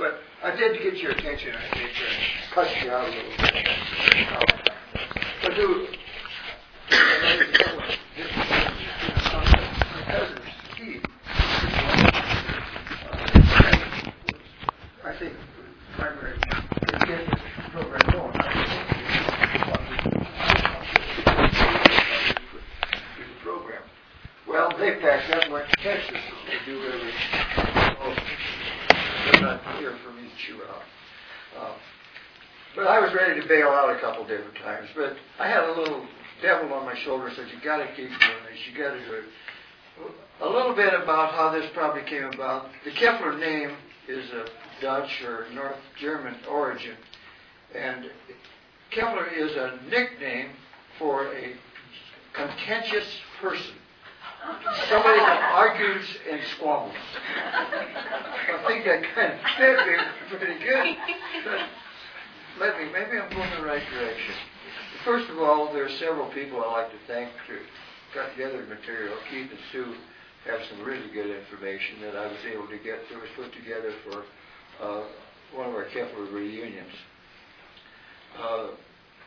But 0.00 0.18
I 0.42 0.56
did 0.56 0.82
get 0.82 0.96
your 0.96 1.10
attention. 1.10 1.54
I 1.54 1.74
think 1.76 1.90
uh, 1.90 2.54
cut 2.54 2.68
you 2.82 2.90
out 2.90 3.06
a 3.06 3.10
little 3.10 3.30
bit. 3.36 3.54
But 5.42 5.54
do. 5.56 5.88
My 9.92 10.02
cousin 10.06 10.40
Steve. 10.74 11.02
I 15.04 15.12
think 15.18 15.34
primary 15.98 16.38
to 16.38 16.46
get 17.06 17.26
this 17.26 17.40
program 17.70 18.00
going. 18.10 18.32
Do 23.16 23.22
the 23.26 23.36
program. 23.42 23.82
Well, 24.48 24.72
they 24.78 24.92
packed 24.92 25.30
up 25.30 25.42
and 25.44 25.52
went 25.52 25.68
to 25.68 25.76
Texas. 25.82 26.16
They 26.46 26.72
do 26.72 26.86
every. 26.86 27.12
Oh, 28.02 28.16
they're 29.32 29.42
not 29.42 29.60
here 29.78 29.96
for 30.04 30.12
me 30.12 30.22
to 30.22 30.36
chew 30.36 30.62
out. 30.64 30.82
Uh, 31.58 31.74
but 32.76 32.86
I 32.86 33.00
was 33.00 33.12
ready 33.14 33.39
to 33.39 33.39
bail 33.50 33.68
out 33.68 33.90
a 33.90 33.98
couple 33.98 34.24
different 34.24 34.54
times. 34.62 34.88
But 34.94 35.16
I 35.40 35.48
had 35.48 35.64
a 35.64 35.72
little 35.72 36.06
devil 36.40 36.72
on 36.72 36.86
my 36.86 36.96
shoulder 36.96 37.30
said, 37.34 37.48
"You 37.52 37.60
got 37.62 37.78
to 37.78 37.86
keep 37.88 38.08
doing 38.08 38.42
this. 38.48 38.60
You 38.70 38.78
got 38.78 38.94
to 38.94 39.04
do 39.04 39.14
it." 39.14 39.24
A 40.40 40.48
little 40.48 40.74
bit 40.74 40.94
about 40.94 41.34
how 41.34 41.50
this 41.50 41.68
probably 41.74 42.02
came 42.02 42.24
about. 42.24 42.68
The 42.84 42.92
Keffeler 42.92 43.38
name 43.38 43.76
is 44.08 44.30
a 44.30 44.46
Dutch 44.80 45.22
or 45.22 45.46
North 45.52 45.76
German 45.98 46.36
origin, 46.48 46.96
and 47.74 48.08
Keffeler 48.92 49.30
is 49.36 49.52
a 49.56 49.78
nickname 49.90 50.50
for 50.98 51.26
a 51.34 51.54
contentious 52.32 53.18
person. 53.40 53.74
Somebody 54.88 55.18
that 55.18 55.52
argues 55.52 56.06
and 56.30 56.40
squabbles. 56.56 56.94
I 57.44 58.64
think 58.66 58.84
that 58.86 59.02
kind 59.14 59.32
of 59.34 59.40
fit 59.58 59.76
me 59.86 60.38
pretty 60.38 60.64
good. 60.64 60.96
Let 62.58 62.78
me, 62.78 62.86
maybe 62.92 63.18
I'm 63.18 63.30
going 63.30 63.50
in 63.52 63.60
the 63.60 63.66
right 63.66 63.82
direction. 63.92 64.34
First 65.04 65.30
of 65.30 65.38
all, 65.38 65.72
there 65.72 65.84
are 65.84 65.96
several 65.98 66.28
people 66.32 66.62
I'd 66.62 66.72
like 66.72 66.90
to 66.90 66.98
thank 67.06 67.30
who 67.46 67.56
got 68.14 68.32
together 68.32 68.66
material. 68.66 69.16
Keith 69.30 69.50
and 69.50 69.58
Sue 69.72 69.94
have 70.46 70.60
some 70.70 70.84
really 70.84 71.08
good 71.12 71.30
information 71.30 72.00
that 72.02 72.16
I 72.16 72.26
was 72.26 72.40
able 72.50 72.66
to 72.68 72.78
get 72.78 73.08
that 73.08 73.20
was 73.20 73.30
put 73.36 73.52
together 73.52 73.92
for 74.04 74.24
uh, 74.82 75.04
one 75.54 75.68
of 75.68 75.74
our 75.74 75.86
Keffeler 75.86 76.32
reunions. 76.32 76.92
Uh, 78.38 78.68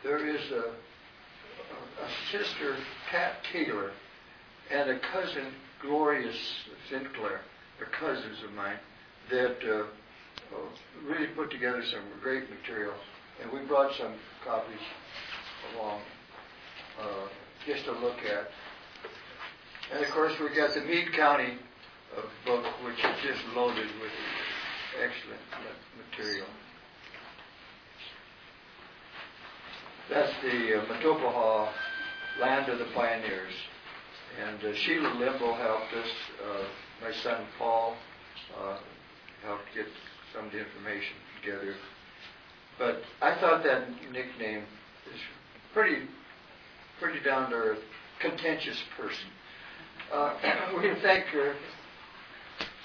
there 0.02 0.26
is 0.26 0.50
a, 0.52 0.74
a 2.02 2.08
sister, 2.30 2.76
Pat 3.10 3.36
Taylor, 3.52 3.92
and 4.70 4.90
a 4.90 4.98
cousin, 5.12 5.52
Gloria 5.82 6.32
Sinclair, 6.90 7.40
They're 7.78 7.88
cousins 7.98 8.38
of 8.44 8.52
mine, 8.54 8.78
that 9.30 9.56
uh, 9.64 9.84
really 11.06 11.28
put 11.28 11.50
together 11.50 11.82
some 11.90 12.02
great 12.22 12.44
material. 12.50 12.94
And 13.42 13.52
we 13.52 13.66
brought 13.66 13.94
some 13.96 14.14
copies 14.44 14.80
along 15.74 16.00
uh, 17.00 17.28
just 17.66 17.84
to 17.84 17.92
look 17.92 18.18
at. 18.18 18.48
And 19.92 20.04
of 20.04 20.10
course, 20.12 20.32
we 20.40 20.54
got 20.54 20.74
the 20.74 20.80
Meade 20.80 21.12
County 21.12 21.58
uh, 22.16 22.22
book, 22.46 22.64
which 22.84 22.98
is 22.98 23.16
just 23.22 23.40
loaded 23.54 23.88
with 24.00 24.12
excellent 25.02 25.40
material. 26.10 26.46
That's 30.10 30.32
the 30.42 30.80
uh, 30.80 31.68
Land 32.40 32.68
of 32.68 32.78
the 32.78 32.86
Pioneers. 32.94 33.52
And 34.44 34.64
uh, 34.64 34.74
Sheila 34.74 35.14
Limbo 35.14 35.54
helped 35.54 35.94
us. 35.94 36.08
Uh, 36.42 36.64
my 37.00 37.12
son 37.22 37.44
Paul 37.58 37.96
uh, 38.60 38.78
helped 39.44 39.64
get 39.74 39.86
some 40.34 40.46
of 40.46 40.52
the 40.52 40.58
information 40.58 41.14
together. 41.40 41.74
But 42.78 43.02
I 43.22 43.34
thought 43.40 43.62
that 43.64 43.88
nickname 44.10 44.64
is 45.12 45.20
pretty, 45.72 46.06
pretty 47.00 47.20
down 47.20 47.50
to 47.50 47.56
earth, 47.56 47.78
contentious 48.20 48.78
person. 48.96 49.26
Uh, 50.12 50.34
we 50.82 50.94
thank 51.02 51.26
her, 51.26 51.54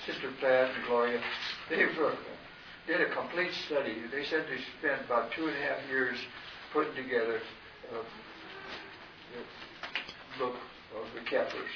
Sister 0.06 0.32
Pat 0.40 0.72
and 0.76 0.86
Gloria. 0.88 1.22
They 1.70 1.84
uh, 1.84 2.16
did 2.88 3.02
a 3.02 3.14
complete 3.14 3.52
study. 3.66 3.96
They 4.12 4.26
said 4.26 4.46
they 4.50 4.62
spent 4.80 5.06
about 5.06 5.32
two 5.36 5.48
and 5.48 5.58
a 5.58 5.62
half 5.62 5.78
years 5.90 6.18
putting 6.74 6.96
together 6.96 7.40
the 7.92 8.02
book 10.40 10.56
of 10.96 11.06
the 11.14 11.22
Keffelers. 11.30 11.76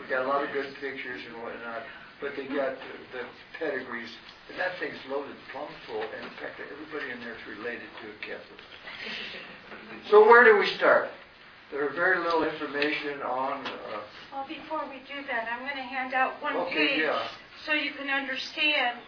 We 0.00 0.08
got 0.08 0.24
a 0.24 0.28
lot 0.28 0.44
of 0.44 0.52
good 0.52 0.74
pictures 0.80 1.20
and 1.26 1.42
whatnot, 1.42 1.82
but 2.22 2.36
they 2.36 2.46
got 2.46 2.78
the, 2.78 3.18
the 3.18 3.24
pedigrees. 3.58 4.08
And 4.48 4.58
that 4.58 4.78
thing's 4.78 4.96
loaded 5.10 5.34
plumb 5.50 5.68
full, 5.86 6.00
and 6.00 6.22
in 6.22 6.34
fact, 6.38 6.62
everybody 6.62 7.10
in 7.10 7.20
there 7.20 7.34
is 7.34 7.44
related 7.58 7.90
to 8.00 8.06
a 8.06 8.16
Keffeler. 8.22 8.62
So 10.08 10.24
where 10.24 10.44
do 10.44 10.56
we 10.56 10.66
start? 10.78 11.10
There's 11.70 11.94
very 11.94 12.22
little 12.22 12.44
information 12.44 13.22
on. 13.22 13.66
Uh, 13.66 14.00
well, 14.32 14.46
before 14.46 14.84
we 14.88 15.02
do 15.08 15.26
that, 15.26 15.48
I'm 15.50 15.60
going 15.60 15.76
to 15.76 15.82
hand 15.82 16.14
out 16.14 16.40
one 16.42 16.56
okay, 16.56 16.74
page 16.74 17.02
yeah. 17.02 17.26
so 17.66 17.72
you 17.72 17.90
can 17.92 18.08
understand 18.08 18.98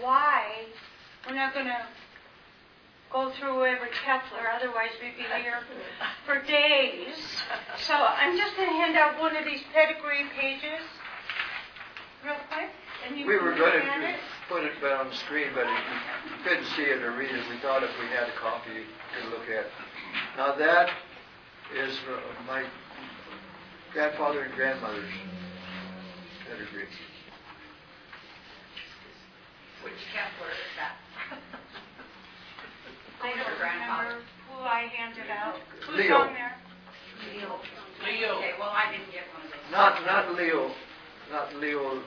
why 0.00 0.66
we're 1.28 1.36
not 1.36 1.54
going 1.54 1.66
to 1.66 1.86
go 3.12 3.30
through 3.38 3.64
every 3.64 3.90
Keffeler, 4.02 4.48
otherwise 4.56 4.90
we'd 5.00 5.16
be 5.16 5.22
here 5.22 5.60
for 6.26 6.42
days. 6.42 7.14
So 7.86 7.94
I'm 7.94 8.36
just 8.36 8.56
going 8.56 8.68
to 8.68 8.74
hand 8.74 8.96
out 8.96 9.20
one 9.20 9.36
of 9.36 9.44
these 9.44 9.60
pedigree 9.72 10.24
pages 10.38 10.82
real 12.24 12.40
quick. 12.48 12.70
And 13.06 13.18
you 13.18 13.26
we 13.26 13.36
were 13.36 13.54
going 13.54 13.84
to 13.84 14.08
it. 14.08 14.16
put 14.48 14.64
it 14.64 14.72
on 14.82 15.08
the 15.08 15.16
screen, 15.16 15.48
but 15.54 15.64
if 15.64 15.84
you 16.32 16.36
couldn't 16.44 16.66
see 16.76 16.82
it 16.82 17.02
or 17.02 17.12
read 17.12 17.30
it, 17.30 17.44
we 17.50 17.58
thought 17.60 17.82
if 17.82 17.90
we 18.00 18.06
had 18.08 18.28
a 18.28 18.36
copy, 18.40 18.72
you 18.72 18.84
could 19.12 19.30
look 19.30 19.44
at. 19.48 19.66
it. 19.66 19.72
Now 20.36 20.54
that 20.56 20.88
is 21.76 21.98
my 22.46 22.64
grandfather 23.92 24.42
and 24.42 24.54
grandmother's 24.54 25.10
pedigree. 26.48 26.88
Which 29.82 30.00
Keffeler 30.16 30.48
is 30.48 30.72
that? 30.80 30.96
I 33.22 33.28
don't 33.36 33.58
remember 33.60 34.24
who 34.50 34.60
I 34.64 34.88
handed 34.96 35.30
out. 35.30 35.56
Who's 35.86 35.96
Leo. 35.96 36.16
on 36.16 36.32
there? 36.32 36.56
Leo. 37.32 37.60
Leo. 38.04 38.32
Okay, 38.38 38.52
well, 38.58 38.72
I 38.72 38.92
didn't 38.92 39.12
get 39.12 39.24
one 39.36 39.44
of 39.44 39.50
those. 39.52 39.72
Not 39.72 40.04
not 40.06 40.34
Leo, 40.36 40.70
not 41.30 41.54
Leo. 41.56 42.02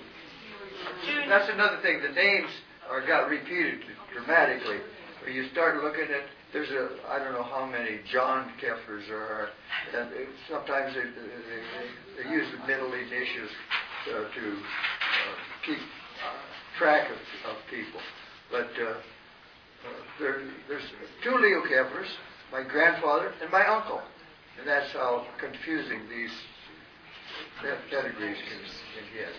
That's 1.27 1.49
another 1.49 1.79
thing. 1.81 2.01
The 2.01 2.13
names 2.13 2.49
are 2.89 3.05
got 3.05 3.29
repeated 3.29 3.81
dramatically. 4.13 4.77
You 5.31 5.49
start 5.51 5.83
looking 5.83 6.07
at, 6.13 6.23
there's 6.53 6.69
a 6.69 6.89
I 7.09 7.19
don't 7.19 7.33
know 7.33 7.43
how 7.43 7.65
many 7.65 7.99
John 8.11 8.51
there 8.61 8.77
are, 9.19 9.49
and 9.93 10.09
sometimes 10.49 10.95
they, 10.95 11.01
they, 11.03 12.23
they, 12.23 12.29
use 12.29 12.47
the 12.57 12.65
middle 12.65 12.93
initials 12.93 13.51
uh, 14.09 14.13
to 14.13 14.53
uh, 14.53 15.35
keep 15.65 15.79
track 16.77 17.09
of, 17.09 17.17
of 17.51 17.57
people. 17.69 17.99
But 18.49 18.69
uh, 18.79 18.91
uh, 18.91 19.01
there, 20.19 20.41
there's 20.69 20.83
two 21.23 21.35
Leo 21.35 21.61
Keffelers, 21.63 22.07
my 22.51 22.63
grandfather 22.63 23.33
and 23.41 23.51
my 23.51 23.65
uncle, 23.67 24.01
and 24.59 24.67
that's 24.67 24.91
how 24.93 25.25
confusing 25.39 26.07
these 26.09 26.31
pe- 27.61 27.89
pedigrees 27.91 28.37
can, 28.47 28.61
can 28.95 29.07
get. 29.13 29.33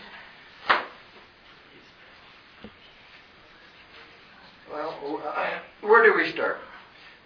Well, 4.71 5.23
uh, 5.25 5.61
where 5.87 6.05
do 6.05 6.15
we 6.17 6.31
start? 6.33 6.59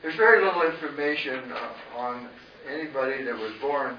There's 0.02 0.16
very 0.16 0.44
little 0.44 0.62
information 0.62 1.52
uh, 1.52 1.98
on 1.98 2.28
anybody 2.68 3.24
that 3.24 3.34
was 3.34 3.52
born 3.60 3.98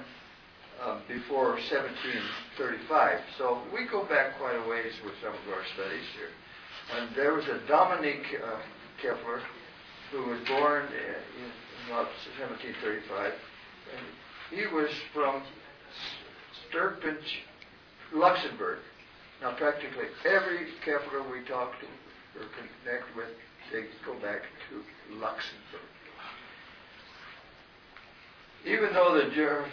uh, 0.82 1.00
before 1.08 1.56
1735. 1.56 3.20
So 3.38 3.60
we 3.72 3.86
go 3.86 4.04
back 4.06 4.38
quite 4.38 4.56
a 4.56 4.68
ways 4.68 4.92
with 5.04 5.14
some 5.22 5.32
of 5.32 5.52
our 5.52 5.64
studies 5.74 6.04
here. 6.16 6.32
And 6.96 7.14
there 7.16 7.34
was 7.34 7.44
a 7.46 7.60
Dominique 7.66 8.26
uh, 8.42 8.60
Keffeler 9.02 9.40
who 10.10 10.30
was 10.30 10.40
born 10.46 10.84
in 10.86 11.50
about 11.88 12.08
1735. 12.38 13.32
And 13.96 14.58
he 14.58 14.66
was 14.74 14.90
from 15.12 15.42
Sturpinch, 16.68 17.44
Luxembourg. 18.14 18.78
Now, 19.40 19.54
practically 19.56 20.06
every 20.24 20.68
Keffeler 20.84 21.30
we 21.30 21.46
talk 21.46 21.72
to 21.80 21.86
or 22.36 22.46
connect 22.56 23.16
with, 23.16 23.28
they 23.72 23.84
go 24.04 24.14
back 24.20 24.42
to 24.68 25.14
Luxembourg. 25.14 25.88
Even 28.66 28.92
though 28.94 29.14
the 29.14 29.34
Ger- 29.34 29.66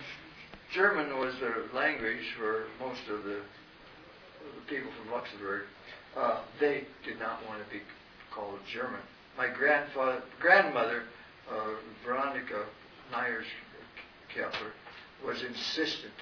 German 0.73 1.17
was 1.17 1.33
the 1.39 1.75
language 1.75 2.33
for 2.37 2.65
most 2.79 3.01
of 3.09 3.23
the, 3.23 3.39
the 3.39 4.61
people 4.67 4.91
from 5.01 5.11
Luxembourg, 5.13 5.63
uh, 6.17 6.41
they 6.59 6.83
did 7.05 7.19
not 7.19 7.39
want 7.47 7.63
to 7.63 7.69
be 7.71 7.81
called 8.33 8.59
German. 8.71 8.99
My 9.37 9.47
grandfather, 9.47 10.21
grandmother, 10.39 11.03
uh, 11.49 11.69
Veronica 12.05 12.65
Myers 13.11 13.45
Keffeler, 14.35 14.71
was 15.25 15.41
insistent 15.43 16.13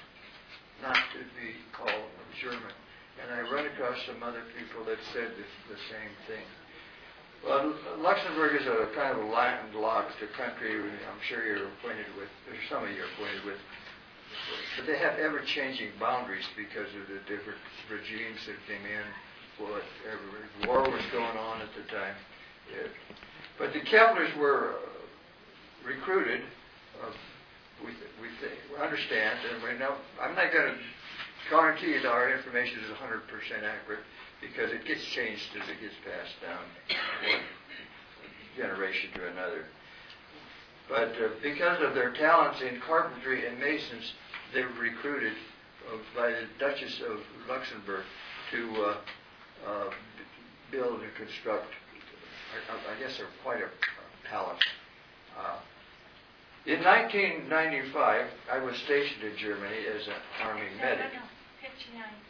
not 0.82 0.94
to 0.94 1.18
be 1.40 1.54
called 1.72 2.10
German. 2.40 2.72
And 3.18 3.28
I 3.34 3.42
run 3.50 3.66
across 3.66 3.98
some 4.06 4.22
other 4.22 4.42
people 4.54 4.86
that 4.86 4.98
said 5.12 5.34
the, 5.34 5.46
the 5.74 5.80
same 5.90 6.14
thing. 6.30 6.46
Well, 7.44 7.72
Luxembourg 7.98 8.54
is 8.60 8.66
a 8.66 8.92
kind 8.94 9.16
of 9.16 9.24
a 9.24 9.28
landlocked 9.32 10.20
country. 10.36 10.76
I'm 10.76 11.22
sure 11.24 11.44
you're 11.44 11.72
acquainted 11.80 12.12
with, 12.16 12.28
or 12.46 12.56
some 12.68 12.84
of 12.84 12.90
you 12.90 13.00
are 13.00 13.10
acquainted 13.16 13.44
with. 13.44 13.58
But 14.76 14.86
they 14.86 14.98
have 14.98 15.18
ever-changing 15.18 15.96
boundaries 15.98 16.44
because 16.56 16.88
of 17.00 17.08
the 17.08 17.20
different 17.24 17.58
regimes 17.88 18.44
that 18.46 18.60
came 18.68 18.84
in. 18.84 19.04
Whatever 19.58 20.48
war 20.64 20.88
was 20.88 21.04
going 21.12 21.36
on 21.36 21.60
at 21.60 21.68
the 21.76 21.84
time. 21.92 22.16
Yeah. 22.72 22.88
But 23.58 23.72
the 23.72 23.80
Keffelers 23.80 24.36
were 24.38 24.76
uh, 24.80 25.86
recruited. 25.86 26.40
Uh, 27.02 27.12
we 27.84 27.92
we, 28.20 28.28
think, 28.40 28.56
we 28.72 28.80
understand, 28.82 29.38
and 29.52 29.62
we 29.62 29.78
know. 29.78 29.96
I'm 30.20 30.34
not 30.34 30.52
going 30.52 30.72
to 30.72 30.78
guarantee 31.50 31.92
that 31.94 32.06
our 32.06 32.32
information 32.32 32.78
is 32.80 32.90
100% 32.90 33.26
accurate 33.66 34.00
because 34.40 34.70
it 34.70 34.86
gets 34.86 35.04
changed 35.12 35.50
as 35.60 35.68
it 35.68 35.80
gets 35.82 35.94
passed 36.06 36.38
down 36.40 36.62
one 37.26 37.42
generation 38.56 39.10
to 39.14 39.26
another. 39.28 39.66
But 40.88 41.12
uh, 41.22 41.28
because 41.42 41.78
of 41.82 41.94
their 41.94 42.12
talents 42.12 42.60
in 42.62 42.80
carpentry 42.80 43.46
and 43.46 43.58
masons, 43.58 44.14
they 44.54 44.62
were 44.62 44.80
recruited 44.80 45.34
uh, 45.88 45.98
by 46.16 46.30
the 46.30 46.46
Duchess 46.58 47.00
of 47.08 47.18
Luxembourg 47.48 48.04
to 48.52 48.82
uh, 48.82 48.96
uh 49.66 49.90
build 50.72 51.00
and 51.02 51.14
construct, 51.16 51.66
I, 52.70 52.94
I 52.94 52.98
guess, 53.00 53.18
a, 53.18 53.42
quite 53.42 53.60
a, 53.60 53.66
a 53.66 54.28
palace. 54.28 54.60
Uh, 55.36 55.58
in 56.66 56.82
1995, 56.84 58.26
I 58.52 58.58
was 58.58 58.76
stationed 58.84 59.24
in 59.24 59.36
Germany 59.36 59.76
as 59.96 60.06
an 60.06 60.14
army 60.42 60.62
medic. 60.80 61.10
No, 61.92 62.00
no, 62.00 62.04
no. 62.04 62.10
59. 62.10 62.20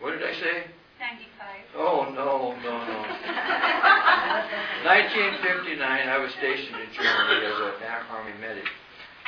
What 0.00 0.10
did 0.18 0.24
I 0.26 0.34
say? 0.34 0.64
95. 1.00 1.30
Oh, 1.76 2.04
no, 2.12 2.52
no, 2.60 2.74
no. 2.84 2.98
1959, 4.84 5.80
I 5.80 6.18
was 6.18 6.32
stationed 6.32 6.76
in 6.76 6.92
Germany 6.92 7.46
as 7.46 7.56
an 7.56 8.06
army 8.10 8.32
medic. 8.40 8.68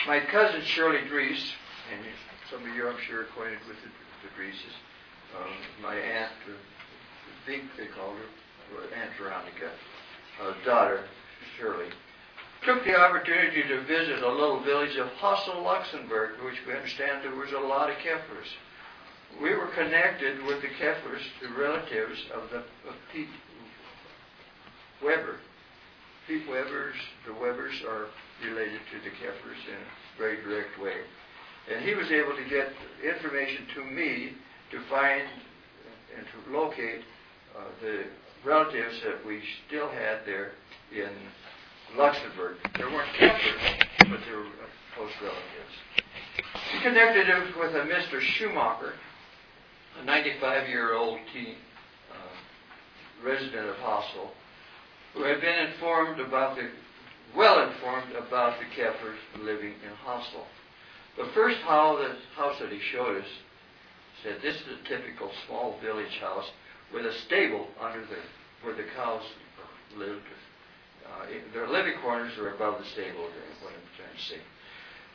My 0.07 0.21
cousin 0.21 0.63
Shirley 0.63 1.07
Dries, 1.09 1.53
and 1.93 2.05
some 2.51 2.63
of 2.69 2.75
you 2.75 2.89
I'm 2.89 2.99
sure 3.07 3.23
acquainted 3.23 3.61
with 3.69 3.77
the, 3.81 3.89
the 3.89 4.31
Drieses, 4.37 4.77
um, 5.39 5.53
my 5.81 5.95
aunt, 5.95 6.33
uh, 6.49 6.53
Vink 7.49 7.65
they 7.79 7.87
called 7.87 8.17
her, 8.17 8.29
Aunt 8.97 9.11
Veronica, 9.19 9.71
uh, 10.43 10.53
daughter, 10.65 11.05
Shirley, 11.59 11.89
took 12.65 12.85
the 12.85 12.95
opportunity 12.95 13.63
to 13.63 13.83
visit 13.83 14.23
a 14.23 14.33
little 14.33 14.63
village 14.63 14.97
of 14.97 15.09
Hassel, 15.21 15.63
Luxembourg, 15.63 16.33
which 16.45 16.59
we 16.67 16.73
understand 16.73 17.23
there 17.23 17.35
was 17.35 17.53
a 17.53 17.67
lot 17.67 17.91
of 17.91 17.97
Keffelers 17.97 18.51
we 19.41 19.55
were 19.55 19.69
connected 19.69 20.43
with 20.45 20.61
the 20.61 20.69
Keffelers, 20.69 21.23
the 21.41 21.49
relatives 21.59 22.19
of 22.35 22.51
the 22.51 22.59
of 22.89 22.97
Pete 23.13 23.29
Weber. 25.03 25.37
Pete 26.27 26.49
Weber's, 26.49 26.97
the 27.27 27.33
Webers 27.35 27.75
are 27.89 28.07
related 28.45 28.81
to 28.93 28.99
the 29.03 29.11
Keffelers 29.17 29.63
in 29.69 29.75
a 29.75 30.19
very 30.19 30.43
direct 30.43 30.79
way. 30.81 30.97
And 31.73 31.85
he 31.85 31.95
was 31.95 32.11
able 32.11 32.37
to 32.37 32.45
get 32.49 32.73
information 33.03 33.67
to 33.75 33.85
me 33.85 34.33
to 34.71 34.81
find 34.89 35.23
and 36.17 36.27
to 36.27 36.57
locate 36.57 37.03
uh, 37.57 37.65
the 37.81 38.05
relatives 38.45 39.01
that 39.05 39.25
we 39.27 39.41
still 39.67 39.89
had 39.89 40.27
there 40.27 40.53
in 40.93 41.11
Luxembourg. 41.97 42.57
There 42.77 42.91
weren't 42.91 43.13
Keffelers, 43.19 43.87
but 43.99 44.21
they 44.25 44.35
were 44.35 44.47
close 44.97 45.13
relatives. 45.21 45.75
He 46.73 46.81
connected 46.81 47.27
him 47.27 47.53
with 47.59 47.75
a 47.75 47.81
Mr. 47.81 48.21
Schumacher, 48.21 48.95
a 50.01 50.05
95 50.05 50.69
year 50.69 50.95
old 50.95 51.19
teen, 51.33 51.57
uh, 52.11 53.27
resident 53.27 53.69
of 53.69 53.77
Hassel, 53.77 54.31
who 55.15 55.25
had 55.25 55.41
been 55.41 55.67
informed 55.71 56.21
about 56.21 56.57
the, 56.57 56.69
well 57.37 57.69
informed 57.69 58.13
about 58.15 58.59
the 58.59 58.65
Keffelers 58.81 59.45
living 59.45 59.75
in 59.85 59.93
Hassel. 60.05 60.47
The 61.19 61.29
first 61.35 61.59
house, 61.59 62.01
the 62.01 62.41
house 62.41 62.59
that 62.61 62.73
he 62.73 62.81
showed 62.91 63.21
us 63.21 63.29
said 64.23 64.37
this 64.41 64.57
is 64.57 64.67
a 64.81 64.89
typical 64.89 65.31
small 65.47 65.79
village 65.83 66.17
house 66.21 66.49
with 66.93 67.05
a 67.05 67.13
stable 67.27 67.67
under 67.81 68.01
the 68.01 68.17
where 68.63 68.75
the 68.75 68.85
cows 68.97 69.23
lived. 69.97 70.23
Uh, 71.13 71.27
their 71.53 71.69
living 71.69 71.95
quarters 72.03 72.37
are 72.39 72.55
above 72.55 72.79
the 72.79 72.87
stable. 72.87 73.23
What 73.23 73.73
I'm 73.73 73.97
trying 73.97 74.17
to 74.17 74.23
say. 74.23 74.41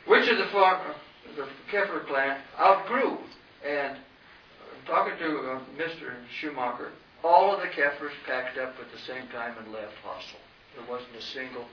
Which 0.06 0.28
of 0.28 0.38
the 0.38 0.46
farm, 0.52 0.94
the 1.36 1.46
Keffeler 1.70 2.06
plant 2.06 2.40
outgrew 2.58 3.18
and 3.66 3.96
I'm 3.96 4.86
talking 4.86 5.18
to 5.18 5.38
uh, 5.38 5.60
Mr. 5.76 6.14
Schumacher, 6.40 6.92
all 7.24 7.54
of 7.54 7.60
the 7.60 7.68
Keffelers 7.68 8.14
packed 8.26 8.58
up 8.58 8.74
at 8.80 8.90
the 8.92 8.98
same 9.06 9.26
time 9.28 9.54
and 9.58 9.72
left 9.72 9.94
Hassel. 10.04 10.38
There 10.76 10.86
wasn't 10.88 11.16
a 11.16 11.22
single 11.22 11.66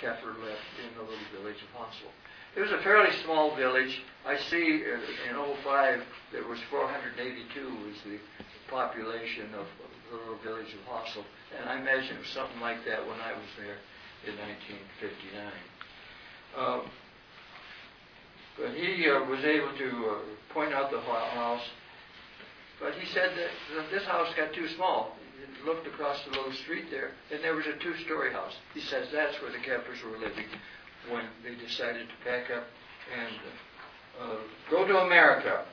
Keffeler 0.00 0.38
left 0.38 0.70
in 0.78 0.94
the 0.96 1.02
little 1.02 1.28
village 1.36 1.58
of 1.62 1.70
Hassel. 1.80 2.10
It 2.56 2.60
was 2.60 2.70
a 2.70 2.82
fairly 2.82 3.10
small 3.24 3.56
village. 3.56 4.00
I 4.24 4.38
see 4.38 4.84
in 4.84 5.34
05 5.64 6.02
there 6.32 6.46
was 6.46 6.60
482 6.70 7.60
was 7.66 7.96
the 8.04 8.18
population 8.70 9.54
of 9.54 9.66
the 10.10 10.16
little 10.16 10.38
village 10.42 10.72
of 10.74 10.80
Hassel, 10.86 11.24
and 11.58 11.68
I 11.68 11.80
imagine 11.80 12.16
it 12.16 12.20
was 12.20 12.34
something 12.34 12.60
like 12.60 12.84
that 12.86 13.06
when 13.06 13.20
I 13.20 13.32
was 13.32 13.50
there 13.58 13.78
in 14.26 14.38
1959. 14.38 15.52
Um, 16.56 16.82
but 18.56 18.70
he 18.74 19.10
uh, 19.10 19.24
was 19.26 19.42
able 19.44 19.74
to 19.76 19.88
uh, 20.08 20.54
point 20.54 20.72
out 20.72 20.90
the 20.90 21.00
house 21.00 21.66
but 22.80 22.94
he 22.94 23.06
said 23.12 23.30
that 23.36 23.90
this 23.90 24.04
house 24.04 24.28
got 24.36 24.52
too 24.52 24.68
small. 24.76 25.16
He 25.38 25.66
looked 25.66 25.86
across 25.86 26.22
the 26.24 26.30
little 26.30 26.52
street 26.64 26.86
there, 26.90 27.12
and 27.30 27.42
there 27.42 27.54
was 27.54 27.66
a 27.66 27.78
two-story 27.82 28.32
house. 28.32 28.52
He 28.72 28.80
says 28.80 29.08
that's 29.12 29.40
where 29.40 29.52
the 29.52 29.58
Keffelers 29.58 30.02
were 30.04 30.18
living 30.18 30.46
when 31.10 31.24
they 31.42 31.54
decided 31.54 32.08
to 32.08 32.14
pack 32.24 32.50
up 32.50 32.64
and 33.14 33.36
uh, 34.20 34.36
go 34.70 34.86
to 34.86 34.98
America. 34.98 35.64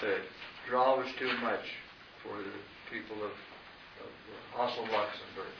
The 0.00 0.16
draw 0.68 0.98
was 0.98 1.08
too 1.18 1.30
much 1.42 1.64
for 2.28 2.36
the 2.44 2.52
people 2.92 3.16
of, 3.24 3.32
of 3.32 4.10
Hassel, 4.52 4.84
Luxembourg. 4.84 5.54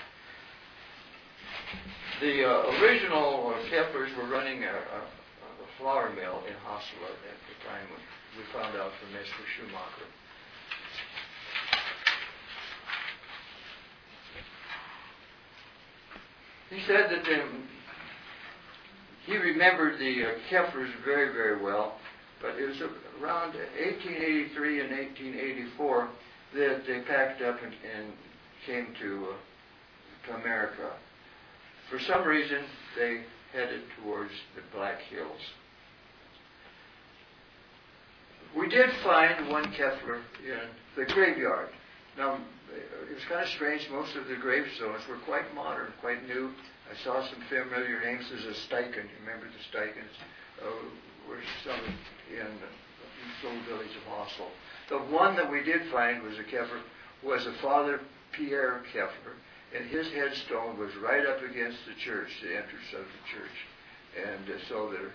The 2.20 2.44
uh, 2.44 2.82
original 2.82 3.55
uh, 3.55 3.62
Keffelers 3.73 4.12
were 4.17 4.29
running 4.29 4.65
a, 4.65 4.69
a, 4.69 5.00
a 5.00 5.69
flour 5.79 6.12
mill 6.15 6.43
in 6.47 6.55
Hassel 6.67 7.00
at 7.09 7.41
the 7.49 7.56
time 7.65 7.88
when 7.88 8.03
we 8.37 8.44
found 8.53 8.76
out 8.76 8.93
from 9.00 9.17
Mr. 9.17 9.41
Schumacher. 9.56 10.09
He 16.71 16.81
said 16.87 17.09
that 17.09 17.40
um, 17.40 17.64
he 19.25 19.37
remembered 19.37 19.99
the 19.99 20.25
uh, 20.25 20.28
Keffelers 20.50 20.93
very, 21.04 21.33
very 21.33 21.62
well, 21.62 21.97
but 22.43 22.57
it 22.61 22.66
was 22.69 22.81
around 23.23 23.54
1883 23.54 24.81
and 24.81 24.90
1884 24.90 26.09
that 26.55 26.83
they 26.87 27.00
packed 27.00 27.43
up 27.43 27.59
and, 27.62 27.73
and 27.73 28.12
came 28.67 28.95
to, 29.00 29.28
uh, 29.31 30.26
to 30.26 30.40
America. 30.40 30.90
For 31.90 31.99
some 32.00 32.26
reason, 32.26 32.64
they 32.99 33.23
headed 33.52 33.83
towards 34.02 34.33
the 34.55 34.62
Black 34.76 35.00
Hills. 35.11 35.40
We 38.57 38.69
did 38.69 38.90
find 39.05 39.49
one 39.49 39.64
Keffeler 39.73 40.21
in 40.45 40.69
the 40.97 41.05
graveyard. 41.12 41.69
Now, 42.17 42.38
it 42.73 43.14
was 43.14 43.25
kind 43.28 43.43
of 43.43 43.49
strange. 43.49 43.88
Most 43.90 44.17
of 44.17 44.26
the 44.26 44.37
gravestones 44.37 45.07
were 45.09 45.19
quite 45.25 45.55
modern, 45.55 45.93
quite 46.00 46.26
new. 46.26 46.50
I 46.90 47.05
saw 47.05 47.23
some 47.28 47.40
familiar 47.49 48.00
names. 48.00 48.25
There's 48.31 48.45
a 48.45 48.59
Steichen. 48.69 49.05
You 49.05 49.19
remember 49.21 49.47
the 49.47 49.78
Steichens? 49.78 50.17
Uh, 50.61 50.71
were 51.28 51.40
some 51.62 51.85
in 52.33 52.49
the 52.59 53.47
little 53.47 53.62
village 53.69 53.95
of 53.95 54.02
Hassel. 54.09 54.49
The 54.88 54.99
one 54.99 55.37
that 55.37 55.50
we 55.50 55.62
did 55.62 55.90
find 55.92 56.23
was 56.23 56.38
a 56.38 56.45
Keffeler, 56.45 56.80
was 57.23 57.47
a 57.47 57.52
Father 57.62 58.00
Pierre 58.33 58.83
Keffeler, 58.92 59.37
and 59.76 59.88
his 59.88 60.09
headstone 60.12 60.78
was 60.78 60.90
right 60.97 61.26
up 61.26 61.42
against 61.42 61.78
the 61.87 61.95
church, 62.02 62.28
the 62.42 62.57
entrance 62.57 62.88
of 62.95 63.04
the 63.04 63.23
church. 63.28 63.59
And 64.16 64.49
uh, 64.49 64.59
so 64.68 64.90
there, 64.90 65.12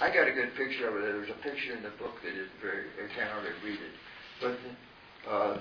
I 0.00 0.12
got 0.12 0.26
a 0.26 0.32
good 0.32 0.54
picture 0.56 0.88
of 0.88 0.96
it. 0.96 1.02
There's 1.02 1.30
a 1.30 1.42
picture 1.42 1.72
in 1.72 1.82
the 1.82 1.90
book 1.90 2.14
that 2.24 2.34
is 2.34 2.48
very, 2.60 2.86
I 2.98 3.14
can't 3.14 3.30
hardly 3.30 3.50
read 3.64 3.78
it. 3.78 3.94
But 4.40 5.30
uh, 5.30 5.58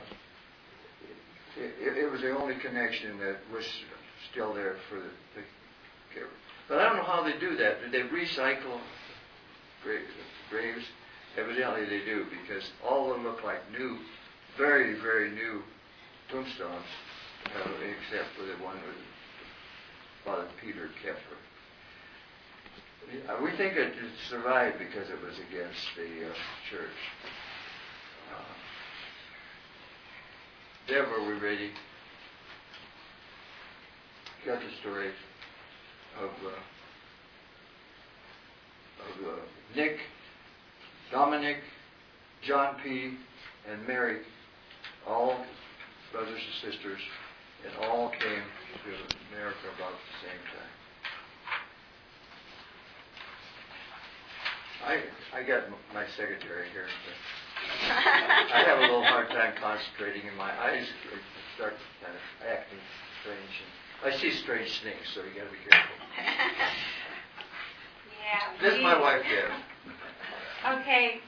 it, 1.57 1.97
it 1.97 2.11
was 2.11 2.21
the 2.21 2.35
only 2.35 2.55
connection 2.55 3.19
that 3.19 3.37
was 3.53 3.65
still 4.31 4.53
there 4.53 4.77
for 4.89 4.95
the, 4.95 5.11
the 5.35 5.43
giver. 6.13 6.29
But 6.67 6.79
I 6.79 6.85
don't 6.85 6.97
know 6.97 7.03
how 7.03 7.23
they 7.23 7.37
do 7.39 7.55
that. 7.57 7.81
Do 7.85 7.91
they 7.91 8.07
recycle 8.09 8.79
graves? 9.83 10.09
graves? 10.49 10.85
Evidently 11.37 11.85
they 11.85 12.05
do, 12.05 12.25
because 12.29 12.63
all 12.87 13.11
of 13.11 13.17
them 13.17 13.25
look 13.25 13.43
like 13.43 13.59
new, 13.71 13.99
very, 14.57 14.99
very 15.01 15.31
new 15.31 15.61
tombstones, 16.31 16.85
except 17.45 18.29
for 18.37 18.45
the 18.45 18.63
one 18.63 18.77
with 18.77 18.95
Father 20.23 20.47
Peter 20.61 20.89
Keffeler. 21.03 21.37
We 23.43 23.51
think 23.57 23.75
it 23.75 23.93
survived 24.29 24.79
because 24.79 25.09
it 25.09 25.21
was 25.21 25.35
against 25.49 25.95
the 25.95 26.25
uh, 26.25 26.33
church. 26.71 26.99
Uh, 28.33 28.53
Deb, 30.87 31.05
are 31.05 31.27
we 31.27 31.33
ready? 31.33 31.71
Got 34.45 34.59
the 34.59 34.71
story 34.81 35.11
of 36.19 36.29
uh, 36.29 36.61
of 39.03 39.27
uh, 39.27 39.41
Nick, 39.75 39.97
Dominic, 41.15 41.60
John 42.43 42.75
P., 42.84 43.15
and 43.72 43.88
Mary, 43.88 44.19
all 45.07 45.38
brothers 46.12 46.41
and 46.43 46.74
sisters, 46.74 47.00
and 47.63 47.86
all 47.86 48.10
came 48.10 48.43
to 48.84 48.91
America 49.31 49.63
about 49.77 49.95
the 49.95 50.27
same 50.27 50.43
time. 50.51 50.75
I 54.84 55.39
I 55.39 55.43
got 55.43 55.63
my 55.93 56.05
secretary 56.17 56.67
here. 56.74 56.88
But 57.07 57.95
I 57.95 58.63
have 58.67 58.79
a 58.79 58.81
little 58.81 59.05
hard 59.05 59.29
time 59.29 59.53
concentrating, 59.57 60.27
and 60.27 60.38
my 60.38 60.51
eyes 60.51 60.86
start 61.55 61.75
kind 62.03 62.13
of 62.13 62.22
acting 62.45 62.79
strange. 63.22 63.55
And 64.03 64.13
I 64.13 64.17
see 64.17 64.31
strange 64.43 64.81
things, 64.84 65.07
so 65.13 65.22
you 65.22 65.31
got 65.31 65.45
to 65.45 65.55
be 65.55 65.63
careful. 65.69 65.95
Yeah. 68.25 68.60
This 68.60 68.74
is 68.74 68.81
my 68.81 69.00
wife, 69.00 69.22
Deb. 69.22 69.51
Okay, 70.67 71.19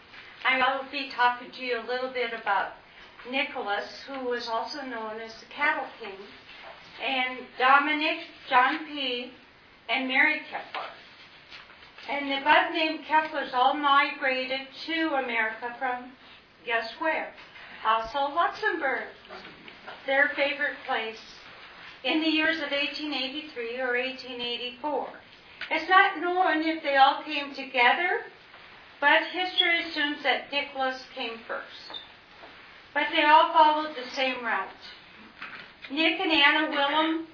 I 0.44 0.58
will 0.58 0.90
be 0.92 1.12
talking 1.12 1.52
to 1.52 1.64
you 1.64 1.80
a 1.80 1.86
little 1.86 2.10
bit 2.10 2.34
about 2.34 2.72
Nicholas, 3.30 4.02
who 4.08 4.28
was 4.28 4.48
also 4.48 4.82
known 4.82 5.22
as 5.22 5.32
the 5.36 5.46
Cattle 5.46 5.86
King, 6.02 6.18
and 7.06 7.46
Dominic, 7.60 8.18
John 8.50 8.88
P., 8.88 9.32
and 9.90 10.08
Mary 10.08 10.42
Keffeler. 10.52 10.90
And 12.10 12.32
the 12.32 12.42
above 12.42 12.74
named 12.74 13.06
Keffelers 13.06 13.54
all 13.54 13.76
migrated 13.76 14.62
to 14.88 15.14
America 15.24 15.76
from, 15.78 16.14
guess 16.66 16.94
where? 16.98 17.32
Also 17.86 18.34
Luxembourg, 18.34 19.04
their 20.08 20.30
favorite 20.30 20.78
place, 20.88 21.22
in 22.04 22.22
the 22.22 22.28
years 22.28 22.58
of 22.58 22.72
1883 22.72 23.82
or 23.82 23.98
1884. 24.00 25.10
It's 25.70 25.90
not 25.90 26.20
known 26.20 26.64
if 26.64 26.82
they 26.82 26.96
all 26.96 27.22
came 27.22 27.54
together 27.54 28.22
but 29.00 29.24
history 29.32 29.84
assumes 29.84 30.24
that 30.24 30.52
Nicholas 30.52 31.04
came 31.14 31.40
first. 31.48 32.02
But 32.94 33.08
they 33.12 33.24
all 33.24 33.54
followed 33.54 33.96
the 33.96 34.10
same 34.16 34.44
route. 34.44 34.68
Nick 35.92 36.20
and 36.20 36.32
Anna 36.32 36.70
Willem 36.70 37.28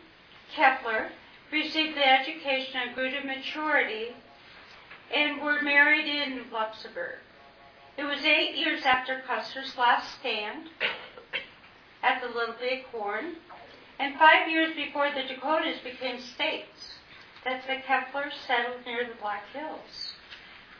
Keffeler 0.55 1.09
received 1.51 1.95
the 1.95 2.07
education 2.07 2.81
and 2.85 2.95
grew 2.95 3.09
to 3.11 3.25
maturity 3.25 4.09
and 5.13 5.41
were 5.41 5.61
married 5.61 6.05
in 6.05 6.43
Luxembourg. 6.51 7.19
It 7.97 8.03
was 8.03 8.25
eight 8.25 8.55
years 8.55 8.83
after 8.85 9.21
Custer's 9.27 9.77
last 9.77 10.19
stand 10.19 10.69
at 12.01 12.21
the 12.21 12.27
Little 12.27 12.55
Big 12.59 12.85
Horn, 12.85 13.35
and 13.99 14.17
five 14.17 14.49
years 14.49 14.75
before 14.75 15.11
the 15.11 15.23
Dakotas 15.23 15.79
became 15.83 16.19
states, 16.19 16.95
that 17.45 17.61
the 17.67 17.75
Keffelers 17.75 18.33
settled 18.47 18.85
near 18.85 19.05
the 19.05 19.15
Black 19.21 19.43
Hills. 19.53 20.12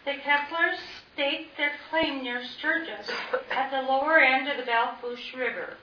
The 0.05 0.15
Keffelers 0.15 0.79
staked 1.13 1.55
their 1.55 1.71
claim 1.89 2.23
near 2.23 2.43
Sturgis 2.43 3.09
at 3.49 3.71
the 3.71 3.81
lower 3.83 4.19
end 4.19 4.49
of 4.49 4.57
the 4.57 4.63
Belle 4.63 4.97
Fourche 4.99 5.33
River, 5.33 5.77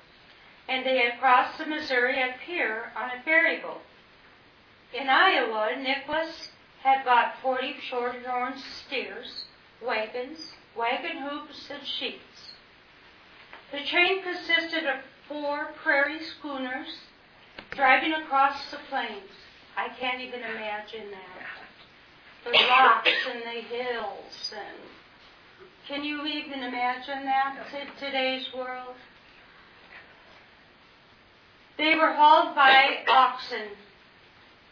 and 0.69 0.85
they 0.85 0.99
had 0.99 1.19
crossed 1.19 1.57
the 1.57 1.65
Missouri 1.65 2.21
at 2.21 2.39
Pierre 2.41 2.93
on 2.95 3.11
a 3.11 3.23
ferry 3.23 3.61
boat. 3.61 3.81
In 4.93 5.09
Iowa, 5.09 5.75
Nicholas 5.77 6.51
had 6.83 7.03
bought 7.03 7.41
40 7.41 7.77
shorthorn 7.81 8.59
steers, 8.59 9.45
wagons, 9.81 10.53
wagon 10.77 11.19
hoops, 11.19 11.71
and 11.71 11.87
sheets. 11.87 12.53
The 13.73 13.85
train 13.85 14.23
consisted 14.23 14.85
of 14.85 15.01
four 15.29 15.73
prairie 15.83 16.23
schooners 16.23 16.99
driving 17.71 18.13
across 18.13 18.71
the 18.71 18.79
plains. 18.91 19.31
I 19.79 19.89
can't 19.89 20.21
even 20.21 20.41
imagine 20.41 21.11
that 21.11 21.41
the 22.45 22.51
rocks 22.51 23.11
and 23.33 23.43
the 23.43 23.61
hills 23.61 24.53
and 24.55 24.91
can 25.91 26.05
you 26.05 26.25
even 26.25 26.63
imagine 26.63 27.25
that 27.25 27.57
in 27.75 27.89
today's 27.99 28.47
world? 28.55 28.95
They 31.77 31.97
were 31.97 32.13
hauled 32.13 32.55
by 32.55 32.99
oxen. 33.09 33.71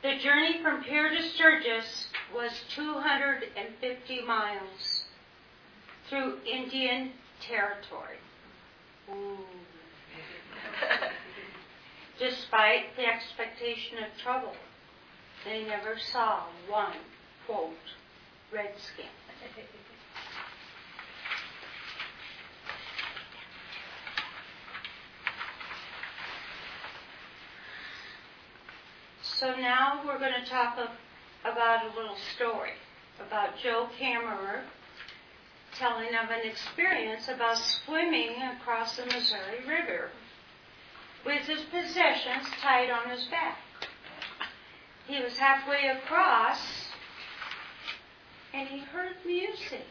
The 0.02 0.16
journey 0.18 0.62
from 0.62 0.84
Pierre 0.84 1.10
to 1.10 1.22
Sturgis 1.30 2.06
was 2.32 2.52
250 2.76 4.20
miles 4.22 5.04
through 6.08 6.38
Indian 6.46 7.10
territory. 7.40 8.18
Despite 12.20 12.94
the 12.96 13.06
expectation 13.06 13.98
of 13.98 14.16
trouble, 14.22 14.54
they 15.44 15.64
never 15.64 15.98
saw 15.98 16.44
one 16.68 16.94
quote, 17.48 17.72
redskin. 18.52 19.06
So 29.22 29.54
now 29.54 30.02
we're 30.04 30.18
going 30.18 30.32
to 30.44 30.50
talk 30.50 30.76
of, 30.78 30.88
about 31.50 31.84
a 31.84 31.96
little 31.96 32.16
story 32.34 32.72
about 33.24 33.56
Joe 33.62 33.88
Kammerer 33.98 34.62
telling 35.78 36.08
of 36.08 36.28
an 36.30 36.44
experience 36.44 37.28
about 37.28 37.56
swimming 37.56 38.34
across 38.60 38.96
the 38.96 39.06
Missouri 39.06 39.64
River 39.66 40.10
with 41.24 41.42
his 41.42 41.62
possessions 41.70 42.46
tied 42.60 42.90
on 42.90 43.08
his 43.08 43.24
back. 43.26 43.58
He 45.06 45.22
was 45.22 45.38
halfway 45.38 45.86
across 45.88 46.87
and 48.54 48.68
he 48.68 48.78
heard 48.78 49.14
music. 49.26 49.86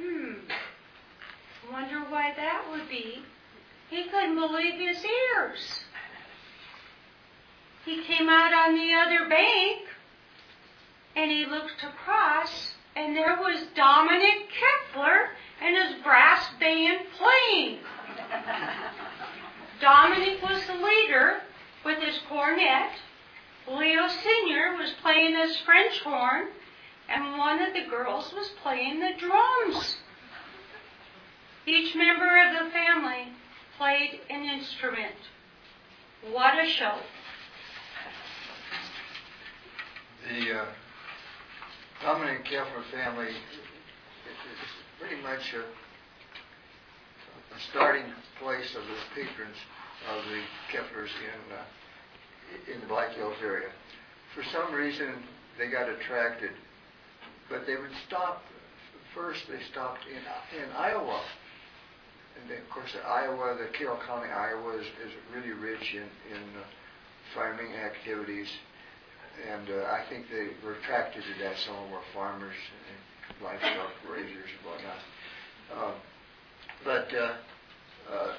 Hmm. 0.00 0.32
Wonder 1.72 2.00
why 2.08 2.32
that 2.36 2.64
would 2.70 2.88
be. 2.88 3.22
He 3.90 4.04
couldn't 4.04 4.34
believe 4.34 4.74
his 4.74 5.04
ears. 5.04 5.84
He 7.84 8.02
came 8.02 8.28
out 8.28 8.52
on 8.54 8.74
the 8.74 8.94
other 8.94 9.28
bank 9.28 9.82
and 11.14 11.30
he 11.30 11.44
looked 11.44 11.84
across 11.84 12.74
and 12.96 13.16
there 13.16 13.36
was 13.36 13.66
Dominic 13.74 14.48
Keffeler 14.50 15.28
and 15.62 15.76
his 15.76 16.02
brass 16.02 16.46
band 16.58 17.00
playing. 17.18 17.78
Dominic 19.80 20.42
was 20.42 20.66
the 20.66 20.74
leader 20.74 21.40
with 21.84 21.98
his 21.98 22.18
cornet. 22.28 22.90
Leo 23.68 24.08
Sr. 24.08 24.76
was 24.76 24.92
playing 25.02 25.34
his 25.34 25.56
French 25.58 26.00
horn 26.00 26.48
and 27.08 27.38
one 27.38 27.60
of 27.62 27.74
the 27.74 27.88
girls 27.88 28.32
was 28.32 28.50
playing 28.62 29.00
the 29.00 29.12
drums. 29.18 29.96
Each 31.66 31.94
member 31.94 32.24
of 32.46 32.52
the 32.64 32.70
family 32.70 33.32
played 33.78 34.20
an 34.30 34.44
instrument. 34.44 35.14
What 36.30 36.58
a 36.62 36.66
show. 36.68 36.98
The 40.28 40.60
uh, 40.60 40.64
Dominic 42.02 42.44
Keffeler 42.44 42.84
family 42.92 43.28
is 43.28 43.36
pretty 44.98 45.22
much 45.22 45.54
a, 45.54 45.60
a 47.54 47.60
starting 47.70 48.06
place 48.40 48.74
of 48.74 48.82
the 48.82 48.96
patrons 49.14 49.56
of 50.10 50.24
the 50.24 50.42
Keffelers 50.72 51.08
in 51.08 51.52
uh, 51.52 52.72
in 52.72 52.80
the 52.80 52.86
Black 52.86 53.14
Hills 53.14 53.36
area. 53.42 53.68
For 54.34 54.42
some 54.52 54.72
reason, 54.74 55.14
they 55.58 55.68
got 55.68 55.88
attracted, 55.88 56.50
but 57.48 57.66
they 57.66 57.76
would 57.76 57.94
stop. 58.06 58.42
First, 59.14 59.42
they 59.48 59.62
stopped 59.70 60.00
in 60.10 60.18
in 60.58 60.70
Iowa, 60.76 61.20
and 62.40 62.50
then, 62.50 62.58
of 62.58 62.70
course, 62.70 62.90
Iowa, 63.06 63.56
the 63.58 63.76
Carroll 63.78 64.00
County, 64.06 64.28
Iowa 64.28 64.78
is, 64.78 64.86
is 65.06 65.12
really 65.34 65.52
rich 65.52 65.94
in 65.94 66.08
in 66.34 66.42
uh, 66.58 66.64
farming 67.34 67.74
activities 67.74 68.48
and 69.50 69.68
uh, 69.68 69.84
I 69.90 70.04
think 70.08 70.26
they 70.30 70.48
were 70.64 70.74
attracted 70.74 71.22
to 71.22 71.44
that. 71.44 71.56
Some 71.58 71.76
of 71.76 71.90
were 71.90 72.00
farmers 72.12 72.54
and 72.54 73.44
livestock 73.44 73.90
raisers 74.08 74.50
and 74.58 74.70
whatnot. 74.70 75.00
Uh, 75.74 75.94
but 76.84 77.08
uh, 77.14 77.34
uh, 78.12 78.32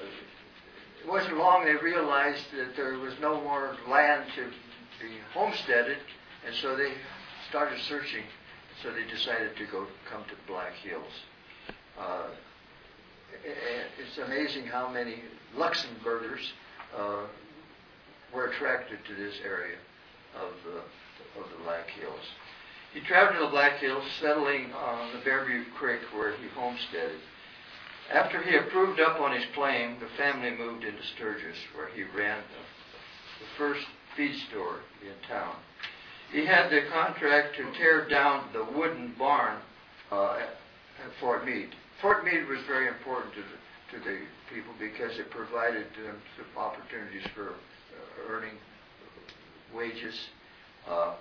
it 1.02 1.08
wasn't 1.08 1.36
long 1.36 1.64
they 1.64 1.76
realized 1.76 2.44
that 2.56 2.76
there 2.76 2.98
was 2.98 3.14
no 3.20 3.40
more 3.40 3.76
land 3.88 4.24
to 4.36 4.44
be 5.04 5.14
homesteaded, 5.34 5.98
and 6.46 6.54
so 6.62 6.76
they 6.76 6.92
started 7.50 7.78
searching. 7.88 8.22
So 8.82 8.92
they 8.92 9.04
decided 9.10 9.56
to 9.56 9.66
go 9.66 9.86
come 10.10 10.22
to 10.24 10.34
Black 10.46 10.74
Hills. 10.74 11.12
Uh, 11.98 12.28
it's 13.44 14.18
amazing 14.18 14.66
how 14.66 14.88
many 14.88 15.16
Luxembourgers 15.56 16.52
uh, 16.96 17.26
were 18.34 18.46
attracted 18.46 18.98
to 19.06 19.14
this 19.14 19.34
area 19.44 19.76
of 20.34 20.52
the, 20.64 20.78
of 21.40 21.50
the 21.50 21.64
Black 21.64 21.88
Hills. 21.90 22.24
He 22.92 23.00
traveled 23.00 23.38
to 23.38 23.44
the 23.46 23.50
Black 23.50 23.78
Hills, 23.78 24.04
settling 24.20 24.72
on 24.72 25.12
the 25.12 25.24
Bear 25.24 25.44
Butte 25.44 25.74
Creek 25.74 26.00
where 26.14 26.36
he 26.36 26.48
homesteaded. 26.48 27.20
After 28.12 28.42
he 28.42 28.56
approved 28.56 29.00
up 29.00 29.20
on 29.20 29.32
his 29.32 29.44
claim, 29.54 29.98
the 30.00 30.08
family 30.16 30.50
moved 30.50 30.84
into 30.84 31.02
Sturgis, 31.16 31.58
where 31.74 31.88
he 31.88 32.04
ran 32.16 32.38
the 33.40 33.46
first 33.58 33.84
feed 34.16 34.36
store 34.48 34.80
in 35.02 35.28
town. 35.28 35.56
He 36.32 36.44
had 36.44 36.70
the 36.70 36.82
contract 36.92 37.56
to 37.56 37.72
tear 37.78 38.08
down 38.08 38.48
the 38.52 38.64
wooden 38.76 39.14
barn 39.18 39.58
uh, 40.10 40.38
at, 40.40 40.50
Fort 41.20 41.44
Meade. 41.46 41.70
Fort 42.02 42.24
Meade 42.24 42.48
was 42.48 42.58
very 42.66 42.88
important 42.88 43.32
to 43.34 43.40
the, 43.40 43.98
to 43.98 44.04
the 44.04 44.18
people 44.52 44.72
because 44.78 45.18
it 45.18 45.30
provided 45.30 45.86
them 46.04 46.16
some 46.36 46.62
opportunities 46.62 47.22
for 47.34 47.50
uh, 47.50 48.32
earning 48.32 48.58
wages. 49.74 50.14
Uh, 50.88 51.14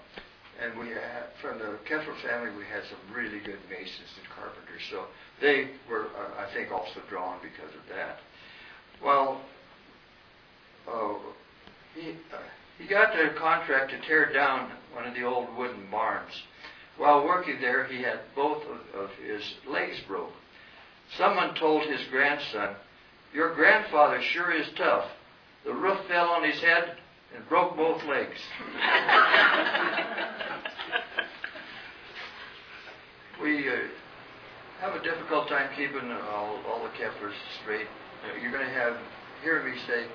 and 0.61 0.77
we 0.79 0.87
had, 0.87 1.27
from 1.41 1.59
the 1.59 1.77
Keffeler 1.87 2.15
family, 2.23 2.49
we 2.57 2.63
had 2.65 2.83
some 2.89 3.13
really 3.13 3.39
good 3.39 3.59
masons 3.69 4.11
and 4.17 4.27
carpenters. 4.33 4.81
So 4.89 5.05
they 5.41 5.71
were, 5.89 6.07
uh, 6.15 6.41
I 6.41 6.53
think, 6.53 6.71
also 6.71 7.01
drawn 7.09 7.39
because 7.43 7.73
of 7.75 7.83
that. 7.95 8.19
Well, 9.03 9.41
uh, 10.87 11.19
he, 11.93 12.11
uh, 12.33 12.37
he 12.77 12.87
got 12.87 13.19
a 13.19 13.33
contract 13.33 13.91
to 13.91 14.01
tear 14.01 14.31
down 14.31 14.71
one 14.93 15.05
of 15.05 15.13
the 15.13 15.23
old 15.23 15.55
wooden 15.57 15.89
barns. 15.89 16.43
While 16.97 17.25
working 17.25 17.59
there, 17.59 17.85
he 17.85 18.01
had 18.01 18.19
both 18.35 18.63
of, 18.63 18.99
of 18.99 19.09
his 19.25 19.41
legs 19.67 19.99
broke. 20.07 20.33
Someone 21.17 21.55
told 21.55 21.83
his 21.83 22.01
grandson, 22.09 22.75
Your 23.33 23.53
grandfather 23.53 24.21
sure 24.21 24.51
is 24.51 24.67
tough. 24.77 25.09
The 25.65 25.73
roof 25.73 25.99
fell 26.07 26.29
on 26.29 26.43
his 26.43 26.59
head 26.61 26.97
and 27.35 27.47
broke 27.49 27.75
both 27.75 28.03
legs. 28.05 28.39
we 33.41 33.67
uh, 33.67 33.73
have 34.79 34.95
a 34.95 35.03
difficult 35.03 35.49
time 35.49 35.69
keeping 35.75 36.11
all, 36.11 36.59
all 36.67 36.83
the 36.83 36.89
Keffelers 36.89 37.33
straight. 37.61 37.87
You're 38.41 38.51
going 38.51 38.65
to 38.65 38.73
have, 38.73 38.97
hear 39.43 39.63
me 39.63 39.73
say, 39.87 40.05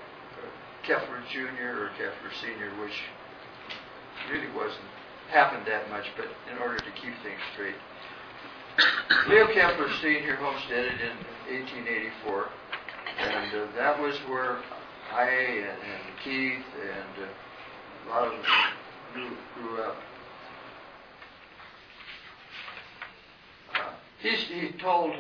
Keffeler 0.87 1.23
Jr. 1.33 1.85
or 1.85 1.91
Keffeler 1.99 2.33
Sr., 2.41 2.71
which 2.81 2.95
really 4.31 4.51
wasn't 4.55 4.85
happened 5.31 5.67
that 5.67 5.89
much, 5.91 6.05
but 6.17 6.27
in 6.53 6.59
order 6.59 6.79
to 6.79 6.91
keep 6.93 7.15
things 7.23 7.41
straight. 7.55 7.75
Leo 9.29 9.47
Keffeler 9.47 9.91
Sr. 10.01 10.37
homesteaded 10.37 11.01
in 11.01 11.17
1884, 11.55 12.49
and 13.19 13.55
uh, 13.55 13.67
that 13.77 14.01
was 14.01 14.17
where 14.29 14.59
I 15.13 15.29
and, 15.29 15.67
and 15.67 16.03
Keith 16.25 16.65
and 16.81 17.25
uh, 17.25 18.07
a 18.07 18.11
lot 18.11 18.27
of 18.27 18.33
them 18.33 18.43
grew, 19.13 19.37
grew 19.57 19.83
up. 19.83 19.97
Uh, 23.75 23.93
he 24.21 24.73
told 24.81 25.15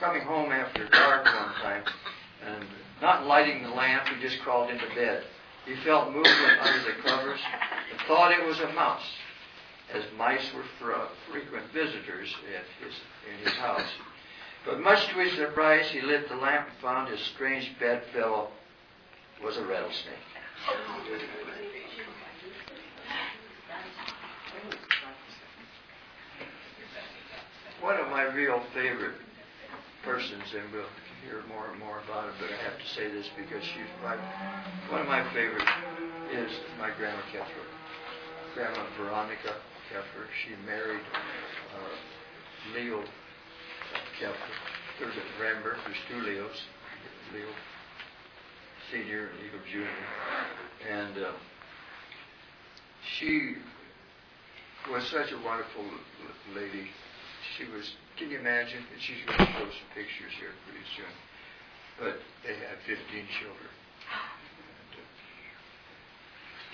coming 0.00 0.22
home 0.22 0.50
after 0.50 0.88
dark 0.88 1.26
one 1.26 1.54
time 1.62 1.82
and 2.46 2.64
not 3.00 3.26
lighting 3.26 3.62
the 3.62 3.70
lamp, 3.70 4.06
he 4.08 4.20
just 4.20 4.40
crawled 4.40 4.70
into 4.70 4.86
bed. 4.94 5.24
He 5.66 5.76
felt 5.84 6.12
movement 6.12 6.60
under 6.60 6.82
the 6.84 7.02
covers 7.02 7.40
and 7.90 8.00
thought 8.06 8.32
it 8.32 8.46
was 8.46 8.60
a 8.60 8.72
mouse, 8.72 9.06
as 9.92 10.02
mice 10.16 10.52
were 10.54 10.64
frequent 11.30 11.64
visitors 11.72 12.34
at 12.54 12.84
his, 12.84 12.94
in 13.30 13.44
his 13.44 13.58
house. 13.58 13.86
But 14.64 14.80
much 14.80 15.06
to 15.08 15.14
his 15.14 15.32
surprise, 15.34 15.88
he 15.90 16.00
lit 16.00 16.28
the 16.28 16.36
lamp 16.36 16.68
and 16.68 16.78
found 16.78 17.08
his 17.08 17.20
strange 17.34 17.70
bedfellow 17.78 18.48
was 19.42 19.56
a 19.56 19.64
rattlesnake. 19.64 20.14
One 27.80 27.96
of 27.96 28.08
my 28.08 28.24
real 28.24 28.62
favorite 28.74 29.14
persons, 30.04 30.44
in 30.52 30.70
we'll 30.72 30.84
hear 31.24 31.42
more 31.48 31.70
and 31.70 31.78
more 31.78 32.00
about 32.04 32.28
it, 32.28 32.34
but 32.40 32.50
I 32.50 32.58
have 32.64 32.78
to 32.78 32.88
say 32.94 33.10
this 33.10 33.28
because 33.36 33.62
she's 33.64 33.90
my, 34.02 34.16
one 34.90 35.00
of 35.02 35.08
my 35.08 35.24
favorites 35.32 35.70
is 36.32 36.50
my 36.78 36.90
grandma 36.96 37.20
Keffeler. 37.32 37.68
Grandma 38.54 38.86
Veronica 38.96 39.56
Keffeler. 39.90 40.26
She 40.44 40.54
married 40.66 41.02
uh, 41.74 42.74
Leo 42.74 43.02
Keffeler. 44.20 44.54
There's 44.98 45.14
a 45.16 45.42
remember, 45.42 45.76
there's 45.86 45.96
two 46.08 46.20
Leos, 46.28 46.60
Leo 47.32 47.48
Senior 48.92 49.28
and 49.28 49.38
Leo 49.38 49.60
Junior, 49.70 49.88
and 50.90 51.24
uh, 51.24 51.32
she 53.18 53.54
was 54.90 55.04
such 55.04 55.30
a 55.32 55.38
wonderful 55.44 55.84
lady. 56.54 56.88
She 57.56 57.64
was, 57.64 57.94
can 58.18 58.30
you 58.30 58.38
imagine? 58.38 58.82
And 58.82 59.00
she's 59.02 59.22
going 59.26 59.38
to 59.38 59.50
show 59.52 59.68
some 59.68 59.90
pictures 59.94 60.32
here 60.38 60.54
pretty 60.66 60.86
soon. 60.96 61.14
But 62.00 62.16
they 62.46 62.56
had 62.56 62.80
15 62.86 62.96
children. 63.38 63.70
And, 63.70 64.92
uh, 64.96 65.04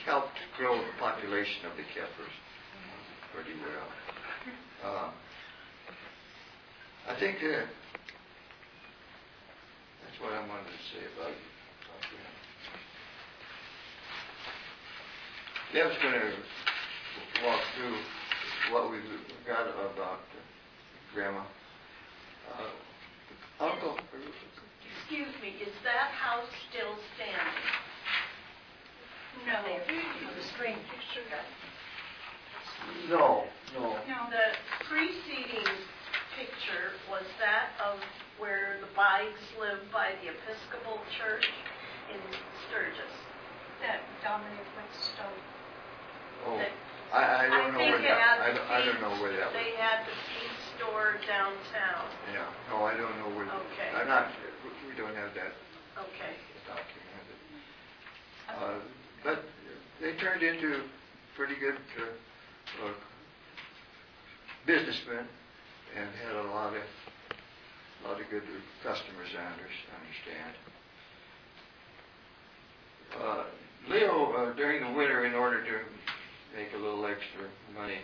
helped 0.07 0.39
grow 0.57 0.79
the 0.79 0.95
population 0.99 1.67
of 1.67 1.75
the 1.77 1.83
Keffelers 1.91 2.37
pretty 3.35 3.59
well. 3.59 3.91
Uh, 4.87 5.11
I 7.11 7.19
think 7.19 7.37
uh, 7.43 7.67
that's 10.03 10.19
what 10.23 10.33
I 10.33 10.41
wanted 10.47 10.71
to 10.71 10.83
say 10.95 11.03
about, 11.19 11.35
them. 11.35 12.37
Deb's 15.75 15.99
going 16.03 16.15
to 16.15 16.31
walk 17.45 17.61
through 17.77 17.99
what 18.73 18.91
we've 18.91 19.03
got 19.47 19.67
about 19.67 20.23
uh, 20.23 20.56
Grandma. 21.15 21.43
Uh, 22.53 23.65
Uncle, 23.65 23.97
Excuse 25.01 25.33
me, 25.41 25.55
is 25.63 25.73
that 25.85 26.11
house 26.13 26.51
still 26.69 26.93
standing? 27.15 27.63
No. 29.47 29.63
The 29.63 30.45
screen 30.55 30.77
picture. 30.91 31.23
no, 33.09 33.45
no. 33.75 33.81
No. 34.03 34.19
The 34.35 34.47
preceding 34.91 35.65
picture, 36.37 36.93
was 37.09 37.25
that 37.39 37.71
of 37.81 38.01
where 38.39 38.77
the 38.83 38.91
Bikes 38.97 39.41
live 39.61 39.81
by 39.93 40.13
the 40.21 40.35
Episcopal 40.35 40.99
Church 41.17 41.47
in 42.13 42.19
Sturgis? 42.69 43.15
That 43.81 44.03
Dominic 44.25 44.67
Whitstone. 44.77 45.39
oh, 46.47 46.59
That- 46.59 46.75
I, 47.15 47.47
I 47.47 47.49
don't 47.49 47.73
know 47.73 47.79
think 47.79 48.03
where 48.03 48.03
it 48.03 48.19
that, 48.19 48.43
I 48.43 48.83
I 48.83 48.85
don't 48.85 48.99
know 49.01 49.15
where 49.23 49.31
that 49.39 49.47
was. 49.47 49.55
They 49.55 49.79
had 49.79 50.03
the 50.11 50.17
feed 50.97 51.21
store 51.21 51.21
downtown. 51.29 52.07
Yeah, 52.33 52.47
no, 52.71 52.85
I 52.85 52.97
don't 52.97 53.17
know 53.19 53.31
where, 53.37 53.47
Okay. 53.47 53.91
I'm 53.95 54.09
not, 54.09 54.29
we 54.89 54.95
don't 54.97 55.15
have 55.15 55.35
that 55.35 55.53
Okay. 55.99 56.33
documented. 56.67 57.39
Uh, 58.49 58.81
But 59.25 59.43
they 60.01 60.13
turned 60.13 60.43
into 60.43 60.83
pretty 61.37 61.55
good 61.57 61.77
uh, 61.99 62.87
uh, 62.87 62.93
businessmen 64.67 65.27
and 65.97 66.09
had 66.25 66.37
a 66.37 66.49
lot 66.51 66.75
of, 66.75 66.83
a 68.05 68.09
lot 68.09 68.21
of 68.21 68.31
good 68.31 68.43
customers, 68.83 69.29
I 69.37 69.53
under- 69.53 69.71
understand. 70.01 70.55
Uh, 73.21 73.45
Leo, 73.89 74.33
uh, 74.33 74.55
during 74.57 74.83
the 74.85 74.93
winter, 74.97 75.25
in 75.27 75.35
order 75.35 75.63
to 75.65 76.57
make 76.57 76.73
a 76.75 76.77
little 76.77 77.05
extra 77.07 77.49
money, 77.75 77.99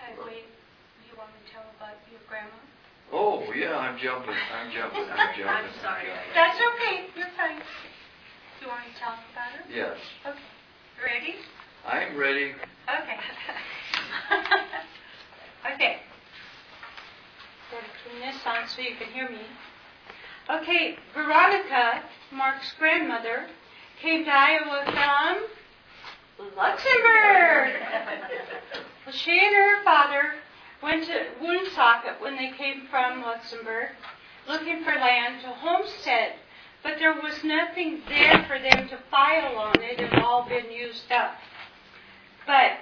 Hey, 0.00 0.14
wait, 0.24 0.44
you 1.14 1.22
want 1.22 1.30
me 1.30 1.38
to 1.46 1.50
tell 1.54 1.62
about 1.78 1.94
your 2.10 2.18
grandma? 2.26 2.58
oh, 3.14 3.46
yeah, 3.54 3.78
I'm 3.78 3.94
jumping, 3.98 4.34
I'm 4.34 4.66
jumping, 4.74 5.06
I'm 5.14 5.30
jumping. 5.38 5.46
I'm 5.46 5.70
sorry. 5.78 6.10
jumping. 6.10 6.34
That's 6.34 6.58
okay, 6.58 7.06
you're 7.14 7.30
fine. 7.38 7.62
You 8.60 8.66
want 8.66 8.82
me 8.82 8.90
to 8.92 8.98
tell 8.98 9.14
about 9.14 9.54
her? 9.54 9.62
Yes, 9.70 9.94
Okay. 10.26 10.42
Ready? 10.98 11.38
I'm 11.86 12.16
ready. 12.16 12.54
Okay. 12.90 13.18
okay. 15.74 15.98
Gotta 17.70 17.86
turn 18.02 18.20
this 18.20 18.36
on 18.46 18.66
so 18.68 18.80
you 18.82 18.94
can 18.98 19.08
hear 19.12 19.28
me. 19.28 19.42
Okay, 20.50 20.96
Veronica, 21.14 22.02
Mark's 22.32 22.72
grandmother, 22.78 23.46
came 24.02 24.24
to 24.24 24.30
Iowa 24.30 24.82
from 24.86 25.38
Luxembourg. 26.56 27.74
Well, 29.06 29.14
she 29.14 29.38
and 29.38 29.54
her 29.54 29.84
father 29.84 30.32
went 30.84 31.06
to 31.06 31.24
Woonsocket 31.40 32.20
when 32.20 32.36
they 32.36 32.52
came 32.58 32.86
from 32.90 33.22
Luxembourg, 33.22 33.88
looking 34.46 34.84
for 34.84 34.92
land 34.92 35.40
to 35.40 35.48
homestead, 35.48 36.34
but 36.82 36.98
there 36.98 37.14
was 37.14 37.42
nothing 37.42 38.02
there 38.06 38.44
for 38.46 38.58
them 38.58 38.86
to 38.88 38.98
file 39.10 39.56
on. 39.56 39.80
It 39.80 39.98
had 39.98 40.22
all 40.22 40.46
been 40.46 40.70
used 40.70 41.10
up. 41.10 41.36
But 42.46 42.72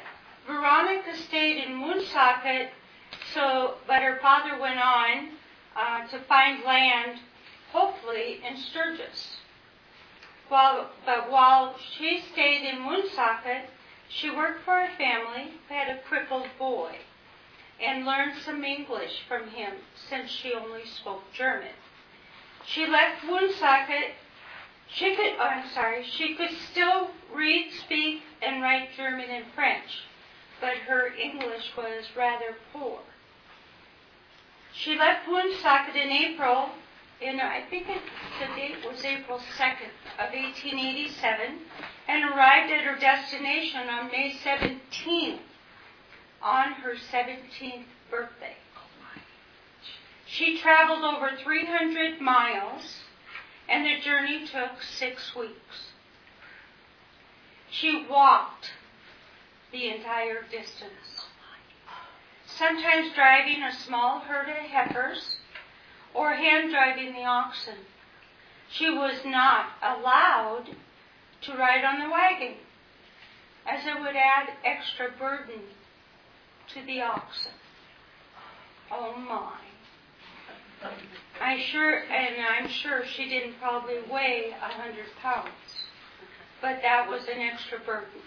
Veronica 0.49 1.17
stayed 1.17 1.65
in 1.65 1.81
Woonsocket, 1.81 2.71
so 3.33 3.75
but 3.87 4.03
her 4.03 4.19
father 4.21 4.61
went 4.61 4.81
on 4.81 5.29
uh, 5.77 6.09
to 6.09 6.19
find 6.25 6.65
land, 6.65 7.21
hopefully 7.71 8.41
in 8.45 8.57
Sturgis. 8.57 9.37
While, 10.49 10.91
but 11.07 11.31
while 11.31 11.77
she 11.79 12.25
stayed 12.33 12.69
in 12.69 12.85
Woonsocket, 12.85 13.71
she 14.09 14.29
worked 14.29 14.65
for 14.65 14.83
a 14.83 14.91
family 14.99 15.53
who 15.69 15.75
had 15.75 15.89
a 15.89 16.03
crippled 16.03 16.49
boy 16.59 16.97
and 17.83 18.07
learned 18.07 18.39
some 18.45 18.65
English 18.65 19.23
from 19.27 19.49
him 19.49 19.73
since 20.09 20.31
she 20.31 20.53
only 20.55 20.87
spoke 20.87 21.23
German. 21.33 21.75
She 22.65 22.87
left 22.87 23.25
Woonsocket. 23.29 24.15
She 24.89 25.17
could, 25.17 25.35
oh, 25.39 25.43
I'm 25.43 25.69
sorry, 25.71 26.05
she 26.05 26.35
could 26.35 26.51
still 26.71 27.11
read, 27.35 27.73
speak, 27.73 28.23
and 28.43 28.63
write 28.63 28.91
German 28.97 29.31
and 29.31 29.47
French, 29.55 30.05
but 30.61 30.77
her 30.87 31.15
English 31.15 31.73
was 31.77 32.05
rather 32.17 32.57
poor. 32.73 33.01
She 34.75 34.99
left 34.99 35.29
Woonsocket 35.29 35.97
in 35.97 36.11
April, 36.11 36.71
and 37.23 37.41
I 37.41 37.63
think 37.69 37.89
it, 37.89 38.03
the 38.39 38.55
date 38.55 38.77
was 38.87 39.05
April 39.05 39.39
2nd 39.39 39.93
of 40.19 40.33
1887, 40.33 41.59
and 42.09 42.25
arrived 42.25 42.73
at 42.73 42.85
her 42.85 42.99
destination 42.99 43.89
on 43.89 44.11
May 44.11 44.35
17th, 44.45 45.39
on 46.43 46.73
her 46.73 46.95
17th 46.95 47.85
birthday. 48.11 48.57
She 50.27 50.59
traveled 50.59 51.05
over 51.05 51.31
300 51.37 52.21
miles, 52.21 53.01
and 53.69 53.85
the 53.85 54.01
journey 54.01 54.47
took 54.47 54.83
six 54.83 55.35
weeks. 55.37 55.93
She 57.71 58.07
walked 58.11 58.71
the 59.73 59.89
entire 59.89 60.43
distance, 60.51 61.27
sometimes 62.47 63.15
driving 63.15 63.63
a 63.63 63.73
small 63.73 64.21
herd 64.21 64.49
of 64.49 64.57
heifers 64.57 65.37
or 66.15 66.33
hand 66.33 66.71
driving 66.71 67.13
the 67.13 67.25
oxen. 67.25 67.77
She 68.71 68.91
was 68.91 69.25
not 69.25 69.67
allowed 69.83 70.71
to 71.43 71.53
ride 71.53 71.85
on 71.85 72.01
the 72.01 72.11
wagon, 72.11 72.55
as 73.67 73.87
it 73.87 74.01
would 74.01 74.17
add 74.17 74.51
extra 74.65 75.11
burden 75.19 75.61
to 76.75 76.87
the 76.87 77.01
oxen. 77.01 77.53
Oh 78.91 79.17
my. 79.17 79.59
I 81.41 81.61
sure, 81.71 81.99
and 82.05 82.37
I'm 82.41 82.69
sure 82.69 83.05
she 83.07 83.29
didn't 83.29 83.55
probably 83.61 83.99
weigh 84.11 84.51
a 84.51 84.69
hundred 84.69 85.07
pounds, 85.21 85.49
but 86.61 86.81
that 86.83 87.09
was 87.09 87.23
an 87.23 87.41
extra 87.41 87.79
burden. 87.79 88.21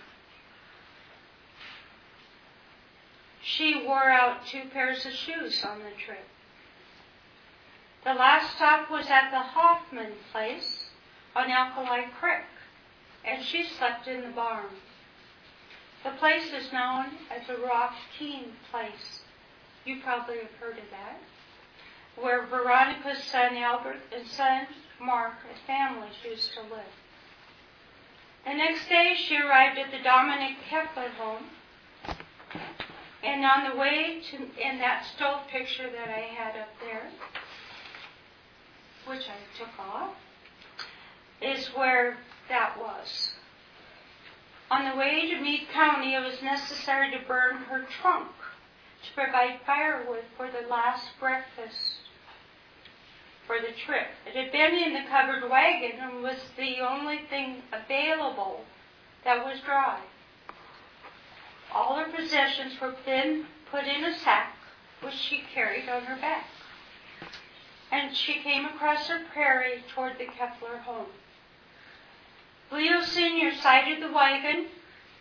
She 3.42 3.84
wore 3.86 4.10
out 4.10 4.46
two 4.48 4.64
pairs 4.74 5.06
of 5.06 5.12
shoes 5.14 5.64
on 5.64 5.80
the 5.80 5.92
trip. 6.04 6.26
The 8.04 8.14
last 8.14 8.56
stop 8.56 8.90
was 8.90 9.06
at 9.08 9.32
the 9.32 9.40
Hoffman 9.40 10.14
place 10.32 10.86
on 11.36 11.52
Alkali 11.52 12.06
Creek, 12.20 12.46
and 13.24 13.44
she 13.44 13.64
slept 13.64 14.08
in 14.08 14.22
the 14.22 14.30
barn. 14.30 14.66
The 16.06 16.12
place 16.12 16.54
is 16.54 16.72
known 16.72 17.08
as 17.32 17.48
the 17.48 17.58
Rock 17.66 17.96
Keene 18.18 18.54
place. 18.70 19.22
You 19.86 20.02
probably 20.04 20.38
have 20.38 20.52
heard 20.62 20.78
of 20.78 20.84
that. 20.92 21.20
Where 22.16 22.46
Veronica's 22.46 23.24
son 23.24 23.58
Albert 23.58 23.98
and 24.16 24.28
son 24.28 24.68
Mark 25.02 25.34
and 25.50 25.58
families 25.66 26.14
used 26.24 26.54
to 26.54 26.62
live. 26.62 26.94
The 28.46 28.54
next 28.54 28.88
day 28.88 29.16
she 29.18 29.36
arrived 29.42 29.80
at 29.80 29.90
the 29.90 30.04
Dominic 30.04 30.58
Keffeler 30.70 31.10
home. 31.18 31.46
And 33.24 33.44
on 33.44 33.72
the 33.72 33.76
way 33.76 34.22
to, 34.30 34.38
in 34.38 34.78
that 34.78 35.08
stove 35.16 35.48
picture 35.48 35.90
that 35.90 36.10
I 36.10 36.20
had 36.20 36.56
up 36.56 36.70
there, 36.82 37.10
which 39.08 39.24
I 39.28 39.58
took 39.58 39.80
off, 39.80 40.14
is 41.42 41.68
where 41.70 42.18
that 42.48 42.78
was. 42.80 43.35
On 44.72 44.90
the 44.90 44.96
way 44.96 45.30
to 45.30 45.40
Meade 45.40 45.68
County, 45.72 46.16
it 46.16 46.24
was 46.24 46.42
necessary 46.42 47.12
to 47.12 47.20
burn 47.28 47.58
her 47.70 47.86
trunk 48.02 48.32
to 49.04 49.14
provide 49.14 49.60
firewood 49.66 50.24
for 50.36 50.50
the 50.50 50.68
last 50.68 51.10
breakfast 51.20 51.98
for 53.46 53.60
the 53.60 53.74
trip. 53.86 54.08
It 54.26 54.36
had 54.36 54.52
been 54.52 54.74
in 54.74 54.94
the 54.94 55.08
covered 55.08 55.48
wagon 55.50 56.00
and 56.00 56.24
was 56.24 56.40
the 56.58 56.80
only 56.80 57.20
thing 57.30 57.62
available 57.72 58.66
that 59.24 59.46
was 59.46 59.60
dry. 59.62 60.00
All 61.72 61.96
her 61.96 62.12
possessions 62.12 62.80
were 62.82 62.96
then 63.06 63.46
put 63.70 63.86
in 63.86 64.04
a 64.04 64.18
sack, 64.18 64.56
which 65.02 65.14
she 65.14 65.44
carried 65.54 65.88
on 65.90 66.04
her 66.04 66.16
back. 66.16 66.48
And 67.92 68.16
she 68.16 68.42
came 68.42 68.66
across 68.66 69.08
the 69.08 69.22
prairie 69.32 69.84
toward 69.94 70.18
the 70.18 70.26
Keffeler 70.26 70.80
home. 70.80 71.08
Leo 72.76 73.02
Sr. 73.02 73.54
sighted 73.56 74.04
the 74.04 74.12
wagon 74.12 74.68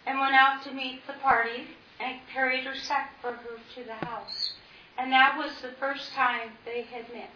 and 0.06 0.18
went 0.18 0.34
out 0.34 0.64
to 0.64 0.72
meet 0.72 1.06
the 1.06 1.12
party 1.14 1.68
and 2.00 2.18
carried 2.32 2.64
her 2.64 2.74
sack 2.74 3.12
for 3.20 3.32
her 3.32 3.58
to 3.74 3.84
the 3.84 4.06
house. 4.06 4.54
And 4.98 5.12
that 5.12 5.38
was 5.38 5.60
the 5.62 5.72
first 5.78 6.12
time 6.12 6.50
they 6.64 6.82
had 6.82 7.12
met. 7.12 7.30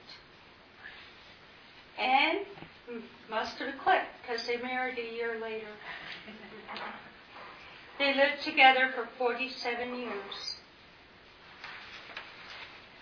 And 1.99 2.41
must 3.29 3.59
have 3.59 3.79
clicked 3.79 4.07
because 4.23 4.47
they 4.47 4.57
married 4.57 4.99
a 4.99 5.15
year 5.15 5.39
later. 5.41 5.67
They 7.99 8.15
lived 8.15 8.43
together 8.43 8.93
for 8.95 9.09
47 9.19 9.95
years. 9.99 10.57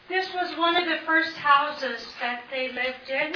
This 0.08 0.32
was 0.32 0.56
one 0.56 0.76
of 0.76 0.86
the 0.86 1.04
first 1.04 1.36
houses 1.36 2.06
that 2.20 2.44
they 2.50 2.68
lived 2.68 3.10
in. 3.10 3.34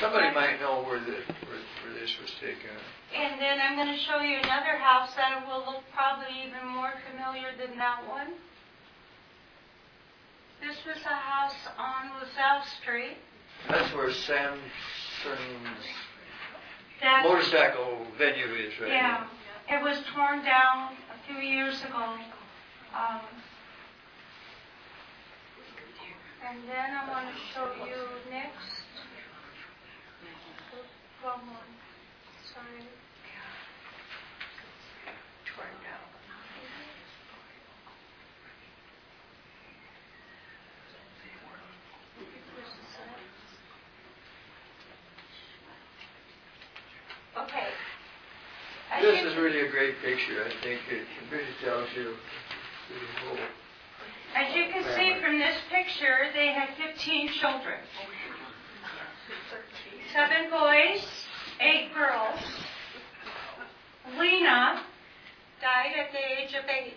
Somebody 0.00 0.32
might 0.32 0.60
know 0.60 0.82
where 0.86 1.00
the, 1.00 1.18
where, 1.46 1.58
where 1.82 1.94
this 2.00 2.14
was 2.22 2.30
taken. 2.40 2.70
And 3.16 3.40
then 3.40 3.58
I'm 3.60 3.74
going 3.74 3.88
to 3.88 3.98
show 3.98 4.20
you 4.20 4.38
another 4.38 4.78
house 4.78 5.10
that 5.16 5.44
will 5.46 5.64
look 5.66 5.82
probably 5.92 6.46
even 6.46 6.68
more 6.68 6.92
familiar 7.10 7.48
than 7.58 7.76
that 7.78 8.06
one. 8.08 8.34
This 10.60 10.76
was 10.86 11.02
a 11.04 11.14
house 11.14 11.54
on 11.78 12.10
Lazelle 12.20 12.64
Street. 12.80 13.16
That's 13.68 13.92
where 13.94 14.12
Samson's 14.12 14.60
That, 17.00 17.24
motorcycle 17.24 18.06
venue 18.16 18.54
is 18.54 18.78
right 18.80 18.90
yeah, 18.90 19.26
it 19.68 19.82
was 19.82 19.98
torn 20.14 20.44
down 20.44 20.94
a 21.10 21.26
few 21.26 21.38
years 21.38 21.82
ago. 21.82 22.16
Um, 22.94 23.20
and 26.48 26.58
then 26.68 26.96
I 26.96 27.08
want 27.10 27.26
to 27.26 27.40
show 27.52 27.70
you 27.84 28.30
next. 28.30 28.77
One 31.22 31.46
more. 31.46 31.56
Sorry. 32.54 32.86
Torn 35.50 35.68
down. 35.82 36.08
Okay. 47.44 47.66
I 48.92 49.02
This 49.02 49.22
is 49.24 49.36
really 49.36 49.60
a 49.60 49.70
great 49.70 49.94
picture. 50.02 50.44
I 50.44 50.50
think 50.62 50.80
it 50.90 51.04
really 51.32 51.44
tells 51.64 51.88
you 51.96 52.14
the 52.90 53.26
whole. 53.26 53.38
As 54.36 54.54
you 54.54 54.66
can 54.72 54.84
see 54.94 55.20
from 55.20 55.38
this 55.38 55.56
picture, 55.68 56.30
they 56.32 56.48
had 56.48 56.68
15 56.76 57.28
children. 57.40 57.78
Seven 60.12 60.50
boys, 60.50 61.04
eight 61.60 61.92
girls. 61.94 62.40
Lena 64.18 64.82
died 65.60 65.92
at 65.98 66.12
the 66.12 66.18
age 66.18 66.54
of 66.54 66.64
eight. 66.64 66.94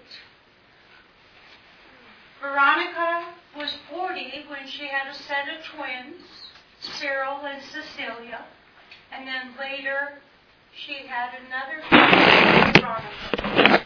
Veronica 2.42 3.34
was 3.58 3.70
40 3.90 4.46
when 4.48 4.66
she 4.66 4.88
had 4.88 5.08
a 5.12 5.14
set 5.14 5.50
of 5.50 5.64
twins, 5.76 6.24
Cyril 6.80 7.46
and 7.46 7.62
Cecilia. 7.64 8.46
And 9.12 9.28
then 9.28 9.56
later, 9.60 10.22
she 10.74 11.06
had 11.06 11.32
another 11.46 11.84
Veronica. 12.80 13.82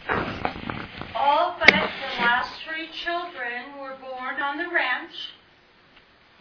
All 1.16 1.56
but 1.58 1.70
the 1.70 2.22
last 2.22 2.52
three 2.64 2.88
children 2.92 3.76
were 3.80 3.96
born 4.00 4.40
on 4.40 4.56
the 4.56 4.68
ranch 4.68 5.34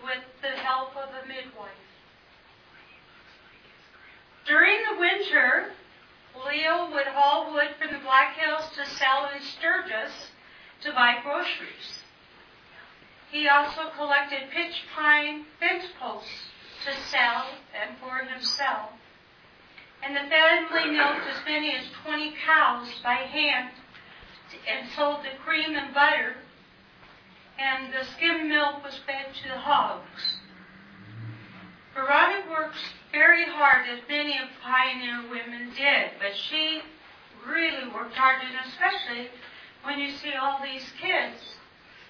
with 0.04 0.24
the 0.44 0.50
help 0.50 0.96
of 0.96 1.10
a 1.24 1.28
midwife. 1.28 1.85
During 4.46 4.78
the 4.84 5.00
winter, 5.00 5.72
Leo 6.46 6.92
would 6.92 7.08
haul 7.08 7.52
wood 7.52 7.70
from 7.80 7.94
the 7.94 8.04
Black 8.04 8.38
Hills 8.38 8.70
to 8.76 8.86
sell 8.86 9.30
in 9.34 9.42
Sturgis 9.42 10.30
to 10.82 10.94
buy 10.94 11.16
groceries. 11.24 12.04
He 13.32 13.48
also 13.48 13.90
collected 13.98 14.52
pitch 14.52 14.84
pine 14.96 15.46
fence 15.60 15.86
posts 16.00 16.30
to 16.86 16.94
sell 17.10 17.48
and 17.74 17.98
for 17.98 18.18
himself. 18.24 18.92
And 20.04 20.16
the 20.16 20.30
family 20.30 20.92
milked 20.92 21.28
as 21.28 21.44
many 21.48 21.76
as 21.76 21.86
20 22.04 22.36
cows 22.46 22.88
by 23.04 23.16
hand 23.16 23.72
and 24.70 24.88
sold 24.96 25.24
the 25.24 25.36
cream 25.44 25.76
and 25.76 25.94
butter, 25.94 26.36
and 27.58 27.92
the 27.92 28.06
skim 28.16 28.48
milk 28.48 28.84
was 28.84 29.00
fed 29.08 29.34
to 29.42 29.50
the 29.50 29.58
hogs. 29.58 30.38
Veronica 31.96 32.50
works 32.50 32.78
very 33.16 33.46
hard, 33.46 33.88
as 33.88 34.00
many 34.10 34.38
of 34.38 34.50
pioneer 34.62 35.24
women 35.32 35.72
did, 35.76 36.12
but 36.20 36.36
she 36.36 36.82
really 37.48 37.88
worked 37.94 38.14
hard, 38.16 38.42
and 38.44 38.56
especially 38.68 39.30
when 39.84 40.00
you 40.00 40.12
see 40.12 40.34
all 40.34 40.60
these 40.62 40.84
kids. 41.02 41.56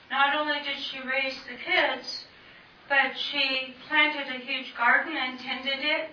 Not 0.09 0.35
only 0.35 0.59
did 0.63 0.81
she 0.81 0.97
raise 0.99 1.37
the 1.45 1.57
kids, 1.61 2.25
But 2.87 3.17
she 3.17 3.73
planted 3.87 4.27
a 4.27 4.39
huge 4.39 4.75
garden 4.77 5.15
and 5.17 5.39
tended 5.39 5.79
it. 5.81 6.11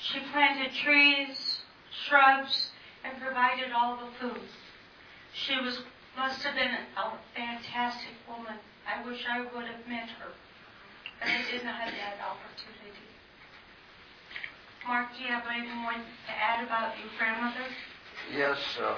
She 0.00 0.20
planted 0.32 0.72
trees, 0.72 1.58
shrubs, 1.92 2.70
and 3.04 3.20
provided 3.20 3.72
all 3.72 3.96
the 3.96 4.10
food. 4.18 4.40
She 5.34 5.60
was 5.60 5.82
must 6.16 6.42
have 6.42 6.54
been 6.54 6.72
a 6.96 7.12
fantastic 7.36 8.16
woman. 8.28 8.56
I 8.88 9.06
wish 9.06 9.24
I 9.28 9.40
would 9.40 9.66
have 9.66 9.86
met 9.86 10.08
her, 10.20 10.32
but 11.20 11.28
I 11.28 11.50
did 11.50 11.64
not 11.64 11.76
have 11.76 11.92
that 11.92 12.18
opportunity. 12.24 13.09
Mark, 14.86 15.08
do 15.16 15.22
you 15.22 15.28
have 15.28 15.44
anything 15.52 15.76
more 15.76 15.92
to 15.92 16.32
add 16.32 16.64
about 16.64 16.96
your 16.98 17.08
grandmother? 17.18 17.66
Yes, 18.32 18.58
uh, 18.80 18.96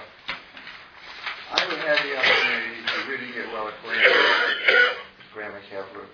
I 1.52 1.60
had 1.60 1.98
the 2.06 2.16
opportunity 2.16 2.80
to 2.86 3.10
really 3.10 3.32
get 3.34 3.52
well 3.52 3.68
acquainted 3.68 4.06
with 4.06 5.34
Grandma 5.34 5.58
Keffeler. 5.70 6.06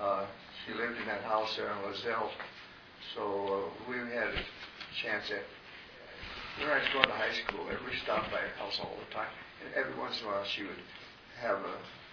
Uh, 0.00 0.26
she 0.64 0.74
lived 0.74 1.00
in 1.00 1.06
that 1.06 1.22
house 1.22 1.56
there 1.56 1.72
in 1.72 1.78
Lazelle, 1.90 2.30
so 3.14 3.22
uh, 3.24 3.90
we 3.90 3.96
had 4.12 4.28
a 4.28 4.42
chance 5.02 5.30
at, 5.30 5.44
when 6.60 6.68
I 6.70 6.78
was 6.78 6.88
going 6.92 7.06
to 7.06 7.12
high 7.12 7.32
school, 7.32 7.64
we 7.64 7.96
stopped 8.04 8.30
by 8.30 8.38
her 8.38 8.54
house 8.58 8.78
all 8.82 8.96
the 9.00 9.14
time. 9.14 9.32
And 9.64 9.74
every 9.74 9.98
once 9.98 10.20
in 10.20 10.26
a 10.26 10.30
while 10.30 10.44
she 10.44 10.62
would 10.62 10.82
have 11.40 11.58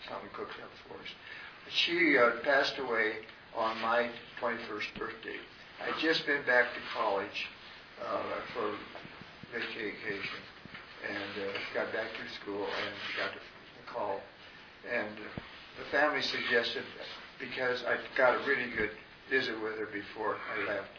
something 0.08 0.30
cooked 0.34 0.56
up 0.64 0.72
for 0.88 0.96
us. 0.96 1.12
She 1.70 2.18
uh, 2.18 2.40
passed 2.44 2.78
away 2.80 3.28
on 3.56 3.80
my 3.82 4.10
21st 4.40 4.98
birthday. 4.98 5.40
I'd 5.84 6.00
just 6.00 6.26
been 6.26 6.44
back 6.46 6.74
to 6.74 6.80
college 6.94 7.48
uh, 8.02 8.22
for 8.54 8.74
vacation 9.54 10.42
and 11.08 11.48
uh, 11.48 11.54
got 11.74 11.94
back 11.94 12.08
to 12.08 12.42
school 12.42 12.66
and 12.66 12.96
got 13.18 13.32
a 13.32 13.94
call. 13.94 14.20
And 14.92 15.16
the 15.78 15.86
family 15.92 16.22
suggested, 16.22 16.84
because 17.40 17.84
I 17.84 17.98
got 18.18 18.36
a 18.36 18.48
really 18.48 18.72
good 18.76 18.90
visit 19.30 19.62
with 19.62 19.78
her 19.78 19.86
before 19.88 20.38
I 20.56 20.68
left, 20.68 20.90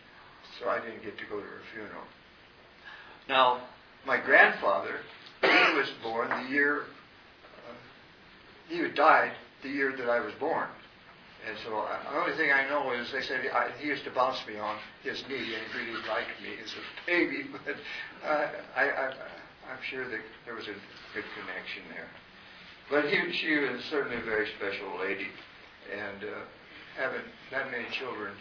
so 0.58 0.68
I 0.68 0.80
didn't 0.80 1.02
get 1.02 1.18
to 1.18 1.24
go 1.24 1.36
to 1.40 1.46
her 1.46 1.62
funeral. 1.74 2.04
Now, 3.28 3.62
my 4.06 4.18
grandfather, 4.18 5.00
he 5.42 5.76
was 5.76 5.90
born 6.02 6.28
the 6.28 6.50
year, 6.50 6.82
uh, 6.82 7.74
he 8.68 8.88
died 8.94 9.32
the 9.62 9.68
year 9.68 9.94
that 9.96 10.08
I 10.08 10.20
was 10.20 10.32
born. 10.38 10.68
And 11.46 11.56
so 11.64 11.78
uh, 11.78 12.02
the 12.10 12.18
only 12.18 12.36
thing 12.36 12.50
I 12.52 12.68
know 12.68 12.92
is 12.92 13.10
they 13.12 13.22
said 13.22 13.40
I, 13.52 13.70
he 13.78 13.88
used 13.88 14.04
to 14.04 14.10
bounce 14.10 14.38
me 14.46 14.58
on 14.58 14.76
his 15.02 15.22
knee 15.28 15.54
and 15.54 15.62
he 15.70 15.78
really 15.78 16.02
liked 16.08 16.34
me 16.42 16.58
as 16.62 16.72
a 16.72 17.06
baby. 17.06 17.46
But 17.64 17.76
uh, 18.26 18.48
I, 18.76 18.82
I, 18.82 19.04
I'm 19.70 19.82
sure 19.90 20.08
that 20.08 20.20
there 20.44 20.54
was 20.54 20.64
a 20.64 20.74
good 21.14 21.24
connection 21.38 21.82
there. 21.94 22.08
But 22.90 23.04
he, 23.10 23.32
she 23.32 23.56
was 23.58 23.82
certainly 23.90 24.16
a 24.16 24.24
very 24.24 24.48
special 24.56 24.98
lady, 24.98 25.28
and 25.92 26.24
uh, 26.24 26.40
having 26.96 27.20
that 27.50 27.70
many 27.70 27.84
children, 27.98 28.32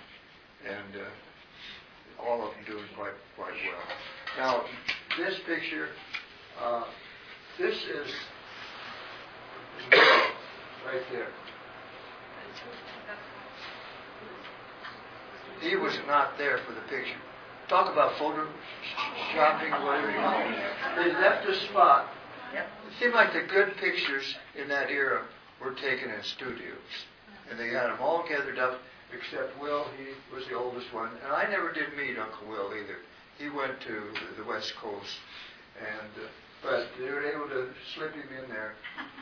and 0.65 1.01
uh, 1.01 2.23
all 2.23 2.47
of 2.47 2.53
them 2.53 2.63
doing 2.65 2.85
quite 2.95 3.11
quite 3.35 3.53
well. 3.53 3.83
Now, 4.37 4.63
this 5.17 5.35
picture, 5.45 5.89
uh, 6.61 6.85
this 7.59 7.75
is 7.75 8.07
right 9.91 11.03
there. 11.11 11.27
He 15.61 15.75
was 15.75 15.97
not 16.07 16.37
there 16.37 16.59
for 16.59 16.73
the 16.73 16.81
picture. 16.81 17.17
Talk 17.67 17.91
about 17.91 18.17
photo 18.17 18.47
shopping, 19.33 19.71
whatever 19.71 20.11
you 20.11 20.17
want. 20.17 20.55
They 20.95 21.11
left 21.13 21.47
a 21.47 21.55
spot. 21.67 22.09
It 22.53 22.65
seemed 22.99 23.13
like 23.13 23.33
the 23.33 23.41
good 23.41 23.75
pictures 23.77 24.35
in 24.55 24.69
that 24.69 24.89
era 24.89 25.25
were 25.61 25.73
taken 25.73 26.09
in 26.11 26.23
studios. 26.23 27.05
And 27.49 27.59
they 27.59 27.69
had 27.69 27.87
them 27.87 27.97
all 28.01 28.23
gathered 28.27 28.59
up, 28.59 28.79
except 29.11 29.59
Will, 29.61 29.85
he 29.97 30.35
was 30.35 30.45
the 30.47 30.55
oldest 30.55 30.93
one. 30.93 31.09
And 31.23 31.33
I 31.33 31.49
never 31.49 31.73
did 31.73 31.95
meet 31.97 32.17
Uncle 32.17 32.47
Will 32.47 32.71
either. 32.73 32.97
He 33.37 33.49
went 33.49 33.79
to 33.81 34.13
the 34.37 34.43
West 34.47 34.73
Coast. 34.77 35.17
And, 35.79 36.23
uh, 36.23 36.27
but 36.63 36.87
they 36.99 37.09
were 37.09 37.23
able 37.23 37.47
to 37.49 37.69
slip 37.93 38.13
him 38.13 38.27
in 38.41 38.49
there 38.49 38.73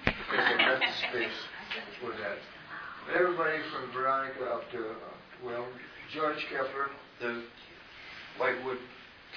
because 0.06 0.46
they 0.50 0.66
left 0.66 0.82
the 0.82 1.08
space 1.10 1.38
for 2.00 2.12
that. 2.12 2.38
Everybody 3.14 3.60
from 3.72 3.92
Veronica 3.94 4.46
up 4.46 4.70
to, 4.72 4.80
uh, 4.80 4.94
well, 5.46 5.68
George 6.12 6.44
Keffeler, 6.52 6.90
the 7.22 7.44
Whitewood 8.40 8.80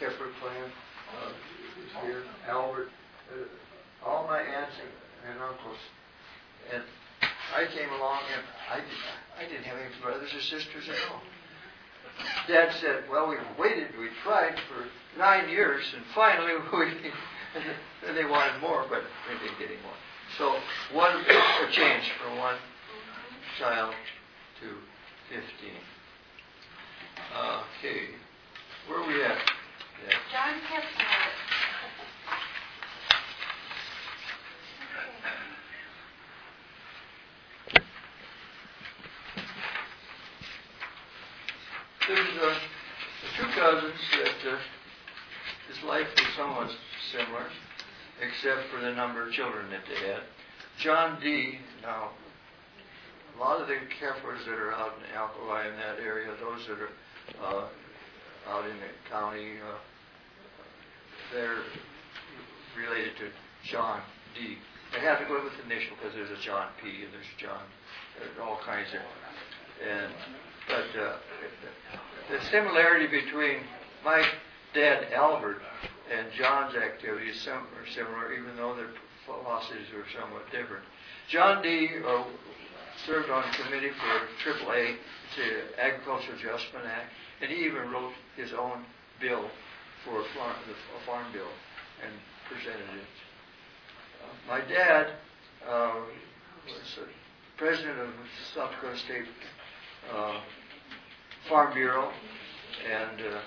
Keffeler 0.01 0.33
clan 0.41 0.73
uh, 1.21 2.01
here, 2.07 2.23
Albert, 2.49 2.89
uh, 3.31 4.09
all 4.09 4.27
my 4.27 4.41
aunts 4.41 4.73
and, 4.81 5.33
and 5.35 5.43
uncles. 5.43 5.77
And 6.73 6.83
I 7.55 7.67
came 7.67 7.91
along 7.91 8.21
and 8.33 8.43
I, 8.73 8.77
did, 8.77 8.89
I 9.39 9.53
didn't 9.53 9.65
have 9.65 9.77
any 9.77 9.95
brothers 10.03 10.33
or 10.33 10.41
sisters 10.41 10.89
at 10.89 11.13
all. 11.13 11.21
Dad 12.49 12.75
said, 12.81 13.05
well, 13.11 13.29
we 13.29 13.37
waited, 13.63 13.89
we 13.99 14.09
tried 14.25 14.55
for 14.73 14.89
nine 15.19 15.49
years, 15.51 15.85
and 15.95 16.05
finally 16.15 16.55
we, 16.73 16.87
and 18.09 18.17
they 18.17 18.25
wanted 18.25 18.61
more, 18.63 18.87
but 18.89 19.03
they 19.29 19.45
didn't 19.45 19.59
get 19.59 19.69
any 19.69 19.83
more. 19.83 19.99
So 20.39 20.57
one, 20.97 21.13
a 21.21 21.71
change 21.71 22.11
from 22.23 22.39
one 22.39 22.57
child 23.59 23.93
to 24.61 24.67
15. 25.35 25.43
Okay, 27.35 28.01
where 28.87 29.01
are 29.01 29.07
we 29.07 29.25
at? 29.25 29.37
Yeah. 30.07 30.15
John 30.31 30.55
Keffeler. 30.71 31.49
There's 42.07 42.39
uh, 42.41 42.55
two 43.37 43.47
cousins 43.61 44.01
that 44.13 44.53
uh, 44.53 44.59
his 45.69 45.83
life 45.85 46.07
was 46.17 46.27
somewhat 46.37 46.71
similar, 47.13 47.47
except 48.23 48.71
for 48.73 48.81
the 48.81 48.95
number 48.95 49.27
of 49.27 49.33
children 49.33 49.69
that 49.71 49.83
they 49.89 50.07
had. 50.07 50.23
John 50.79 51.19
D. 51.21 51.59
Now, 51.83 52.13
a 53.39 53.41
lot 53.41 53.61
of 53.61 53.69
the 53.69 53.75
Keffelers 53.75 54.45
that 54.47 54.59
are 54.59 54.73
out 54.73 54.95
in 54.99 55.17
Alkali 55.17 55.69
in 55.69 55.77
that 55.77 56.03
area, 56.03 56.29
those 56.41 56.67
that 56.67 56.79
are 56.83 56.91
uh, 57.47 57.69
out 58.51 58.65
in 58.65 58.77
the 58.79 59.11
county, 59.11 59.53
uh, 59.63 59.79
they're 61.33 61.63
related 62.77 63.17
to 63.19 63.31
John 63.65 64.01
D. 64.35 64.59
They 64.93 65.01
have 65.01 65.21
to 65.21 65.25
go 65.27 65.45
with 65.45 65.53
the 65.55 65.73
initial 65.73 65.97
because 65.97 66.15
there's 66.15 66.37
a 66.37 66.43
John 66.43 66.69
P. 66.83 67.05
and 67.05 67.13
there's 67.13 67.31
John, 67.39 67.63
there's 68.19 68.39
all 68.43 68.59
kinds 68.65 68.89
of, 68.95 69.01
and 69.87 70.13
but 70.67 71.01
uh, 71.01 71.17
the 72.31 72.45
similarity 72.51 73.07
between 73.07 73.59
my 74.05 74.25
dad 74.75 75.13
Albert 75.13 75.63
and 76.11 76.27
John's 76.37 76.75
activities 76.75 77.47
are 77.47 77.63
similar, 77.95 78.33
even 78.33 78.57
though 78.57 78.75
their 78.75 78.91
philosophies 79.27 79.87
are 79.95 80.07
somewhat 80.19 80.51
different. 80.51 80.83
John 81.31 81.63
D. 81.63 81.89
Uh, 82.05 82.25
served 83.07 83.31
on 83.31 83.45
a 83.45 83.53
committee 83.63 83.91
for 83.91 84.51
AAA, 84.51 84.97
the 85.37 85.83
Agriculture 85.83 86.33
Adjustment 86.33 86.87
Act, 86.87 87.13
and 87.41 87.51
he 87.51 87.65
even 87.65 87.91
wrote 87.91 88.13
his 88.37 88.53
own 88.53 88.85
bill 89.21 89.49
for 90.05 90.21
a 90.21 90.25
farm, 90.35 90.57
a 90.71 91.07
farm 91.07 91.27
bill 91.33 91.51
and 92.05 92.13
presented 92.49 92.95
it. 92.97 93.13
Uh, 94.23 94.49
my 94.49 94.61
dad 94.69 95.13
uh, 95.69 95.95
was 96.67 97.07
president 97.57 97.99
of 97.99 98.11
South 98.55 98.71
Dakota 98.71 98.97
State 98.99 99.27
uh, 100.15 100.41
Farm 101.49 101.75
Bureau, 101.75 102.11
and 102.89 103.21
uh, 103.21 103.41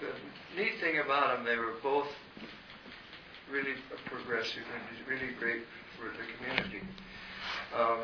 the 0.00 0.60
neat 0.60 0.78
thing 0.80 1.00
about 1.04 1.36
them, 1.36 1.44
they 1.44 1.56
were 1.56 1.74
both 1.82 2.06
really 3.50 3.74
progressive 4.04 4.62
and 4.74 5.08
really 5.08 5.32
great 5.38 5.62
for 5.96 6.08
the 6.08 6.24
community. 6.36 6.86
Um, 7.76 8.00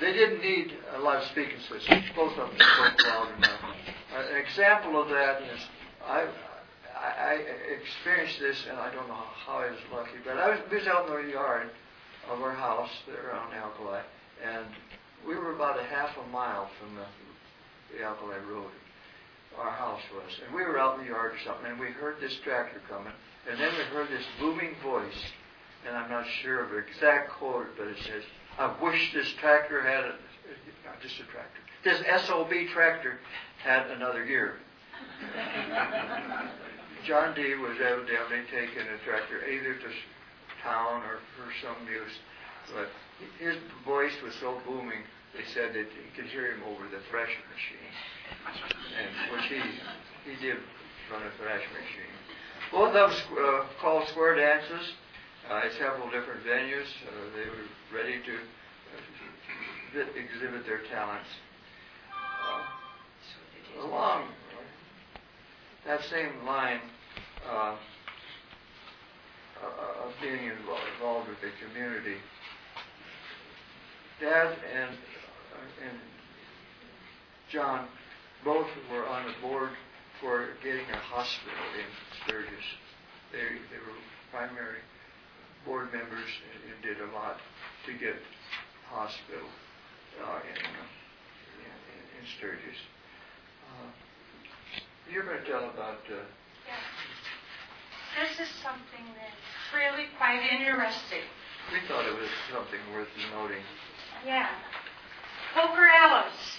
they 0.00 0.12
didn't 0.12 0.40
need 0.40 0.72
a 0.94 1.00
lot 1.00 1.16
of 1.16 1.24
speaking 1.30 1.58
systems. 1.68 2.04
Both 2.14 2.36
of 2.38 2.50
them 2.50 2.58
spoke 2.58 3.06
loud 3.06 3.38
enough. 3.38 3.60
An 4.16 4.36
example 4.36 5.00
of 5.00 5.08
that 5.08 5.42
is 5.42 5.60
I, 6.06 6.26
I, 6.96 7.08
I 7.08 7.32
experienced 7.80 8.40
this, 8.40 8.64
and 8.68 8.78
I 8.78 8.92
don't 8.92 9.08
know 9.08 9.14
how 9.14 9.58
I 9.58 9.70
was 9.70 9.80
lucky, 9.92 10.18
but 10.24 10.36
I 10.36 10.50
was, 10.50 10.60
was 10.70 10.86
out 10.86 11.08
in 11.08 11.26
the 11.26 11.32
yard 11.32 11.70
of 12.30 12.40
our 12.40 12.52
house 12.52 12.90
there 13.06 13.34
on 13.34 13.52
Alkali, 13.52 14.00
and 14.44 14.66
we 15.26 15.34
were 15.34 15.54
about 15.54 15.78
a 15.78 15.84
half 15.84 16.10
a 16.16 16.28
mile 16.30 16.70
from 16.80 16.94
the, 16.94 17.04
the 17.96 18.04
Alkali 18.04 18.38
Road. 18.50 18.70
Our 19.58 19.70
house 19.70 20.02
was, 20.14 20.32
and 20.44 20.54
we 20.54 20.62
were 20.62 20.78
out 20.78 20.98
in 20.98 21.06
the 21.06 21.10
yard 21.10 21.32
or 21.32 21.38
something, 21.44 21.70
and 21.70 21.80
we 21.80 21.88
heard 21.88 22.16
this 22.20 22.34
tractor 22.44 22.80
coming, 22.88 23.12
and 23.50 23.58
then 23.58 23.72
we 23.72 23.84
heard 23.84 24.08
this 24.08 24.24
booming 24.38 24.74
voice, 24.82 25.22
and 25.86 25.96
I'm 25.96 26.10
not 26.10 26.26
sure 26.42 26.64
of 26.64 26.70
the 26.70 26.78
exact 26.78 27.30
quote, 27.32 27.68
but 27.78 27.86
it 27.88 27.96
says, 28.04 28.22
I 28.58 28.74
wish 28.82 29.12
this 29.12 29.28
tractor 29.40 29.82
had, 29.82 30.04
a, 30.04 30.14
not 30.86 31.00
just 31.02 31.16
a 31.20 31.24
tractor, 31.24 31.60
this 31.84 32.00
SOB 32.26 32.50
tractor 32.72 33.18
had 33.62 33.90
another 33.90 34.24
gear. 34.24 34.54
John 37.06 37.34
D. 37.34 37.54
was 37.54 37.76
evidently 37.78 38.42
taking 38.50 38.82
a 38.82 38.98
tractor 39.04 39.44
either 39.46 39.74
to 39.74 39.88
town 40.62 41.02
or 41.02 41.20
for 41.36 41.46
some 41.62 41.86
use, 41.86 42.18
but 42.74 42.88
his 43.38 43.56
voice 43.84 44.14
was 44.24 44.34
so 44.40 44.58
booming 44.66 45.04
they 45.36 45.44
said 45.52 45.74
that 45.74 45.86
you 45.92 46.08
could 46.16 46.26
hear 46.26 46.52
him 46.52 46.62
over 46.64 46.88
the 46.88 46.98
threshing 47.10 47.44
machine, 47.52 47.92
and 48.96 49.12
which 49.32 49.44
he 49.52 49.60
he 50.24 50.34
did 50.40 50.56
run 51.12 51.22
a 51.22 51.30
threshing 51.36 51.72
machine. 51.76 52.14
Both 52.72 52.96
of 52.96 53.10
them 53.10 53.38
uh, 53.38 53.66
called 53.80 54.08
square 54.08 54.34
dances 54.34 54.96
uh, 55.50 55.60
several 55.78 56.10
different 56.10 56.44
venues. 56.44 56.86
Uh, 57.06 57.36
they 57.36 57.48
were 57.48 57.96
ready 57.96 58.18
to 58.22 58.34
uh, 58.34 60.04
exhibit 60.16 60.66
their 60.66 60.82
talents. 60.90 61.28
Uh, 63.78 63.86
along 63.86 64.28
that 65.86 66.00
same 66.10 66.44
line 66.44 66.80
uh, 67.48 67.76
of 69.62 70.12
being 70.20 70.50
involved, 70.50 70.82
involved 70.94 71.28
with 71.28 71.40
the 71.40 71.50
community, 71.64 72.16
Dad 74.20 74.56
and 74.74 74.96
and 75.84 75.98
John 77.50 77.86
both 78.44 78.66
were 78.90 79.06
on 79.06 79.26
the 79.26 79.32
board 79.46 79.70
for 80.20 80.48
getting 80.62 80.88
a 80.90 80.96
hospital 80.96 81.66
in 81.78 81.86
Sturgis. 82.24 82.66
They, 83.32 83.38
they 83.38 83.78
were 83.78 83.96
primary 84.30 84.80
board 85.66 85.92
members 85.92 86.30
and, 86.54 86.72
and 86.72 86.78
did 86.82 87.02
a 87.02 87.10
lot 87.12 87.36
to 87.84 87.92
get 87.98 88.14
hospital 88.88 89.50
uh, 90.22 90.40
in, 90.46 90.56
uh, 90.62 90.86
in, 91.66 92.22
in 92.22 92.24
Sturgis. 92.38 92.78
Uh, 93.66 93.90
you're 95.12 95.24
going 95.26 95.42
to 95.42 95.50
tell 95.50 95.68
about. 95.70 96.00
Uh, 96.08 96.22
Yeah. 96.66 96.78
This 98.16 98.48
is 98.48 98.50
something 98.62 99.04
that's 99.18 99.44
really 99.76 100.08
quite 100.16 100.40
interesting. 100.40 101.20
we 101.74 101.82
thought 101.86 102.06
it 102.06 102.14
was 102.14 102.30
something 102.54 102.80
worth 102.94 103.10
noting. 103.34 103.60
Yeah. 104.24 104.48
Poker 105.54 105.84
Alice. 105.84 106.56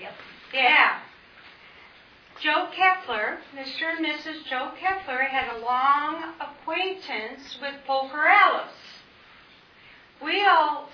Yep. 0.00 0.12
Yeah. 0.54 1.00
Joe 2.42 2.66
Keffeler, 2.76 3.38
Mr. 3.54 3.96
and 3.96 4.04
Mrs. 4.04 4.44
Joe 4.50 4.72
Keffeler, 4.76 5.28
had 5.28 5.54
a 5.54 5.64
long 5.64 6.34
acquaintance 6.40 7.56
with 7.62 7.74
Alice. 8.26 8.72
We 10.20 10.44
all, 10.44 10.88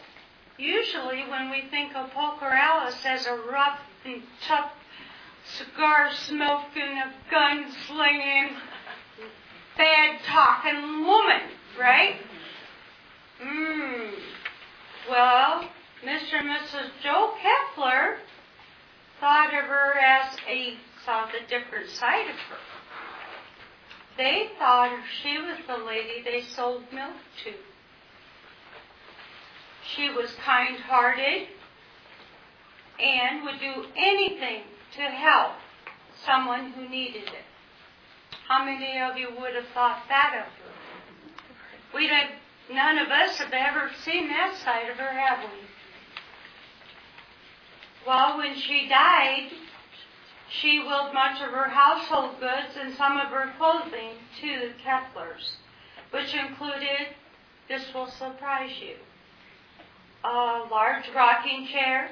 usually 0.58 1.22
when 1.26 1.50
we 1.50 1.62
think 1.70 1.96
of 1.96 2.10
Alice 2.14 3.02
as 3.06 3.26
a 3.26 3.34
rough 3.50 3.78
and 4.04 4.22
tough, 4.46 4.72
cigar 5.56 6.10
smoking, 6.12 7.02
gun 7.30 7.72
slinging, 7.86 8.50
bad 9.78 10.20
talking 10.26 11.06
woman, 11.06 11.40
right? 11.80 12.16
Mmm. 13.42 14.10
Well, 15.08 15.64
Mr. 16.04 16.40
and 16.40 16.50
Mrs. 16.50 16.90
Joe 17.02 17.32
Keffeler 17.40 18.18
thought 19.18 19.54
of 19.54 19.64
her 19.64 19.98
as 19.98 20.36
a 20.46 20.76
saw 21.08 21.24
the 21.24 21.40
different 21.48 21.88
side 21.88 22.28
of 22.28 22.36
her. 22.36 22.58
They 24.18 24.50
thought 24.58 24.94
she 25.22 25.38
was 25.38 25.56
the 25.66 25.82
lady 25.82 26.22
they 26.22 26.42
sold 26.54 26.82
milk 26.92 27.16
to. 27.44 27.52
She 29.94 30.10
was 30.10 30.30
kind 30.44 30.76
hearted 30.76 31.48
and 33.00 33.42
would 33.42 33.58
do 33.58 33.86
anything 33.96 34.64
to 34.96 35.02
help 35.02 35.52
someone 36.26 36.72
who 36.72 36.86
needed 36.90 37.22
it. 37.22 37.46
How 38.46 38.62
many 38.66 39.00
of 39.00 39.16
you 39.16 39.28
would 39.40 39.54
have 39.54 39.68
thought 39.72 40.02
that 40.10 40.34
of 40.34 40.44
her? 40.44 41.96
We'd 41.96 42.10
have, 42.10 42.28
none 42.70 42.98
of 42.98 43.08
us 43.08 43.38
have 43.38 43.54
ever 43.54 43.90
seen 44.04 44.28
that 44.28 44.58
side 44.62 44.90
of 44.90 44.98
her, 44.98 45.10
have 45.10 45.38
we? 45.38 45.58
Well, 48.06 48.36
when 48.36 48.56
she 48.56 48.88
died, 48.90 49.52
she 50.50 50.78
willed 50.80 51.12
much 51.12 51.40
of 51.42 51.50
her 51.50 51.68
household 51.68 52.40
goods 52.40 52.76
and 52.80 52.94
some 52.94 53.18
of 53.18 53.28
her 53.28 53.52
clothing 53.58 54.14
to 54.40 54.58
the 54.60 54.72
Keffelers, 54.82 55.56
which 56.10 56.34
included, 56.34 57.08
this 57.68 57.92
will 57.92 58.06
surprise 58.06 58.72
you, 58.80 58.96
a 60.24 60.66
large 60.70 61.08
rocking 61.14 61.66
chair, 61.66 62.10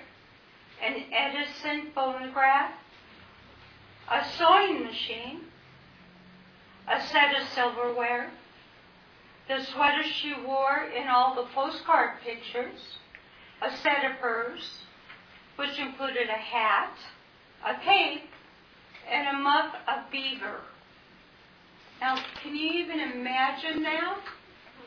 an 0.85 1.05
Edison 1.13 1.91
phonograph, 1.95 2.73
a 4.11 4.25
sewing 4.37 4.85
machine, 4.85 5.41
a 6.87 7.01
set 7.07 7.41
of 7.41 7.49
silverware, 7.49 8.31
the 9.49 9.65
sweater 9.65 10.03
she 10.03 10.35
wore 10.45 10.89
in 10.95 11.09
all 11.09 11.35
the 11.35 11.49
postcard 11.55 12.21
pictures, 12.25 12.99
a 13.63 13.75
set 13.79 14.05
of 14.05 14.19
furs, 14.19 14.83
which 15.57 15.79
included 15.79 16.29
a 16.29 16.33
hat, 16.33 16.93
a 17.65 17.75
cape, 17.85 18.23
and 19.11 19.37
a 19.37 19.39
muff 19.41 19.75
of 19.87 20.11
beaver. 20.11 20.61
Now, 22.01 22.17
can 22.43 22.55
you 22.55 22.73
even 22.83 23.01
imagine 23.01 23.83
that? 23.83 24.19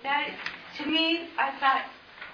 That, 0.04 0.30
to 0.78 0.86
me, 0.86 1.28
I 1.38 1.52
thought, 1.60 1.84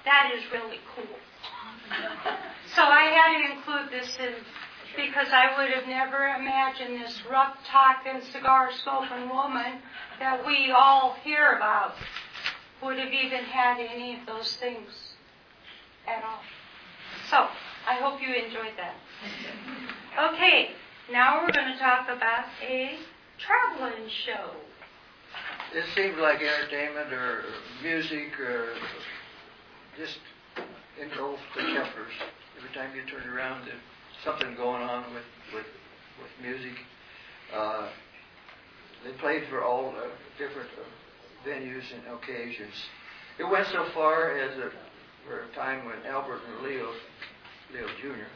that 0.05 0.31
is 0.35 0.43
really 0.51 0.79
cool. 0.95 1.05
so 2.75 2.83
I 2.83 3.05
had 3.05 3.47
to 3.47 3.55
include 3.55 3.91
this 3.91 4.17
in, 4.19 4.33
because 4.95 5.27
I 5.31 5.57
would 5.57 5.71
have 5.71 5.87
never 5.87 6.27
imagined 6.27 7.01
this 7.01 7.21
rough 7.29 7.55
talking, 7.67 8.21
cigar 8.31 8.69
smoking 8.83 9.29
woman 9.29 9.81
that 10.19 10.45
we 10.45 10.71
all 10.75 11.15
hear 11.23 11.53
about 11.53 11.93
would 12.83 12.99
have 12.99 13.13
even 13.13 13.43
had 13.45 13.79
any 13.79 14.19
of 14.19 14.25
those 14.27 14.55
things 14.57 14.89
at 16.07 16.23
all. 16.23 16.41
So, 17.29 17.47
I 17.87 17.95
hope 17.95 18.21
you 18.21 18.33
enjoyed 18.33 18.73
that. 18.77 18.95
Okay, 20.17 20.69
now 21.11 21.41
we're 21.41 21.51
going 21.51 21.71
to 21.73 21.79
talk 21.79 22.07
about 22.07 22.45
a 22.61 22.97
traveling 23.37 24.09
show. 24.25 24.51
It 25.73 25.85
seemed 25.95 26.17
like 26.17 26.39
entertainment 26.39 27.11
or 27.11 27.43
music 27.83 28.39
or 28.39 28.69
just 29.97 30.17
engulfed 31.01 31.43
the 31.55 31.61
Keffelers. 31.61 32.15
Every 32.57 32.73
time 32.73 32.95
you 32.95 33.01
turned 33.11 33.29
around, 33.29 33.65
there's 33.65 33.75
something 34.23 34.55
going 34.55 34.81
on 34.81 35.13
with 35.13 35.27
with 35.53 35.65
with 36.21 36.31
music. 36.41 36.77
Uh, 37.53 37.89
they 39.03 39.11
played 39.19 39.43
for 39.49 39.63
all 39.63 39.93
different 40.37 40.69
uh, 40.79 41.47
venues 41.47 41.83
and 41.93 42.15
occasions. 42.15 42.73
It 43.37 43.43
went 43.43 43.67
so 43.67 43.85
far 43.93 44.37
as 44.37 44.57
a, 44.57 44.71
for 45.27 45.41
a 45.43 45.55
time 45.55 45.85
when 45.85 45.97
Albert 46.07 46.39
and 46.47 46.65
Leo, 46.65 46.91
Leo 47.73 47.87
Jr., 48.01 48.29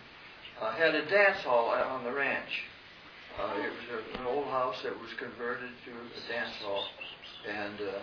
uh, 0.62 0.72
had 0.74 0.96
a 0.96 1.06
dance 1.10 1.38
hall 1.44 1.70
on 1.70 2.04
the 2.04 2.12
ranch. 2.12 2.64
Uh, 3.40 3.56
it 3.64 3.72
was 3.72 4.20
an 4.20 4.26
old 4.28 4.48
house 4.48 4.76
that 4.84 4.92
was 5.00 5.10
converted 5.18 5.70
to 5.86 5.92
a 5.92 6.32
dance 6.32 6.56
hall, 6.62 6.84
and 7.48 7.80
uh, 7.80 8.00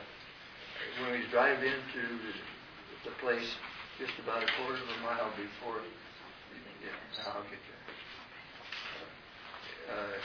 when 1.02 1.12
we 1.12 1.26
drive 1.30 1.62
into 1.62 2.02
the, 2.24 3.10
the 3.10 3.14
place, 3.20 3.56
just 3.98 4.12
about 4.22 4.42
a 4.42 4.46
quarter 4.56 4.80
of 4.80 4.88
a 4.88 5.02
mile 5.02 5.30
before, 5.36 5.80
yeah, 6.80 7.32
I'll 7.32 7.42
get 7.42 7.60
there. 7.68 7.84
Uh, 9.96 10.16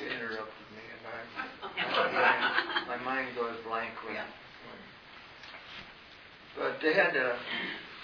you 0.00 0.06
interrupted 0.06 0.68
me, 0.72 0.82
and 0.90 1.02
I, 1.06 2.84
my 2.88 2.96
mind 3.04 3.36
goes 3.36 3.56
blank 3.66 3.92
when. 4.04 4.14
Yeah. 4.14 4.24
But 6.56 6.80
they 6.82 6.94
had 6.94 7.16
uh, 7.16 7.36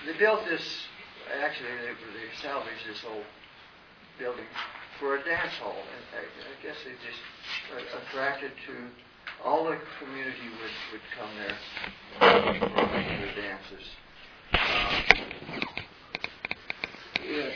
they 0.06 0.18
built 0.18 0.44
this. 0.44 0.62
Actually, 1.38 1.70
they, 1.86 1.94
they 1.94 2.28
salvaged 2.42 2.86
this 2.88 3.00
whole 3.00 3.22
building 4.18 4.46
for 4.98 5.16
a 5.16 5.24
dance 5.24 5.54
hall, 5.62 5.76
and 5.78 6.04
I, 6.12 6.22
I 6.26 6.62
guess 6.62 6.76
they 6.84 6.92
just 6.92 7.22
uh, 7.72 7.98
attracted 8.02 8.50
to 8.66 8.74
all 9.44 9.64
the 9.64 9.78
community 9.98 10.50
would 10.60 10.74
would 10.92 11.06
come 11.16 11.30
there 11.36 11.56
for 12.18 13.20
the 13.20 13.40
dances. 13.40 13.86
Um, 14.52 14.94
yeah. 17.26 17.50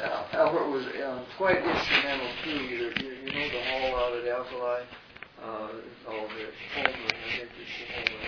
Al- 0.00 0.28
Albert 0.34 0.70
was 0.70 0.86
uh, 0.86 1.24
quite 1.36 1.58
instrumental 1.58 2.28
too. 2.44 2.50
You, 2.50 2.92
you, 3.02 3.10
you 3.24 3.30
know 3.34 3.48
the 3.50 3.60
hall 3.64 3.94
out 3.96 4.16
at 4.16 4.26
Alkali, 4.26 4.84
uh, 5.42 5.68
all 6.08 6.28
the 6.28 6.46
Holman, 6.74 6.94
I 6.94 7.30
think 7.36 7.50
it's 7.58 7.74
the 7.78 7.86
Holman 7.92 8.22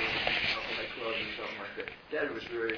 Alkali 0.50 0.86
Club 0.98 1.14
or 1.14 1.30
something 1.38 1.60
like 1.62 1.74
that. 1.78 1.88
Dad 2.10 2.34
was 2.34 2.42
very 2.50 2.74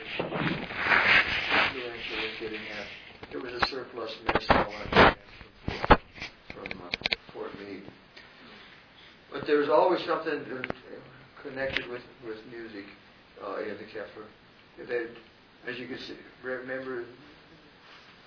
influential 1.57 2.19
in 2.21 2.33
getting 2.41 2.65
that. 2.77 2.87
There 3.33 3.41
was 3.41 3.53
a 3.55 3.67
surplus 3.67 4.13
mess 4.27 4.47
hall 4.47 4.73
I 4.73 5.17
think, 5.67 6.01
from 6.55 6.69
uh, 6.83 6.91
Fort 7.33 7.53
Meade. 7.59 7.83
But 9.33 9.47
there 9.47 9.59
was 9.59 9.69
always 9.69 10.05
something 10.05 10.45
connected 11.43 11.89
with, 11.89 12.03
with 12.27 12.39
music 12.51 12.85
uh, 13.43 13.59
in 13.63 13.77
the 13.79 13.85
Keffeler. 13.85 14.29
They, 14.87 15.07
as 15.71 15.79
you 15.79 15.87
can 15.87 15.99
see, 15.99 16.17
remember 16.43 17.05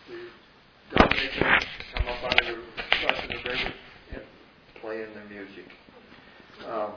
the 0.08 0.98
Dominican 0.98 1.60
come 1.94 2.08
up 2.08 2.24
out 2.24 2.42
of 2.42 2.48
the 2.48 2.64
crossing 3.02 3.30
the 3.30 3.50
river 3.50 3.74
and 4.14 4.24
playing 4.82 5.14
the 5.14 5.34
music. 5.34 5.66
Um, 6.68 6.94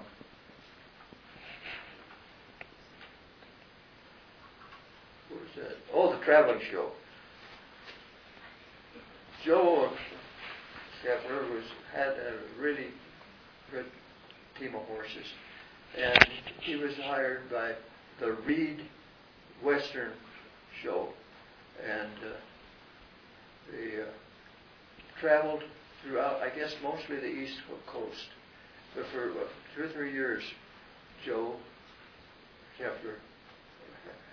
traveling 6.24 6.60
show. 6.70 6.90
Joe 9.44 9.90
Keffeler 11.04 11.50
was 11.52 11.64
had 11.92 12.08
a 12.08 12.38
really 12.58 12.88
good 13.70 13.86
team 14.58 14.74
of 14.74 14.82
horses, 14.82 15.26
and 15.98 16.26
he 16.60 16.76
was 16.76 16.94
hired 16.96 17.50
by 17.50 17.74
the 18.20 18.32
Reed 18.32 18.80
Western 19.62 20.12
Show, 20.82 21.08
and 21.84 22.12
uh, 22.24 22.36
they 23.70 24.00
uh, 24.00 24.06
traveled 25.20 25.64
throughout, 26.02 26.40
I 26.40 26.50
guess, 26.50 26.74
mostly 26.82 27.16
the 27.16 27.26
East 27.26 27.58
Coast. 27.86 28.28
But 28.94 29.06
for 29.12 29.30
uh, 29.30 29.44
two 29.74 29.84
or 29.84 29.88
three 29.88 30.12
years, 30.12 30.42
Joe 31.24 31.54
Keffeler 32.78 33.16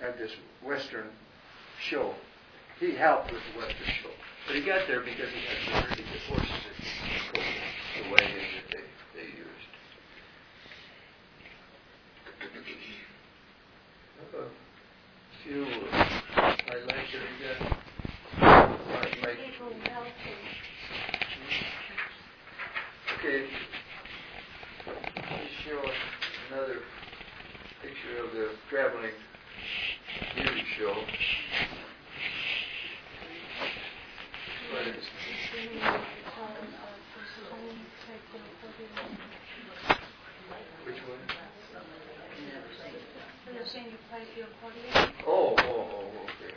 had 0.02 0.18
this 0.18 0.32
Western 0.66 1.08
show. 1.82 2.14
He 2.80 2.96
helped 2.96 3.32
with 3.32 3.42
the 3.54 3.60
Western 3.60 3.88
show. 4.02 4.10
But 4.48 4.56
he 4.56 4.62
got 4.62 4.88
there 4.88 5.02
because 5.02 5.30
he 5.32 5.46
had 5.46 5.88
good 5.96 6.06
horses 6.28 6.50
that 6.50 6.76
could 7.34 7.44
the 8.04 8.12
wagon 8.12 8.36
that 8.56 8.68
they, 8.72 8.86
they 9.16 9.28
used. 9.28 9.70
A 14.34 14.48
few 15.44 15.66
highlights 16.34 17.12
that 17.12 17.22
we 17.24 17.34
got. 17.46 17.60
Like, 18.90 19.16
like 19.24 19.40
Okay. 23.20 23.48
Another 25.70 26.82
picture 27.84 28.26
of 28.26 28.34
the 28.34 28.50
traveling 28.72 29.12
music 30.36 30.66
show. 30.76 30.96
But 34.72 34.88
it's, 34.88 35.06
which 40.86 40.98
one? 41.08 41.20
You're 43.54 43.68
saying 43.68 43.86
you 43.92 43.98
played 44.10 44.28
the 44.36 44.42
accordion? 44.50 45.14
Oh, 45.28 45.54
oh, 45.60 45.70
oh, 45.70 46.24
okay. 46.24 46.56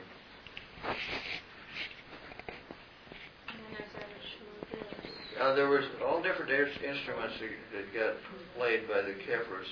And 3.48 3.58
then 3.58 3.72
as 3.76 3.92
I 3.92 4.08
was 4.08 4.24
showing 4.24 4.64
this. 4.72 5.32
Uh, 5.43 5.57
there 5.57 5.68
was 5.68 5.82
all 6.07 6.22
different 6.22 6.53
instruments 6.53 7.34
that, 7.43 7.51
that 7.74 7.86
got 7.90 8.14
played 8.57 8.86
by 8.86 9.03
the 9.03 9.11
Keffeler's. 9.26 9.66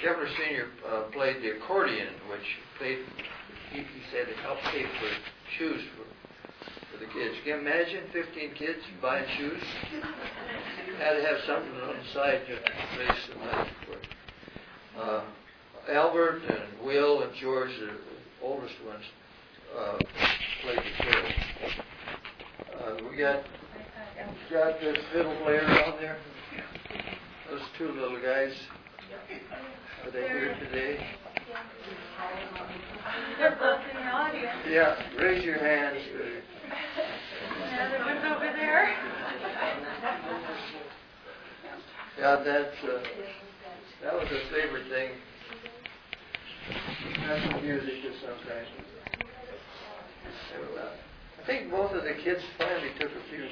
Keffeler 0.00 0.26
Senior 0.38 0.68
uh, 0.88 1.02
played 1.12 1.42
the 1.42 1.60
accordion, 1.60 2.08
which 2.30 2.48
paid. 2.80 3.04
He, 3.70 3.80
he 3.80 4.00
said 4.10 4.28
it 4.28 4.36
helped 4.36 4.62
pay 4.62 4.84
for 4.84 5.10
shoes 5.58 5.82
for, 5.92 6.08
for 6.90 7.04
the 7.04 7.12
kids. 7.12 7.36
Can 7.44 7.52
you 7.52 7.58
imagine 7.60 8.04
15 8.14 8.54
kids 8.54 8.78
buying 9.02 9.26
shoes? 9.36 9.60
Had 10.98 11.20
to 11.20 11.22
have 11.22 11.36
something 11.46 11.74
on 11.82 11.96
the 11.98 12.14
side 12.14 12.40
to 12.48 12.54
raise 12.98 13.20
some 13.28 13.44
money 13.44 13.70
for. 13.84 15.02
Uh, 15.02 15.24
Albert 15.92 16.40
and 16.48 16.86
Will 16.86 17.24
and 17.24 17.32
George, 17.42 17.72
the 17.78 17.90
oldest 18.42 18.74
ones, 18.86 19.04
uh, 19.78 19.98
played 20.62 20.78
the 20.78 21.04
fiddle. 21.04 21.30
Uh, 22.80 23.10
we 23.10 23.18
got 23.18 23.44
got 24.50 24.80
the 24.80 24.94
fiddle 25.12 25.36
player 25.42 25.60
down 25.60 25.94
there. 26.00 26.18
Those 27.50 27.62
two 27.78 27.88
little 27.92 28.20
guys. 28.22 28.52
Are 30.04 30.10
they 30.10 30.22
here 30.22 30.56
today? 30.60 31.06
They're 33.38 33.56
both 33.60 33.80
in 33.90 33.96
the 33.96 34.08
audience. 34.08 34.52
Yeah, 34.68 34.96
raise 35.18 35.44
your 35.44 35.58
hands. 35.58 35.98
The 36.14 37.82
other 37.82 38.04
one's 38.04 38.24
over 38.24 38.52
there. 38.56 38.94
Yeah, 42.18 42.42
that's, 42.44 42.84
uh, 42.84 43.02
that 44.02 44.14
was 44.14 44.28
a 44.30 44.54
favorite 44.54 44.88
thing. 44.88 45.10
National 47.18 47.60
music 47.60 48.04
of 48.06 48.14
some 48.20 48.38
kind. 48.48 48.66
So, 50.50 50.80
uh, 50.80 51.42
I 51.42 51.46
think 51.46 51.70
both 51.70 51.92
of 51.92 52.04
the 52.04 52.14
kids 52.22 52.40
finally 52.58 52.90
took 52.98 53.10
a 53.10 53.30
few 53.30 53.46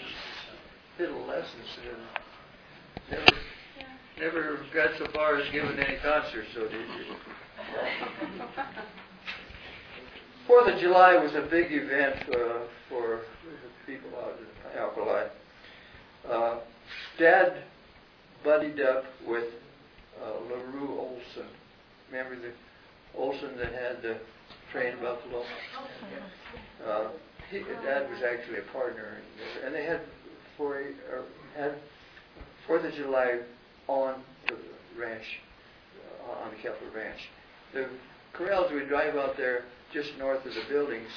fiddle 0.96 1.26
lessons 1.26 1.78
and 1.88 1.98
never, 3.10 3.26
never 4.18 4.58
got 4.74 4.90
so 4.98 5.06
far 5.12 5.36
as 5.36 5.48
giving 5.52 5.78
any 5.78 5.98
concerts, 6.02 6.48
so 6.54 6.62
did 6.62 6.72
you? 6.72 6.76
Fourth 10.46 10.72
of 10.72 10.80
July 10.80 11.16
was 11.16 11.34
a 11.34 11.42
big 11.50 11.66
event 11.70 12.16
uh, 12.34 12.60
for 12.88 13.20
people 13.86 14.08
out 14.22 14.38
in 14.38 14.46
Alkali. 14.78 15.26
Uh, 16.28 16.58
Dad 17.18 17.62
buddied 18.44 18.80
up 18.80 19.04
with 19.26 19.44
uh, 20.22 20.34
LaRue 20.48 20.98
Olson. 20.98 21.48
Remember 22.10 22.36
the 22.36 22.52
Olson 23.18 23.56
that 23.56 23.72
had 23.72 24.02
the 24.02 24.18
train 24.72 24.94
Buffalo? 25.00 25.44
Uh, 26.86 27.08
he, 27.50 27.58
Dad 27.84 28.08
was 28.10 28.22
actually 28.22 28.58
a 28.58 28.72
partner, 28.72 29.18
in, 29.18 29.66
and 29.66 29.74
they 29.74 29.84
had 29.84 30.00
for 30.62 30.78
a, 30.78 31.58
had 31.58 31.74
Fourth 32.66 32.84
of 32.84 32.94
July 32.94 33.40
on 33.88 34.22
the 34.46 34.56
ranch, 35.00 35.40
uh, 36.24 36.44
on 36.44 36.50
the 36.50 36.56
Keffeler 36.56 36.94
Ranch. 36.94 37.18
The 37.74 37.88
corrals 38.32 38.70
we 38.70 38.84
drive 38.84 39.16
out 39.16 39.36
there 39.36 39.64
just 39.92 40.16
north 40.18 40.46
of 40.46 40.54
the 40.54 40.62
buildings, 40.68 41.08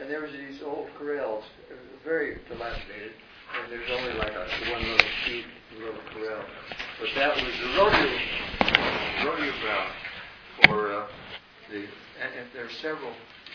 and 0.00 0.10
there 0.10 0.22
was 0.22 0.32
these 0.32 0.62
old 0.62 0.88
corrals, 0.98 1.44
uh, 1.70 1.74
very 2.04 2.38
dilapidated, 2.48 3.12
and 3.60 3.70
there's 3.70 3.90
only 3.90 4.14
like 4.14 4.32
a 4.32 4.48
one 4.72 4.82
little 4.82 5.06
sheet, 5.24 5.44
little 5.78 6.00
corral. 6.14 6.44
But 6.98 7.08
that 7.16 7.36
was 7.36 7.44
the 7.44 7.68
rodeo, 7.76 8.18
rodeo 9.26 9.52
ground 9.60 9.92
for 10.64 10.92
uh, 10.94 11.06
the, 11.70 11.80
and, 11.80 12.32
and 12.40 12.48
there 12.54 12.64
are 12.64 12.70
several 12.80 13.12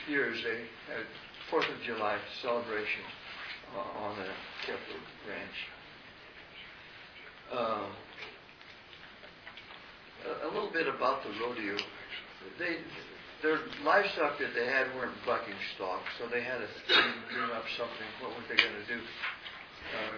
years 0.08 0.38
they 0.44 0.94
had 0.94 1.06
Fourth 1.50 1.68
of 1.68 1.82
July 1.84 2.18
celebration 2.44 3.02
uh, 3.76 4.04
on 4.04 4.16
the 4.18 4.30
Keffeler 4.66 5.02
Ranch. 5.28 5.60
Um, 7.52 7.92
a, 10.26 10.48
a 10.48 10.50
little 10.54 10.72
bit 10.72 10.88
about 10.88 11.24
the 11.24 11.30
rodeo. 11.42 11.78
They, 12.58 12.78
their 13.42 13.60
livestock 13.84 14.38
that 14.40 14.54
they 14.54 14.66
had 14.66 14.88
weren't 14.96 15.18
bucking 15.26 15.58
stock, 15.76 16.02
so 16.20 16.28
they 16.28 16.44
had 16.44 16.60
to 16.60 16.68
dream 16.88 17.52
up 17.54 17.66
something. 17.78 18.10
What 18.22 18.32
were 18.38 18.46
they 18.50 18.56
going 18.56 18.78
to 18.78 18.88
do 18.88 19.00
uh, 19.98 20.18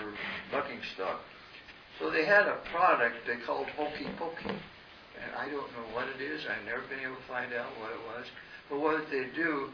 for 0.00 0.12
bucking 0.50 0.80
stock? 0.94 1.20
So 1.98 2.10
they 2.10 2.26
had 2.26 2.46
a 2.46 2.58
product 2.74 3.14
they 3.26 3.38
called 3.46 3.66
Hokey 3.78 4.08
Pokey. 4.18 4.50
And 5.14 5.30
I 5.38 5.46
don't 5.46 5.70
know 5.78 5.86
what 5.94 6.10
it 6.10 6.20
is. 6.20 6.42
I've 6.50 6.66
never 6.66 6.82
been 6.90 6.98
able 6.98 7.14
to 7.16 7.28
find 7.30 7.54
out 7.54 7.70
what 7.78 7.94
it 7.94 8.02
was. 8.02 8.26
But 8.68 8.80
what 8.80 9.06
they 9.10 9.30
do 9.34 9.70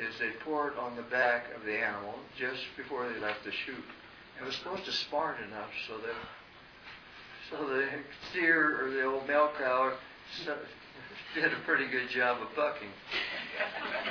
is 0.00 0.18
they 0.18 0.30
pour 0.44 0.68
it 0.68 0.78
on 0.78 0.96
the 0.96 1.02
back 1.02 1.46
of 1.56 1.64
the 1.64 1.76
animal 1.76 2.14
just 2.38 2.62
before 2.76 3.08
they 3.08 3.18
left 3.20 3.44
the 3.44 3.52
chute. 3.52 3.84
It 4.40 4.44
was 4.44 4.54
supposed 4.56 4.84
to 4.86 4.92
smart 4.92 5.36
enough 5.40 5.70
so 5.88 5.98
that 5.98 6.16
so 7.50 7.68
the 7.68 7.86
steer 8.30 8.84
or 8.84 8.90
the 8.90 9.04
old 9.04 9.28
milk 9.28 9.52
cow 9.58 9.92
did 11.34 11.52
a 11.52 11.60
pretty 11.66 11.86
good 11.88 12.08
job 12.08 12.40
of 12.40 12.48
bucking. 12.56 12.88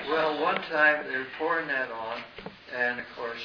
Well, 0.08 0.42
one 0.42 0.62
time 0.70 1.08
they 1.08 1.18
were 1.18 1.28
pouring 1.38 1.68
that 1.68 1.92
on, 1.92 2.22
and 2.76 3.00
of 3.00 3.06
course 3.16 3.42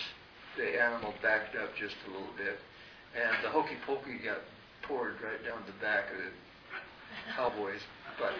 the 0.57 0.81
animal 0.81 1.15
backed 1.23 1.57
up 1.57 1.75
just 1.77 1.97
a 2.07 2.11
little 2.11 2.35
bit, 2.37 2.59
and 3.17 3.45
the 3.45 3.51
hokey 3.51 3.77
pokey 3.87 4.19
got 4.25 4.39
poured 4.83 5.15
right 5.23 5.43
down 5.45 5.63
the 5.67 5.85
back 5.85 6.11
of 6.11 6.19
the 6.19 6.31
cowboy's 7.35 7.81
butt. 8.19 8.35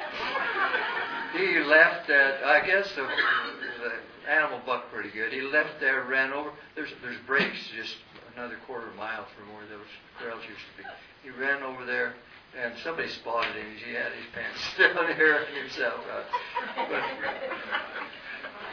He 1.37 1.59
left 1.61 2.09
that. 2.09 2.45
I 2.45 2.67
guess 2.67 2.89
the, 2.95 3.03
the 3.03 4.31
animal 4.31 4.61
bucked 4.67 4.93
pretty 4.93 5.11
good. 5.11 5.33
He 5.33 5.41
left 5.41 5.81
there, 5.81 6.05
ran 6.05 6.33
over. 6.33 6.51
There's 6.75 6.91
there's 7.03 7.19
breaks 7.27 7.59
just 7.77 7.97
another 8.37 8.57
quarter 8.67 8.91
mile 8.97 9.27
from 9.37 9.55
where 9.55 9.67
those 9.67 9.91
corrals 10.19 10.43
used 10.47 10.63
to 10.77 10.83
be. 10.83 10.85
He 11.23 11.31
ran 11.31 11.63
over 11.63 11.85
there, 11.85 12.15
and 12.57 12.75
somebody 12.83 13.09
spotted 13.09 13.55
him. 13.55 13.67
He 13.85 13.95
had 13.95 14.13
his 14.13 14.27
pants 14.31 14.63
down 14.79 15.15
here 15.17 15.45
himself. 15.47 16.01
Uh, 16.07 16.23
but, 16.89 17.03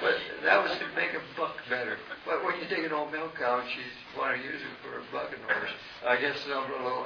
but 0.02 0.16
that 0.44 0.62
was 0.62 0.72
to 0.78 0.88
make 0.96 1.12
him 1.12 1.26
buck 1.38 1.56
better. 1.70 1.98
But 2.26 2.44
when 2.46 2.56
you 2.62 2.68
take 2.70 2.86
an 2.86 2.94
old 2.94 3.12
milk 3.12 3.36
cow 3.38 3.60
and 3.60 3.70
she's 3.70 3.96
want 4.18 4.38
to 4.38 4.42
use 4.44 4.62
it 4.62 4.76
for 4.82 5.00
a 5.00 5.04
bucking 5.12 5.44
horse, 5.44 5.76
I 6.06 6.20
guess 6.22 6.38
some 6.46 6.72
a 6.72 6.84
little. 6.84 7.06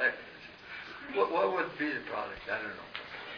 What 1.16 1.32
what 1.32 1.54
would 1.54 1.72
be 1.80 1.90
the 1.90 2.06
product? 2.06 2.44
I 2.52 2.62
don't 2.62 2.76
know. 2.76 2.90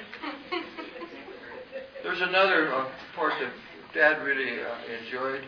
There's 2.04 2.22
another 2.22 2.74
uh, 2.74 2.89
part 3.16 3.34
that 3.39 3.52
Dad 3.93 4.24
really 4.24 4.60
uh, 4.62 5.04
enjoyed. 5.04 5.43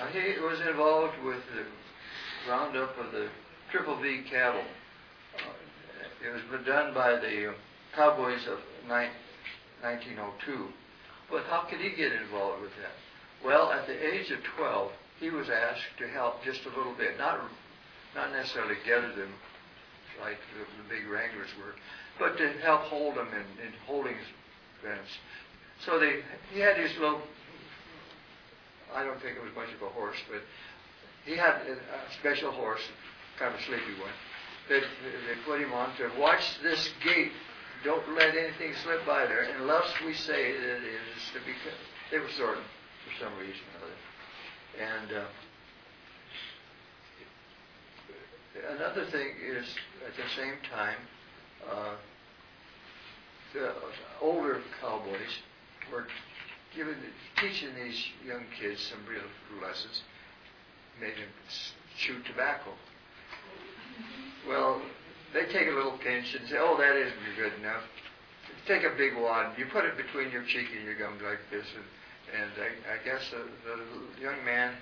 Uh, 0.00 0.06
he 0.08 0.40
was 0.40 0.60
involved 0.68 1.14
with 1.24 1.40
the 1.54 2.50
roundup 2.50 2.96
of 2.98 3.12
the 3.12 3.28
Triple 3.70 4.00
V 4.00 4.22
cattle. 4.28 4.60
Uh, 4.60 6.26
it 6.26 6.32
was 6.32 6.66
done 6.66 6.94
by 6.94 7.12
the 7.12 7.54
cowboys 7.94 8.46
of 8.46 8.58
ni- 8.84 9.10
1902. 9.82 10.68
But 11.30 11.44
how 11.50 11.62
could 11.68 11.80
he 11.80 11.90
get 11.90 12.12
involved 12.12 12.62
with 12.62 12.72
that? 12.82 12.94
Well, 13.44 13.72
at 13.72 13.86
the 13.86 13.96
age 13.96 14.30
of 14.30 14.38
12, 14.56 14.92
he 15.20 15.30
was 15.30 15.48
asked 15.48 15.96
to 15.98 16.08
help 16.08 16.44
just 16.44 16.60
a 16.66 16.76
little 16.76 16.94
bit, 16.94 17.18
not 17.18 17.40
not 18.14 18.32
necessarily 18.32 18.76
gather 18.86 19.12
them 19.12 19.28
like 20.20 20.40
the, 20.56 20.64
the 20.80 20.88
big 20.88 21.04
wranglers 21.04 21.52
were, 21.60 21.76
but 22.18 22.36
to 22.38 22.48
help 22.62 22.82
hold 22.82 23.16
them 23.16 23.28
in, 23.28 23.66
in 23.66 23.72
holding 23.86 24.16
fence. 24.82 25.08
So 25.84 25.98
they, 25.98 26.20
he 26.52 26.60
had 26.60 26.76
his 26.76 26.92
little, 26.98 27.20
I 28.94 29.04
don't 29.04 29.20
think 29.20 29.36
it 29.36 29.42
was 29.42 29.54
much 29.54 29.74
of 29.74 29.82
a 29.82 29.90
horse, 29.90 30.16
but 30.30 30.40
he 31.24 31.36
had 31.36 31.66
a, 31.66 31.72
a 31.72 32.12
special 32.20 32.50
horse, 32.50 32.80
kind 33.38 33.54
of 33.54 33.60
a 33.60 33.62
sleepy 33.64 34.00
one, 34.00 34.14
that 34.68 34.82
they 34.82 35.36
put 35.44 35.60
him 35.60 35.72
on 35.72 35.94
to 35.96 36.10
watch 36.18 36.42
this 36.62 36.90
gate. 37.04 37.32
Don't 37.84 38.08
let 38.14 38.34
anything 38.34 38.72
slip 38.82 39.04
by 39.06 39.26
there, 39.26 39.46
unless 39.60 39.86
we 40.04 40.14
say 40.14 40.52
that 40.52 40.76
it 40.80 40.82
is 40.82 41.22
to 41.34 41.40
be. 41.44 41.52
They 42.10 42.18
were 42.18 42.30
sorting 42.38 42.64
for 43.04 43.24
some 43.24 43.36
reason 43.38 43.62
or 43.74 43.84
other, 43.84 43.98
and. 44.80 45.12
Uh, 45.12 45.26
another 48.74 49.04
thing 49.10 49.28
is, 49.44 49.66
at 50.06 50.16
the 50.16 50.28
same 50.34 50.54
time, 50.72 50.96
uh, 51.70 51.94
the 53.52 53.72
older 54.20 54.60
cowboys 54.80 55.40
were 55.92 56.06
giving, 56.74 56.94
teaching 57.40 57.70
these 57.82 58.04
young 58.26 58.44
kids 58.60 58.80
some 58.80 58.98
real 59.08 59.22
lessons, 59.62 60.02
made 61.00 61.14
them 61.14 61.30
chew 61.98 62.22
tobacco. 62.22 62.70
Well, 64.48 64.80
they 65.32 65.46
take 65.46 65.68
a 65.68 65.72
little 65.72 65.98
pinch 65.98 66.34
and 66.34 66.48
say, 66.48 66.56
"Oh, 66.58 66.76
that 66.78 66.96
isn't 66.96 67.36
good 67.36 67.52
enough." 67.60 67.82
Take 68.66 68.82
a 68.82 68.90
big 68.96 69.16
wad, 69.16 69.56
you 69.58 69.66
put 69.66 69.84
it 69.84 69.96
between 69.96 70.30
your 70.30 70.42
cheek 70.42 70.66
and 70.76 70.84
your 70.84 70.96
gums 70.96 71.22
like 71.22 71.38
this, 71.50 71.66
and, 71.76 72.42
and 72.42 72.50
I, 72.58 72.94
I 72.94 73.04
guess 73.04 73.22
the, 73.30 73.38
the 73.38 74.20
young 74.20 74.44
man 74.44 74.74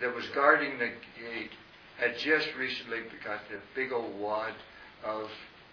that 0.00 0.14
was 0.14 0.24
guarding 0.34 0.78
the 0.78 0.88
gate 1.20 1.50
had 1.98 2.16
just 2.16 2.48
recently 2.58 3.00
got 3.22 3.40
the 3.50 3.58
big 3.74 3.92
old 3.92 4.18
wad 4.18 4.54
of 5.04 5.28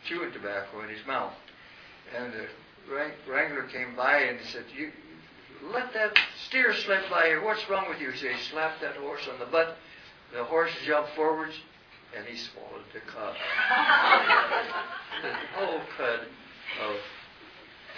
chewing 0.07 0.31
tobacco 0.31 0.81
in 0.83 0.89
his 0.89 1.05
mouth. 1.05 1.33
And 2.15 2.33
the 2.33 2.47
wrangler 3.29 3.63
came 3.63 3.95
by 3.95 4.17
and 4.17 4.39
said, 4.51 4.63
you, 4.75 4.91
let 5.73 5.93
that 5.93 6.17
steer 6.47 6.73
slip 6.73 7.09
by 7.09 7.25
here. 7.25 7.43
What's 7.43 7.67
wrong 7.69 7.89
with 7.89 7.99
you? 7.99 8.15
So 8.15 8.27
he 8.27 8.37
slapped 8.51 8.81
that 8.81 8.95
horse 8.95 9.27
on 9.31 9.39
the 9.39 9.45
butt. 9.45 9.77
The 10.33 10.43
horse 10.43 10.71
jumped 10.85 11.15
forwards, 11.15 11.53
and 12.15 12.25
he 12.25 12.37
swallowed 12.37 12.85
the 12.93 12.99
cud. 12.99 13.35
the 15.23 15.33
whole 15.55 15.81
cud 15.97 16.19
of 16.83 16.95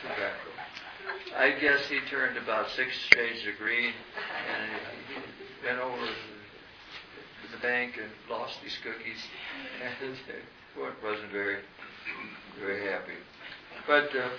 tobacco. 0.02 0.50
I 1.36 1.52
guess 1.60 1.82
he 1.90 2.00
turned 2.10 2.38
about 2.38 2.70
six 2.72 2.94
shades 3.14 3.40
of 3.48 3.58
green, 3.58 3.94
and 3.94 5.24
went 5.66 5.80
over 5.80 6.06
to 6.06 7.52
the 7.52 7.62
bank 7.62 7.96
and 7.98 8.10
lost 8.30 8.58
these 8.64 8.78
cookies, 8.84 9.18
and 9.84 10.14
wasn't 11.04 11.32
very, 11.32 11.58
very 12.60 12.90
happy. 12.90 13.18
But 13.88 14.10
uh, 14.16 14.30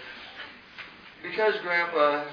because 1.22 1.54
Grandpa 1.62 2.24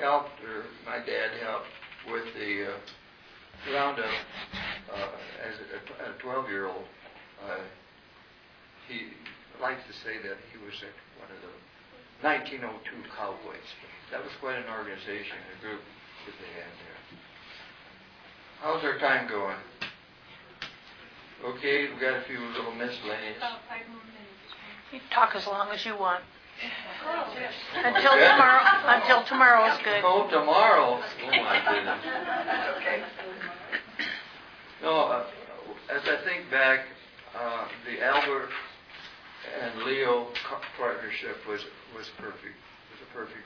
helped, 0.00 0.40
or 0.44 0.64
my 0.84 0.98
dad 0.98 1.30
helped 1.42 1.70
with 2.10 2.24
the 2.34 2.72
uh, 2.72 3.72
roundup 3.72 4.04
uh, 4.92 5.08
as 5.42 5.54
a, 5.60 6.10
a 6.10 6.12
12-year-old, 6.22 6.84
uh, 7.44 7.64
he 8.88 9.12
likes 9.60 9.80
to 9.86 9.94
say 10.04 10.20
that 10.22 10.36
he 10.52 10.58
was 10.64 10.74
one 11.18 11.30
of 11.32 11.40
the 11.42 11.52
1902 12.22 12.72
Cowboys. 13.16 13.68
That 14.12 14.22
was 14.22 14.32
quite 14.40 14.56
an 14.56 14.70
organization, 14.70 15.36
a 15.36 15.60
group 15.60 15.80
that 16.26 16.36
they 16.38 16.52
had 16.56 16.72
there. 16.84 16.98
How's 18.60 18.84
our 18.84 18.98
time 18.98 19.28
going? 19.28 19.56
Okay, 21.44 21.88
we've 21.90 22.00
got 22.00 22.16
a 22.16 22.24
few 22.24 22.40
little 22.56 22.72
miscellaneous. 22.72 23.36
About 23.36 23.60
five 23.68 23.84
more 23.92 24.00
minutes. 24.00 24.15
You 24.92 25.00
can 25.00 25.08
talk 25.10 25.34
as 25.34 25.46
long 25.46 25.68
as 25.70 25.84
you 25.84 25.96
want. 25.98 26.22
Until 27.84 28.12
tomorrow, 28.12 28.64
until 28.88 29.22
tomorrow 29.24 29.70
is 29.70 29.78
good. 29.84 30.02
Oh, 30.02 30.26
tomorrow. 30.30 30.98
Oh, 30.98 31.30
my 31.30 31.60
goodness. 31.68 32.00
No, 34.82 34.96
uh, 34.96 35.26
as 35.90 36.02
I 36.02 36.24
think 36.24 36.50
back, 36.50 36.80
uh, 37.38 37.68
the 37.84 38.02
Albert 38.02 38.48
and 39.60 39.82
Leo 39.82 40.28
partnership 40.78 41.36
was, 41.46 41.60
was 41.94 42.06
perfect. 42.18 42.56
It 42.56 42.92
was 42.96 43.02
a 43.02 43.12
perfect 43.12 43.44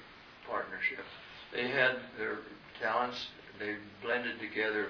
partnership. 0.48 1.04
They 1.52 1.68
had 1.68 1.96
their 2.16 2.38
talents, 2.80 3.18
they 3.58 3.76
blended 4.02 4.38
together 4.40 4.88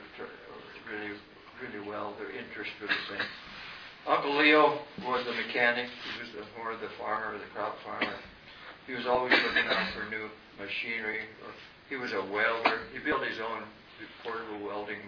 really, 0.90 1.16
really 1.62 1.88
well. 1.88 2.14
Their 2.18 2.30
interests 2.30 2.74
were 2.80 2.86
the 2.86 3.16
same. 3.16 3.26
Uncle 4.10 4.42
Leo 4.42 4.74
was 5.06 5.24
a 5.24 5.34
mechanic. 5.46 5.86
He 5.86 6.18
was 6.18 6.30
the, 6.34 6.42
more 6.58 6.74
the 6.74 6.90
farmer, 6.98 7.38
the 7.38 7.46
crop 7.54 7.76
farmer. 7.86 8.18
He 8.84 8.92
was 8.92 9.06
always 9.06 9.30
looking 9.30 9.70
out 9.70 9.86
for 9.94 10.10
new 10.10 10.26
machinery. 10.58 11.30
He 11.88 11.94
was 11.94 12.10
a 12.10 12.26
welder. 12.26 12.90
He 12.92 12.98
built 12.98 13.22
his 13.22 13.38
own 13.38 13.62
portable 14.24 14.66
welding 14.66 14.98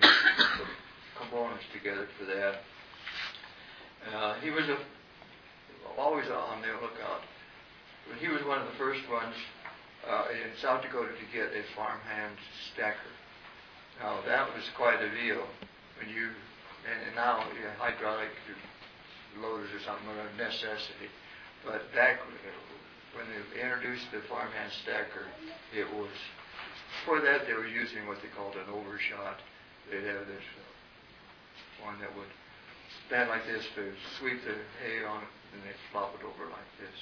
components 1.19 1.65
together 1.75 2.07
for 2.15 2.27
that. 2.31 2.63
Uh, 4.07 4.35
he 4.39 4.51
was 4.51 4.69
a, 4.71 4.79
always 5.99 6.31
on 6.31 6.63
the 6.63 6.71
lookout. 6.79 7.27
But 8.07 8.23
he 8.23 8.29
was 8.29 8.47
one 8.47 8.63
of 8.63 8.71
the 8.71 8.79
first 8.79 9.03
ones 9.11 9.35
uh, 10.07 10.31
in 10.31 10.55
South 10.63 10.83
Dakota 10.83 11.11
to 11.11 11.27
get 11.35 11.51
a 11.51 11.67
farmhand 11.75 12.39
stacker. 12.71 13.11
Now 13.99 14.23
that 14.27 14.47
was 14.55 14.63
quite 14.77 15.03
a 15.03 15.11
deal 15.11 15.43
when 15.99 16.07
you 16.15 16.31
and, 16.87 16.99
and 17.07 17.15
now 17.15 17.39
know, 17.39 17.75
hydraulic 17.79 18.31
loaders 19.41 19.71
or 19.73 19.81
something 19.87 20.09
a 20.09 20.29
necessity. 20.37 21.09
But 21.65 21.87
back 21.95 22.21
when 23.15 23.27
they 23.31 23.41
introduced 23.61 24.11
the 24.11 24.21
farmhand 24.29 24.73
stacker, 24.83 25.31
it 25.73 25.87
was 25.95 26.13
before 27.01 27.21
that 27.23 27.47
they 27.47 27.55
were 27.55 27.69
using 27.69 28.07
what 28.07 28.21
they 28.21 28.29
called 28.35 28.57
an 28.57 28.69
overshot. 28.69 29.41
They'd 29.91 30.05
have 30.05 30.27
this 30.27 30.47
one 31.83 31.99
that 32.01 32.11
would 32.15 32.31
stand 33.07 33.29
like 33.29 33.47
this 33.47 33.65
to 33.75 33.93
sweep 34.19 34.45
the 34.45 34.57
hay 34.83 35.05
on 35.05 35.23
it, 35.23 35.33
and 35.55 35.59
they'd 35.65 35.81
flop 35.91 36.15
it 36.19 36.25
over 36.25 36.51
like 36.51 36.71
this. 36.79 36.97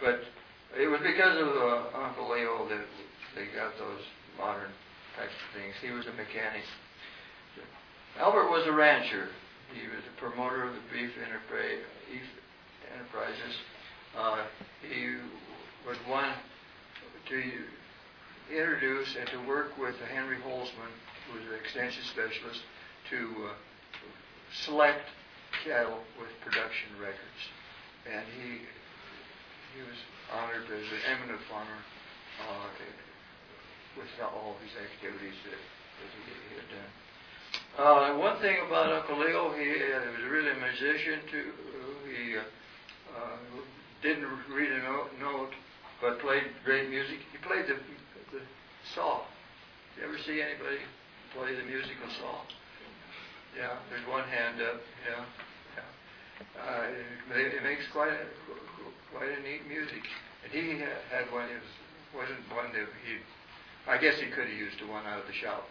But 0.00 0.22
it 0.78 0.88
was 0.88 1.00
because 1.00 1.38
of 1.38 1.48
uh, 1.48 2.04
Uncle 2.04 2.30
Leo 2.30 2.68
that 2.68 2.86
they 3.34 3.46
got 3.54 3.76
those 3.78 4.02
modern 4.38 4.70
types 5.16 5.34
of 5.34 5.48
things. 5.54 5.74
He 5.82 5.90
was 5.90 6.06
a 6.06 6.14
mechanic. 6.14 6.62
Albert 8.18 8.50
was 8.50 8.66
a 8.66 8.72
rancher. 8.72 9.28
He 9.72 9.88
was 9.88 10.04
a 10.04 10.20
promoter 10.20 10.64
of 10.64 10.74
the 10.74 10.84
beef 10.92 11.10
enterprises. 11.16 13.56
Uh, 14.16 14.44
he 14.82 15.16
was 15.86 15.96
one 16.06 16.32
to 17.28 17.42
introduce 18.52 19.16
and 19.16 19.26
to 19.28 19.38
work 19.48 19.78
with 19.78 19.96
Henry 20.12 20.36
Holzman, 20.36 20.92
who 21.26 21.38
was 21.38 21.46
an 21.48 21.54
extension 21.58 22.02
specialist, 22.12 22.60
to 23.10 23.48
uh, 23.48 23.54
select 24.64 25.08
cattle 25.64 26.00
with 26.20 26.28
production 26.44 26.92
records. 27.00 27.42
And 28.04 28.24
he 28.36 28.60
he 29.74 29.82
was 29.82 29.98
honored 30.30 30.70
as 30.70 30.86
an 30.86 31.02
eminent 31.10 31.42
farmer 31.50 31.82
uh, 32.46 32.70
with 33.98 34.06
all 34.22 34.54
his 34.62 34.70
activities 34.78 35.34
that, 35.42 35.58
that 35.58 36.10
he, 36.14 36.22
he 36.30 36.54
had 36.54 36.68
done. 36.70 36.92
Uh, 37.74 38.14
one 38.22 38.38
thing 38.38 38.54
about 38.68 38.92
Uncle 38.92 39.18
Leo, 39.18 39.50
he, 39.58 39.66
uh, 39.66 39.98
he 39.98 40.10
was 40.14 40.30
really 40.30 40.50
a 40.50 40.60
musician 40.62 41.18
too. 41.26 41.50
He 42.06 42.38
uh, 42.38 42.46
uh, 43.18 43.36
didn't 44.00 44.30
read 44.46 44.70
a 44.70 44.82
note, 44.86 45.10
note, 45.18 45.50
but 46.00 46.20
played 46.20 46.54
great 46.64 46.88
music. 46.88 47.18
He 47.34 47.38
played 47.42 47.66
the, 47.66 47.74
the 48.30 48.42
saw. 48.94 49.26
You 49.98 50.06
ever 50.06 50.14
see 50.22 50.38
anybody 50.38 50.86
play 51.34 51.58
the 51.58 51.66
musical 51.66 52.06
saw? 52.22 52.46
Yeah, 53.58 53.74
there's 53.90 54.06
one 54.06 54.26
hand 54.30 54.62
up. 54.62 54.78
Yeah, 55.02 55.24
yeah. 55.74 55.90
Uh, 56.54 57.34
it, 57.34 57.58
it 57.58 57.62
makes 57.66 57.82
quite 57.90 58.14
a, 58.14 58.22
quite 59.10 59.34
a 59.34 59.42
neat 59.42 59.66
music. 59.66 60.02
And 60.46 60.50
he 60.54 60.78
had 60.78 61.26
one. 61.34 61.50
It 61.50 61.58
was, 61.58 61.74
wasn't 62.22 62.38
one 62.54 62.70
that 62.70 62.86
he. 63.02 63.18
I 63.90 63.98
guess 63.98 64.14
he 64.22 64.30
could 64.30 64.46
have 64.46 64.58
used 64.58 64.78
the 64.78 64.86
one 64.86 65.06
out 65.06 65.18
of 65.18 65.26
the 65.26 65.34
shop, 65.34 65.66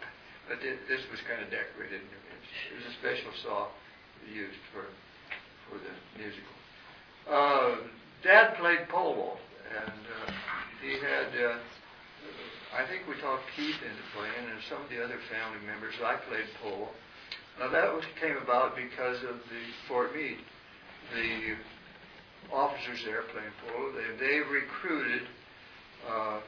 but 0.48 0.60
this 0.62 1.04
was 1.12 1.20
kind 1.28 1.42
of 1.42 1.50
decorated. 1.50 2.04
It 2.04 2.74
was 2.76 2.88
a 2.88 2.96
special 3.00 3.32
saw 3.44 3.72
used 4.28 4.60
for 4.72 4.88
for 5.68 5.80
the 5.80 5.94
musical. 6.20 6.56
Uh, 7.28 7.88
Dad 8.24 8.56
played 8.60 8.88
polo, 8.90 9.38
and 9.72 10.02
uh, 10.04 10.32
he 10.84 11.00
had. 11.00 11.32
Uh, 11.32 11.60
I 12.74 12.88
think 12.90 13.06
we 13.08 13.14
talked 13.22 13.46
Keith 13.56 13.78
into 13.86 14.04
playing, 14.18 14.50
and 14.50 14.60
some 14.68 14.82
of 14.82 14.90
the 14.90 15.00
other 15.04 15.20
family 15.30 15.62
members. 15.66 15.94
I 16.04 16.18
played 16.28 16.48
polo. 16.62 16.90
Now 17.60 17.70
that 17.70 17.94
was, 17.94 18.04
came 18.20 18.38
about 18.42 18.76
because 18.76 19.22
of 19.24 19.38
the 19.48 19.64
Fort 19.88 20.16
Meade. 20.16 20.42
The 21.14 21.54
officers 22.52 23.00
there 23.06 23.22
playing 23.30 23.54
polo, 23.62 23.94
they, 23.94 24.10
they 24.18 24.38
recruited 24.40 25.28
uh, 26.10 26.40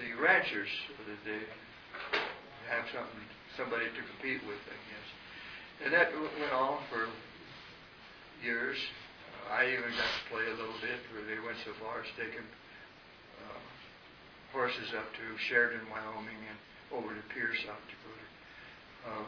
the 0.00 0.20
ranchers 0.20 0.68
that 1.06 1.20
they 1.24 1.40
have 2.70 2.84
something, 2.92 3.26
somebody 3.56 3.86
to 3.86 4.02
compete 4.14 4.40
with, 4.46 4.60
I 4.68 4.78
guess. 4.88 5.08
And 5.84 5.90
that 5.92 6.08
went 6.14 6.54
on 6.54 6.80
for 6.88 7.08
years. 8.42 8.78
I 9.50 9.68
even 9.68 9.92
got 9.92 10.08
to 10.08 10.22
play 10.32 10.46
a 10.48 10.56
little 10.56 10.78
bit 10.80 11.00
where 11.12 11.24
they 11.28 11.40
went 11.44 11.58
so 11.64 11.76
far 11.80 12.00
as 12.00 12.08
taking 12.16 12.44
uh, 13.44 13.60
horses 14.52 14.88
up 14.96 15.08
to 15.12 15.24
Sheridan, 15.48 15.84
Wyoming, 15.92 16.40
and 16.48 16.58
over 16.96 17.12
to 17.12 17.24
Pierre, 17.34 17.52
South 17.64 17.84
Dakota. 17.88 18.26
Uh, 19.04 19.26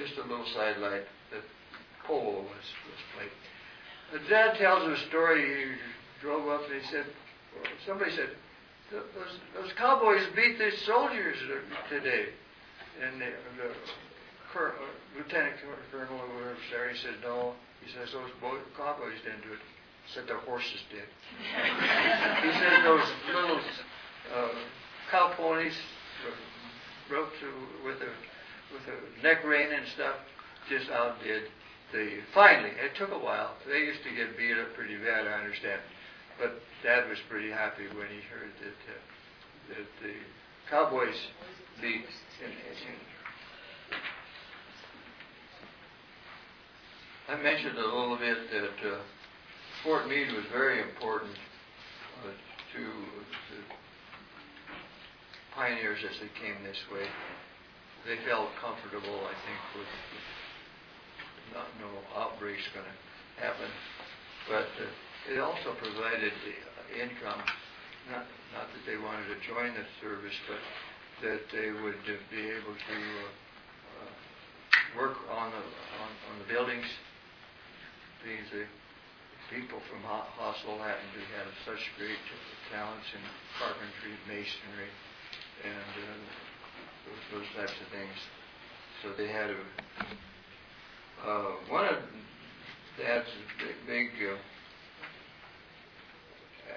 just 0.00 0.16
a 0.16 0.24
little 0.24 0.46
sidelight 0.56 1.04
that 1.32 1.44
polo 2.06 2.40
was, 2.44 2.66
was 2.88 3.02
played. 3.12 3.32
Dad 4.30 4.56
tells 4.56 4.86
a 4.88 4.96
story. 5.08 5.44
He 5.44 6.22
drove 6.22 6.48
up 6.48 6.62
and 6.70 6.80
he 6.80 6.86
said, 6.88 7.04
somebody 7.86 8.10
said, 8.16 8.30
those, 8.92 9.02
those 9.54 9.72
cowboys 9.76 10.22
beat 10.34 10.58
the 10.58 10.70
soldiers 10.86 11.36
today. 11.90 12.26
And 13.02 13.20
the, 13.20 13.30
the 13.60 13.70
cur- 14.52 14.72
uh, 14.72 15.18
lieutenant 15.18 15.56
colonel 15.92 16.16
whatever 16.16 16.56
was 16.56 16.68
there, 16.70 16.88
he 16.88 16.96
said, 16.96 17.20
no. 17.22 17.52
He 17.84 17.92
says, 17.92 18.12
those 18.12 18.32
boy, 18.40 18.56
cowboys 18.76 19.20
didn't 19.24 19.42
do 19.42 19.52
it. 19.52 19.62
He 20.06 20.10
said, 20.14 20.24
the 20.26 20.38
horses 20.48 20.80
did. 20.88 21.04
he 22.42 22.52
said, 22.56 22.84
those 22.84 23.06
little 23.34 23.60
uh, 24.32 24.48
cow 25.10 25.34
ponies 25.36 25.76
roped 27.10 27.36
with 27.84 28.00
a 28.02 28.12
with 28.72 28.82
a 28.90 29.22
neck 29.22 29.44
rein 29.44 29.70
and 29.70 29.86
stuff 29.94 30.16
just 30.68 30.90
outdid 30.90 31.44
the. 31.92 32.18
Finally, 32.34 32.74
it 32.82 32.96
took 32.98 33.10
a 33.10 33.18
while. 33.18 33.54
They 33.68 33.78
used 33.78 34.02
to 34.02 34.10
get 34.10 34.36
beat 34.36 34.58
up 34.58 34.74
pretty 34.74 34.96
bad, 34.96 35.26
I 35.26 35.38
understand. 35.44 35.80
But 36.38 36.58
Dad 36.82 37.08
was 37.08 37.18
pretty 37.30 37.50
happy 37.50 37.86
when 37.94 38.08
he 38.10 38.20
heard 38.26 38.50
that 38.60 38.80
uh, 38.90 39.00
that 39.70 39.86
the 40.02 40.14
Cowboys 40.70 41.14
beat. 41.80 42.02
In, 42.42 42.50
in, 42.50 42.96
I 47.28 47.40
mentioned 47.40 47.78
a 47.78 47.86
little 47.86 48.18
bit 48.18 48.36
that 48.50 48.90
uh, 48.90 48.98
Fort 49.84 50.08
Meade 50.08 50.32
was 50.34 50.44
very 50.52 50.82
important 50.82 51.38
uh, 52.22 52.30
to 52.74 52.82
the 52.82 53.62
pioneers 55.54 55.98
as 56.02 56.18
they 56.18 56.30
came 56.42 56.62
this 56.64 56.78
way. 56.92 57.06
They 58.04 58.18
felt 58.26 58.50
comfortable, 58.60 59.22
I 59.22 59.34
think, 59.46 59.60
with 59.78 59.92
not 61.54 61.66
no 61.78 61.90
outbreaks 62.18 62.62
going 62.74 62.86
to 62.86 63.42
happen, 63.42 63.70
but 64.48 64.66
uh, 64.82 65.32
it 65.32 65.38
also 65.38 65.78
provided 65.78 66.32
the 66.42 67.02
income. 67.02 67.42
Not 68.10 68.24
not 68.54 68.70
that 68.70 68.84
they 68.86 68.96
wanted 68.96 69.26
to 69.34 69.38
join 69.42 69.74
the 69.74 69.86
service, 69.98 70.38
but 70.46 70.62
that 71.26 71.42
they 71.50 71.74
would 71.74 71.98
be 72.30 72.42
able 72.54 72.76
to 72.78 72.98
uh, 73.18 73.30
uh, 73.98 74.12
work 74.94 75.18
on 75.30 75.50
the 75.50 75.58
on, 75.58 76.10
on 76.30 76.34
the 76.38 76.46
buildings. 76.46 76.86
These 78.22 78.46
uh, 78.54 78.62
people 79.50 79.82
from 79.90 80.02
Ho- 80.06 80.30
Hostel 80.38 80.78
happened 80.78 81.14
to 81.18 81.24
have 81.34 81.50
such 81.66 81.82
great 81.98 82.18
talents 82.70 83.06
in 83.10 83.22
carpentry, 83.58 84.14
masonry, 84.30 84.90
and 85.66 85.90
uh, 85.98 86.14
those, 87.10 87.42
those 87.42 87.50
types 87.58 87.74
of 87.74 87.88
things. 87.90 88.18
So 89.02 89.14
they 89.18 89.30
had 89.30 89.50
a 89.50 89.58
uh, 91.26 91.58
one 91.70 91.86
of 91.86 91.98
Dad's 92.98 93.26
big, 93.58 93.76
big 93.86 94.08
uh, 94.30 94.38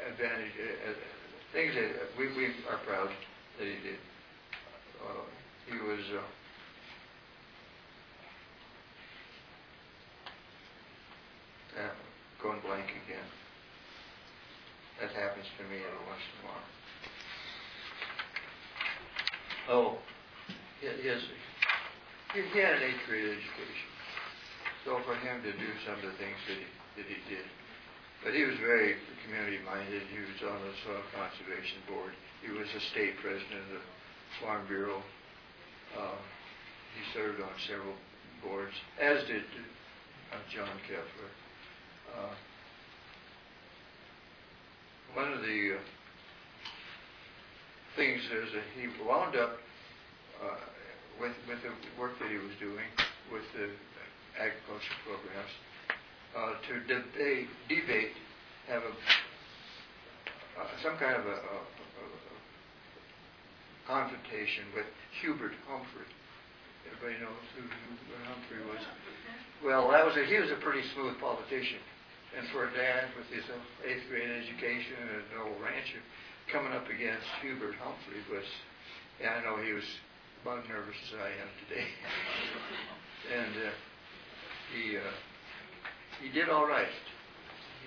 advantage 0.10 0.54
uh, 0.58 1.19
things 1.54 1.74
that 1.76 2.18
we 2.18 2.28
we 2.36 2.46
are 2.70 2.78
proud 2.86 3.10
that 3.58 3.66
he 3.66 3.78
did. 3.84 4.00
Uh, 5.02 5.24
he 5.68 5.78
was. 5.78 6.04
Uh, 6.14 6.22
uh, 11.80 11.96
going 12.42 12.60
blank 12.62 12.88
again. 13.06 13.28
That 15.00 15.12
happens 15.16 15.48
to 15.58 15.64
me 15.72 15.80
every 15.80 16.04
once 16.08 16.24
in 16.24 16.36
a 16.44 16.46
while. 16.52 16.68
Oh, 19.70 19.90
he 20.82 20.88
he 20.88 22.60
had 22.60 22.74
an 22.76 22.84
eighth 22.84 23.04
grade 23.08 23.32
education. 23.32 23.90
So 24.84 25.00
for 25.06 25.16
him 25.16 25.44
to 25.44 25.52
do 25.52 25.70
some 25.86 25.96
of 25.96 26.04
the 26.04 26.16
things 26.18 26.40
that 26.48 26.58
he, 26.58 26.68
that 27.00 27.08
he 27.08 27.20
did. 27.28 27.46
But 28.24 28.34
he 28.34 28.44
was 28.44 28.56
very 28.60 28.96
community 29.24 29.60
minded. 29.64 30.04
He 30.12 30.20
was 30.20 30.40
on 30.52 30.60
the 30.60 30.74
Soil 30.84 31.04
Conservation 31.16 31.80
Board. 31.88 32.12
He 32.44 32.52
was 32.52 32.68
a 32.76 32.82
state 32.92 33.16
president 33.22 33.64
of 33.72 33.80
the 33.80 33.84
Farm 34.42 34.68
Bureau. 34.68 35.02
Uh, 35.96 36.20
he 36.98 37.02
served 37.14 37.40
on 37.40 37.54
several 37.68 37.96
boards, 38.44 38.74
as 39.00 39.24
did 39.28 39.46
uh, 40.34 40.42
John 40.52 40.74
Keffeler. 40.90 41.32
Uh, 42.12 42.36
one 45.14 45.32
of 45.32 45.42
the 45.42 45.78
uh, 45.78 45.84
things 47.96 48.22
is 48.22 48.50
that 48.54 48.68
he 48.76 48.88
wound 49.06 49.36
up 49.36 49.58
uh, 50.44 50.60
with 51.22 51.34
with 51.48 51.62
the 51.64 51.72
work 52.00 52.18
that 52.20 52.30
he 52.30 52.38
was 52.38 52.56
doing 52.60 52.88
with 53.32 53.44
the 53.56 53.70
agriculture 54.38 54.98
programs 55.06 55.54
uh, 56.38 56.54
to 56.68 56.74
debate, 56.86 57.48
debate, 57.68 58.14
have 58.68 58.84
a 58.84 58.94
uh, 60.60 60.68
some 60.84 61.00
kind 61.00 61.16
of 61.16 61.26
a, 61.26 61.40
a, 61.40 61.58
a, 61.58 62.06
confrontation 63.88 64.68
with 64.76 64.86
Hubert 65.22 65.56
Humphrey. 65.72 66.06
Everybody 66.86 67.16
knows 67.24 67.46
who 67.56 67.64
Hubert 67.64 68.26
Humphrey 68.28 68.62
was. 68.68 68.84
Well, 69.64 69.90
that 69.92 70.06
was 70.06 70.20
a, 70.20 70.28
he 70.28 70.36
was 70.36 70.52
a 70.52 70.60
pretty 70.60 70.84
smooth 70.94 71.16
politician, 71.20 71.80
and 72.38 72.44
for 72.52 72.68
a 72.68 72.72
dad 72.76 73.10
with 73.18 73.28
his 73.32 73.48
eighth 73.88 74.04
grade 74.12 74.30
education 74.30 75.00
and 75.00 75.24
an 75.32 75.40
old 75.48 75.58
rancher, 75.64 76.04
coming 76.52 76.76
up 76.76 76.86
against 76.92 77.26
Hubert 77.42 77.76
Humphrey 77.80 78.22
was, 78.28 78.46
yeah, 79.20 79.40
I 79.40 79.44
know 79.44 79.58
he 79.64 79.74
was 79.74 79.88
about 80.44 80.64
as 80.64 80.70
nervous 80.70 81.00
as 81.08 81.20
I 81.20 81.32
am 81.40 81.50
today, 81.66 81.88
and 83.40 83.54
uh, 83.64 83.74
he 84.76 84.98
uh, 85.00 85.12
he 86.22 86.30
did 86.30 86.50
all 86.50 86.68
right. 86.68 86.92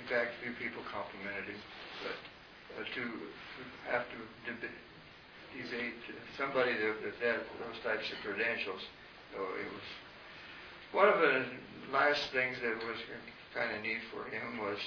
In 0.01 0.09
fact, 0.09 0.33
a 0.41 0.45
few 0.45 0.55
people 0.59 0.83
complimented 0.91 1.55
him, 1.55 1.62
but 2.03 2.18
uh, 2.80 2.85
to 2.97 3.03
have 3.91 4.05
to 4.11 4.18
deb- 4.49 4.72
debate 5.55 6.01
somebody 6.37 6.72
that, 6.72 6.97
that 7.05 7.16
had 7.20 7.41
those 7.61 7.78
types 7.85 8.09
of 8.11 8.18
credentials, 8.24 8.80
so 9.33 9.39
it 9.61 9.68
was 9.68 9.87
one 10.93 11.09
of 11.09 11.20
the 11.20 11.45
last 11.93 12.33
things 12.33 12.57
that 12.61 12.76
was 12.85 13.01
kind 13.55 13.72
of 13.76 13.80
neat 13.85 14.01
for 14.12 14.24
him 14.28 14.61
was 14.61 14.80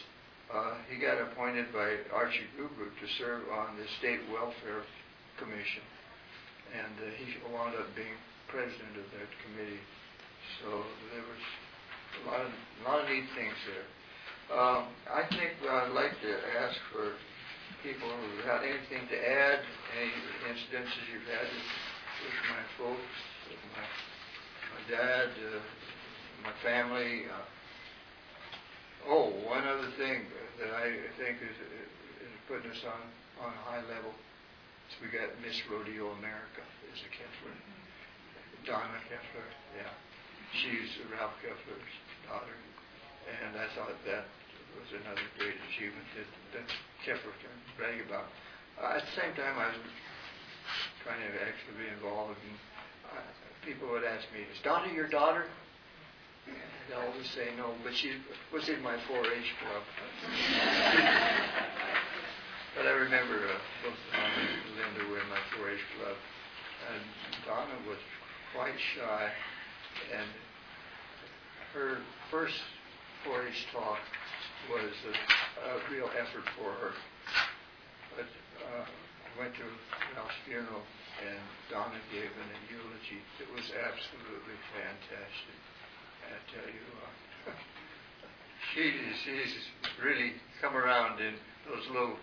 uh, 0.54 0.78
he 0.90 0.98
got 1.02 1.18
appointed 1.22 1.72
by 1.74 1.98
Archie 2.14 2.46
Gubbrud 2.58 2.94
to 3.02 3.08
serve 3.18 3.42
on 3.50 3.78
the 3.78 3.86
State 3.98 4.22
Welfare 4.30 4.86
Commission, 5.38 5.86
and 6.74 6.94
uh, 7.02 7.10
he 7.18 7.34
wound 7.50 7.74
up 7.74 7.90
being 7.96 8.14
president 8.48 8.94
of 8.98 9.08
that 9.18 9.30
committee. 9.42 9.82
So 10.62 10.86
there 11.14 11.26
was 11.26 11.44
a 12.24 12.28
lot 12.30 12.42
of 12.42 12.52
a 12.52 12.82
lot 12.88 13.04
of 13.04 13.10
neat 13.10 13.26
things 13.36 13.58
there. 13.68 13.88
Um, 14.54 14.86
I 15.10 15.26
think 15.34 15.58
I'd 15.66 15.92
like 15.98 16.14
to 16.22 16.34
ask 16.62 16.78
for 16.94 17.18
people 17.82 18.10
who 18.10 18.46
have 18.46 18.62
anything 18.62 19.10
to 19.10 19.18
add, 19.18 19.60
any 19.98 20.14
incidences 20.46 21.02
you've 21.10 21.26
had 21.26 21.50
with, 21.50 22.38
my 22.54 22.64
folks, 22.78 23.18
my 23.74 23.86
my 24.70 24.82
dad, 24.86 25.30
uh, 25.34 25.62
my 26.46 26.54
family. 26.62 27.26
Uh, 27.26 29.10
oh, 29.10 29.34
one 29.50 29.66
other 29.66 29.90
thing 29.98 30.30
that 30.62 30.70
I 30.78 30.94
think 31.18 31.42
is, 31.42 31.58
is 31.58 32.34
putting 32.46 32.70
us 32.70 32.82
on 32.86 33.02
on 33.42 33.50
a 33.50 33.62
high 33.66 33.84
level 33.90 34.14
is 34.14 34.94
we 35.02 35.10
got 35.10 35.34
Miss 35.42 35.58
Rodeo 35.66 36.14
America 36.22 36.62
is 36.94 37.02
a 37.02 37.10
Keffeler, 37.10 37.58
Donna 38.66 39.02
Keffeler. 39.10 39.50
Yeah, 39.74 39.94
she's 40.54 40.90
Ralph 41.10 41.34
Keffeler's 41.42 41.98
daughter, 42.30 42.54
and 43.30 43.58
I 43.58 43.68
thought 43.74 43.94
that 44.06 44.26
was 44.78 44.90
another 45.02 45.26
great 45.38 45.58
achievement 45.72 46.06
that, 46.14 46.30
that 46.54 46.68
Keffeler 47.06 47.34
can 47.42 47.50
brag 47.78 48.02
about. 48.06 48.30
Uh, 48.78 48.98
at 49.00 49.06
the 49.08 49.14
same 49.16 49.34
time, 49.34 49.58
I 49.58 49.72
was 49.72 49.80
trying 51.02 51.22
to 51.24 51.32
actually 51.42 51.78
be 51.80 51.88
involved, 51.90 52.38
and 52.38 52.58
uh, 53.10 53.24
people 53.64 53.88
would 53.94 54.04
ask 54.04 54.28
me, 54.36 54.44
"Is 54.46 54.60
Donna 54.62 54.92
your 54.92 55.08
daughter?" 55.08 55.48
And 56.46 56.94
I 56.94 57.02
always 57.08 57.26
say 57.34 57.50
no, 57.58 57.74
but 57.82 57.96
she 57.98 58.22
was 58.54 58.70
in 58.70 58.78
my 58.86 58.94
4-H 59.10 59.50
club. 59.58 59.82
but 62.78 62.86
I 62.86 62.94
remember 62.94 63.50
uh, 63.50 63.58
both 63.82 63.98
Donna 64.14 64.46
and 64.46 64.78
Linda 64.78 65.10
were 65.10 65.18
in 65.18 65.26
my 65.34 65.42
4-H 65.58 65.82
club, 65.98 66.14
and 66.94 67.02
Donna 67.50 67.74
was 67.90 67.98
quite 68.54 68.78
shy, 68.94 69.34
and 70.14 70.30
her 71.76 72.00
first 72.32 72.56
4-H 73.28 73.68
talk 73.76 74.00
was 74.72 74.96
a, 75.12 75.14
a 75.68 75.74
real 75.92 76.08
effort 76.16 76.48
for 76.56 76.72
her. 76.72 76.96
But 78.16 78.32
uh, 78.64 78.88
I 78.88 79.30
went 79.36 79.54
to 79.60 79.68
Ralph's 80.16 80.40
funeral 80.48 80.88
and 81.20 81.44
Donna 81.68 82.00
gave 82.16 82.32
an 82.32 82.52
eulogy 82.72 83.20
that 83.40 83.52
was 83.52 83.68
absolutely 83.76 84.56
fantastic. 84.72 85.58
I 86.32 86.40
tell 86.48 86.68
you, 86.72 86.84
she 88.72 88.96
she's 89.24 89.68
really 90.02 90.34
come 90.62 90.76
around 90.76 91.20
in 91.20 91.36
those 91.68 91.84
little 91.92 92.16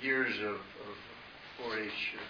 years 0.00 0.36
of, 0.44 0.60
of 0.60 0.94
4-H 1.64 1.88
uh. 1.88 2.28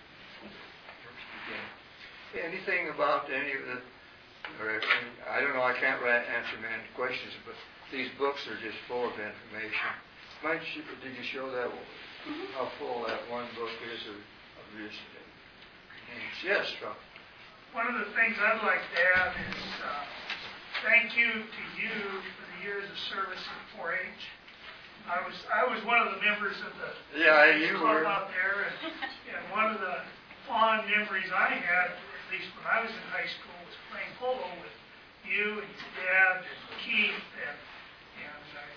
Anything 2.39 2.91
about 2.95 3.27
any 3.33 3.53
of 3.53 3.65
the, 3.67 3.81
I 4.47 5.41
don't 5.41 5.55
know, 5.55 5.63
I 5.63 5.75
can't 5.79 6.01
answer 6.03 6.57
many 6.61 6.83
questions, 6.97 7.33
but 7.47 7.55
these 7.93 8.09
books 8.19 8.43
are 8.51 8.59
just 8.61 8.77
full 8.89 9.07
of 9.07 9.15
information. 9.15 9.91
Might 10.43 10.63
you, 10.75 10.83
did 11.03 11.15
you 11.17 11.25
show 11.27 11.51
that, 11.51 11.71
how 12.55 12.71
full 12.79 13.07
that 13.07 13.23
one 13.31 13.47
book 13.59 13.71
is 13.87 14.03
of, 14.11 14.19
of 14.19 14.67
this? 14.79 14.95
Yes, 16.45 16.67
Rob. 16.83 16.97
One 17.77 17.87
of 17.87 18.01
the 18.01 18.09
things 18.17 18.35
I'd 18.41 18.65
like 18.65 18.81
to 18.81 18.99
add 19.21 19.33
is, 19.37 19.61
uh, 19.85 20.05
thank 20.89 21.13
you 21.19 21.29
to 21.45 21.63
you 21.77 21.95
for 22.35 22.45
the 22.49 22.59
years 22.65 22.87
of 22.89 22.97
service 23.13 23.43
in 23.45 23.59
4-H. 23.79 24.23
I 25.09 25.19
was, 25.25 25.37
I 25.53 25.63
was 25.69 25.81
one 25.85 26.01
of 26.05 26.17
the 26.17 26.21
members 26.25 26.57
of 26.65 26.73
the 26.81 26.91
Yeah, 27.17 27.53
you 27.57 27.77
club 27.77 28.03
were. 28.03 28.09
out 28.09 28.29
there, 28.33 28.69
and, 28.73 28.77
and 29.37 29.43
one 29.53 29.69
of 29.73 29.81
the 29.81 30.01
fond 30.49 30.89
memories 30.89 31.29
I 31.33 31.57
had, 31.61 31.93
at 31.93 32.27
least 32.33 32.49
when 32.57 32.65
I 32.69 32.81
was 32.85 32.91
in 32.93 33.05
high 33.13 33.29
school, 33.29 33.57
playing 33.91 34.13
polo 34.21 34.49
with 34.61 34.75
you 35.25 35.61
and 35.61 35.69
your 35.69 35.93
dad 36.01 36.45
and 36.45 36.61
Keith, 36.85 37.25
and, 37.45 37.57
and 38.25 38.43
I, 38.57 38.69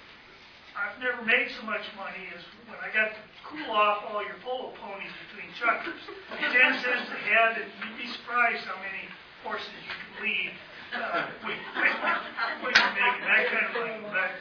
I've 0.75 0.97
never 0.99 1.23
made 1.23 1.51
so 1.55 1.63
much 1.63 1.83
money 1.95 2.27
as 2.35 2.43
when 2.67 2.79
I 2.79 2.91
got 2.91 3.15
to 3.15 3.21
cool 3.47 3.71
off 3.71 4.03
all 4.07 4.23
your 4.23 4.39
polo 4.43 4.71
ponies 4.79 5.11
between 5.27 5.51
chukkers. 5.59 5.99
Ten 6.39 6.71
cents 6.79 7.07
a 7.11 7.19
head, 7.27 7.59
and 7.59 7.67
you'd 7.83 7.99
be 7.99 8.07
surprised 8.07 8.63
how 8.67 8.79
many 8.79 9.07
horses 9.43 9.71
you 9.83 9.95
could 9.95 10.15
lead, 10.23 10.51
uh, 10.95 11.27
when, 11.43 11.57
when, 11.75 11.91
when 12.63 12.71
you're 12.71 12.95
making 12.95 13.25
that 13.27 13.43
kind 13.51 13.65
of 13.67 13.73
money. 13.75 13.97
But, 14.11 14.31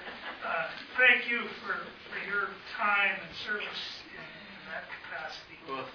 uh, 0.47 0.67
thank 0.99 1.31
you 1.31 1.47
for, 1.63 1.79
for 2.11 2.19
your 2.27 2.55
time 2.79 3.19
and 3.19 3.33
service 3.47 3.83
in, 4.15 4.23
in 4.23 4.63
that 4.71 4.87
capacity. 4.87 5.59
Well, 5.67 5.87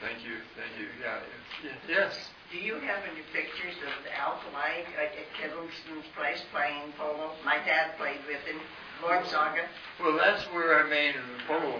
thank 0.00 0.24
you, 0.24 0.40
thank 0.56 0.72
you, 0.80 0.88
yeah, 1.00 1.20
yeah, 1.64 1.76
yes. 1.88 2.16
Do 2.50 2.58
you 2.58 2.74
have 2.82 3.04
any 3.06 3.22
pictures 3.32 3.78
of 3.86 3.94
the 4.02 4.10
Alkali 4.18 4.82
at 4.98 5.14
at 5.14 5.28
Kittleton's 5.38 6.06
place 6.18 6.42
playing 6.52 6.92
polo? 6.98 7.30
My 7.44 7.56
dad 7.62 7.94
played 7.96 8.18
with 8.26 8.42
him, 8.42 8.58
Lord 9.02 9.24
Saga. 9.26 9.62
Well, 10.02 10.16
that's 10.18 10.42
where 10.52 10.74
our 10.74 10.86
main 10.88 11.14
polo 11.46 11.78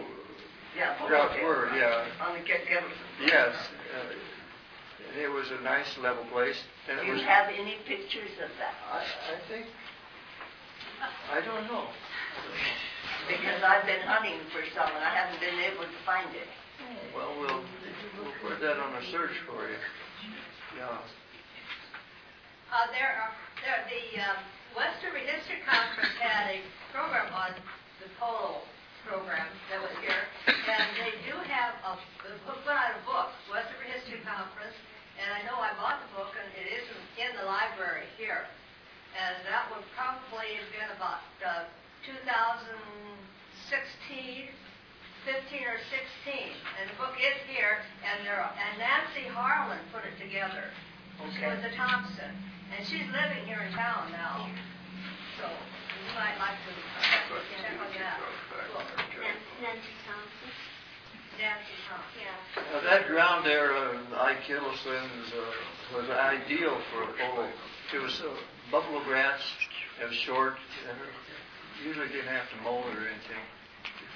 Yeah, 0.79 0.95
polo. 0.95 1.11
were, 1.43 1.67
right? 1.67 1.77
yeah. 1.77 2.07
On 2.27 2.35
the 2.39 2.45
Kit- 2.47 2.67
Kittleton. 2.67 2.95
Yes, 3.27 3.51
uh, 3.99 5.19
it 5.19 5.27
was 5.31 5.51
a 5.51 5.61
nice 5.65 5.99
level 5.99 6.23
place, 6.31 6.63
and 6.89 7.01
Do 7.01 7.07
you 7.07 7.13
was. 7.15 7.23
have 7.23 7.49
any 7.51 7.75
pictures 7.87 8.31
of 8.39 8.51
that? 8.63 8.75
I, 8.95 9.03
I 9.35 9.37
think, 9.51 9.67
I 11.35 11.41
don't 11.41 11.67
know. 11.67 11.89
Because 13.27 13.63
I've 13.63 13.87
been 13.87 14.01
hunting 14.07 14.39
for 14.55 14.63
some 14.75 14.87
and 14.95 15.03
I 15.05 15.11
haven't 15.11 15.41
been 15.41 15.59
able 15.67 15.83
to 15.83 15.99
find 16.07 16.31
it. 16.35 16.47
Well, 17.15 17.35
we'll, 17.41 17.61
we'll 18.23 18.33
put 18.41 18.61
that 18.61 18.79
on 18.79 18.95
a 18.95 19.03
search 19.11 19.35
for 19.47 19.67
you. 19.69 19.77
Uh, 22.73 22.89
there 22.97 23.21
are, 23.21 23.37
there, 23.61 23.85
the, 23.85 24.17
um, 24.25 24.41
Western 24.73 25.13
History 25.29 25.61
Conference 25.69 26.17
had 26.17 26.57
a 26.57 26.65
program 26.89 27.29
on 27.37 27.53
the 28.01 28.09
polo 28.17 28.65
program 29.05 29.45
that 29.69 29.77
was 29.77 29.93
here, 30.01 30.25
and 30.49 30.89
they 30.97 31.13
do 31.29 31.37
have 31.53 31.77
a, 31.85 32.01
put 32.49 32.65
out 32.73 32.97
a 32.97 33.01
book, 33.05 33.29
Western 33.53 33.93
History 33.93 34.25
Conference, 34.25 34.73
and 35.21 35.29
I 35.29 35.45
know 35.45 35.61
I 35.61 35.77
bought 35.77 36.01
the 36.01 36.09
book, 36.17 36.33
and 36.33 36.49
it 36.57 36.73
is 36.73 36.89
in 37.21 37.29
the 37.37 37.45
library 37.45 38.09
here. 38.17 38.49
And 39.13 39.37
that 39.53 39.69
would 39.69 39.85
probably 39.93 40.57
have 40.57 40.71
been 40.73 40.97
about, 40.97 41.21
uh, 41.45 41.69
2016, 42.09 44.49
15 45.29 45.37
or 45.69 45.77
16, 46.25 46.33
and 46.81 46.89
the 46.89 46.97
book 46.97 47.13
is 47.21 47.37
here, 47.45 47.85
and 48.01 48.25
there, 48.25 48.41
and 48.41 48.73
Nancy 48.81 49.29
Harlan 49.29 49.81
put 49.93 50.01
it 50.09 50.17
together. 50.17 50.73
She 51.37 51.45
was 51.45 51.61
a 51.61 51.73
Thompson, 51.77 52.33
and 52.73 52.81
she's 52.89 53.05
living 53.13 53.45
here 53.45 53.61
in 53.61 53.73
town 53.77 54.09
now. 54.17 54.49
So 55.37 55.45
you 55.45 56.13
might 56.17 56.41
like 56.41 56.57
to 56.65 56.73
check 57.05 57.29
check 57.61 57.77
on 57.77 57.93
that 58.01 58.17
book. 58.73 58.89
Nancy 59.61 59.95
Thompson. 60.09 60.49
Nancy 61.37 61.77
Thompson. 61.85 62.17
Yeah. 62.17 62.73
Now, 62.73 62.81
that 62.89 63.05
ground 63.05 63.45
there, 63.45 63.77
uh, 63.77 64.01
I 64.17 64.41
Kittleson's, 64.49 65.29
uh, 65.37 66.01
was 66.01 66.09
ideal 66.09 66.81
for 66.89 67.05
a 67.05 67.13
polo. 67.13 67.49
It 67.93 68.01
was 68.01 68.23
uh, 68.25 68.33
buffalo 68.73 69.05
grass, 69.05 69.41
it 70.01 70.09
was 70.09 70.17
short, 70.17 70.57
and 70.89 70.97
usually 71.85 72.09
didn't 72.09 72.33
have 72.33 72.49
to 72.57 72.65
mow 72.65 72.81
it 72.81 72.97
or 72.97 73.05
anything 73.05 73.45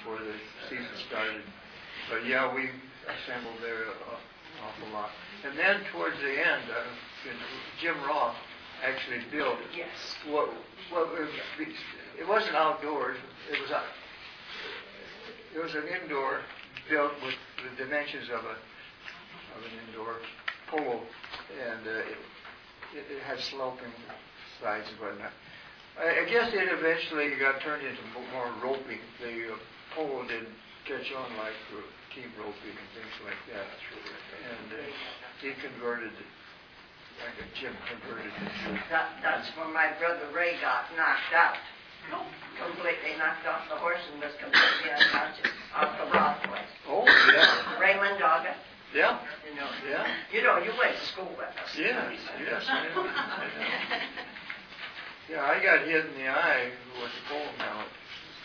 before 0.05 0.19
the 0.23 0.33
season 0.69 0.85
started. 1.07 1.41
But 2.09 2.25
yeah, 2.27 2.53
we 2.53 2.69
assembled 3.09 3.55
there 3.61 3.89
an 3.89 3.97
awful 4.61 4.93
lot. 4.93 5.09
And 5.47 5.57
then 5.57 5.81
towards 5.91 6.15
the 6.21 6.29
end, 6.29 6.63
uh, 6.69 6.83
Jim 7.81 7.95
Roth 8.07 8.35
actually 8.85 9.21
built 9.31 9.57
Yes. 9.75 9.87
what, 10.29 10.49
what, 10.91 11.09
was- 11.11 11.29
it 12.19 12.27
wasn't 12.27 12.55
outdoors, 12.55 13.17
it 13.51 13.59
was, 13.61 13.71
out- 13.71 13.83
it 15.55 15.61
was 15.61 15.73
an 15.73 15.83
indoor 16.01 16.39
built 16.89 17.11
with 17.23 17.33
the 17.65 17.83
dimensions 17.83 18.29
of 18.29 18.45
a, 18.45 18.55
of 19.57 19.61
an 19.65 19.73
indoor 19.89 20.15
polo, 20.69 21.01
and 21.65 21.87
uh, 21.87 21.89
it, 21.91 22.17
it 22.93 23.05
it 23.17 23.23
had 23.23 23.39
sloping 23.39 23.91
sides 24.61 24.85
and 24.91 24.99
whatnot. 24.99 25.31
I, 25.99 26.25
I 26.25 26.29
guess 26.29 26.53
it 26.53 26.69
eventually 26.71 27.35
got 27.39 27.61
turned 27.61 27.83
into 27.85 28.01
more 28.33 28.47
roping. 28.63 28.99
The 29.21 29.53
uh, 29.53 29.57
polo 29.95 30.23
didn't 30.27 30.51
catch 30.85 31.07
on 31.15 31.29
like 31.39 31.55
team 32.13 32.29
roping 32.37 32.75
and 32.75 32.89
things 32.93 33.15
like 33.23 33.39
that. 33.51 33.65
And 33.65 34.67
uh, 34.71 34.83
he 35.41 35.51
converted, 35.63 36.11
like 37.19 37.35
a 37.39 37.47
Jim 37.59 37.73
converted 37.89 38.31
it 38.31 38.51
to 38.67 38.69
That, 38.91 39.17
that's 39.23 39.47
when 39.57 39.73
my 39.73 39.91
brother 39.99 40.27
Ray 40.35 40.55
got 40.61 40.91
knocked 40.95 41.33
out. 41.33 41.57
Completely 42.61 43.17
knocked 43.17 43.47
off 43.49 43.65
the 43.67 43.75
horse 43.81 43.99
and 44.13 44.21
was 44.21 44.31
completely 44.37 44.93
unconscious 44.93 45.49
off 45.73 45.89
the 45.97 46.05
Roth 46.13 46.37
place. 46.45 46.71
Oh, 46.87 47.01
yeah, 47.03 47.81
Raymond 47.81 48.21
Dogga, 48.21 48.53
yeah, 48.93 49.17
you 49.49 49.57
know. 49.57 49.67
yeah, 49.89 50.05
You 50.31 50.43
know, 50.43 50.57
you 50.61 50.69
went 50.77 50.93
to 50.93 51.05
school 51.07 51.33
with 51.33 51.49
us. 51.49 51.73
yes, 51.75 52.13
yes. 52.45 52.63
I 52.69 52.83
know, 52.93 53.01
I 53.01 53.47
know. 53.57 53.99
Yeah, 55.33 55.41
I 55.41 55.57
got 55.63 55.81
hit 55.87 56.05
in 56.05 56.13
the 56.21 56.29
eye 56.29 56.69
with 57.01 57.09
a 57.09 57.23
pole 57.33 57.49
mallet. 57.57 57.89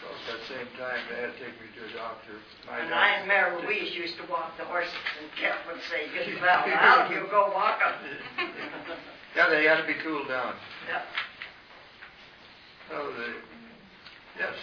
So 0.00 0.08
at 0.08 0.22
that 0.32 0.40
same 0.48 0.68
time, 0.80 1.00
they 1.12 1.20
had 1.20 1.32
to 1.36 1.38
take 1.38 1.56
me 1.60 1.68
to 1.76 1.82
a 1.84 1.92
doctor. 1.96 2.40
My 2.66 2.80
And 2.80 2.88
doctor- 2.88 3.04
I 3.04 3.08
and 3.20 3.28
Mary 3.28 3.52
Louise 3.62 3.92
used 3.94 4.16
to 4.16 4.24
walk 4.32 4.56
the 4.56 4.64
horses 4.64 4.92
and 5.20 5.28
Kev 5.36 5.60
would 5.68 5.82
say, 5.92 6.08
get 6.16 6.24
the 6.26 6.40
bell 6.40 6.64
out, 6.72 7.10
you 7.10 7.26
go 7.30 7.52
walk 7.52 7.80
'em." 7.84 7.94
Yeah, 9.36 9.48
they 9.48 9.62
had 9.62 9.76
to 9.78 9.86
be 9.86 9.94
cooled 10.02 10.26
down. 10.26 10.56
Yep. 10.90 11.04
Oh, 12.98 13.14
they, 13.14 13.30
yes. 14.42 14.56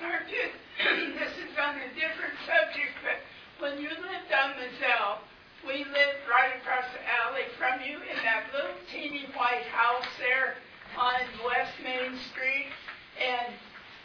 Sergeant, 0.00 0.56
this 1.20 1.34
is 1.36 1.52
on 1.60 1.76
a 1.76 1.88
different 1.92 2.32
subject, 2.48 2.96
but 3.04 3.20
when 3.60 3.76
you 3.76 3.90
lived 3.92 4.32
on 4.32 4.56
Lazelle, 4.56 5.20
we 5.68 5.84
lived 5.84 6.24
right 6.24 6.56
across 6.56 6.88
the 6.96 7.02
alley 7.04 7.44
from 7.60 7.84
you 7.84 8.00
in 8.00 8.16
that 8.24 8.48
little 8.56 8.72
teeny 8.88 9.28
white 9.36 9.68
house 9.68 10.08
there 10.16 10.56
on 10.96 11.20
West 11.44 11.76
Main 11.84 12.16
Street. 12.32 12.72
And 13.20 13.52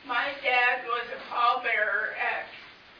my 0.07 0.33
dad 0.41 0.85
was 0.85 1.05
a 1.13 1.19
pallbearer 1.33 2.13
at 2.17 2.45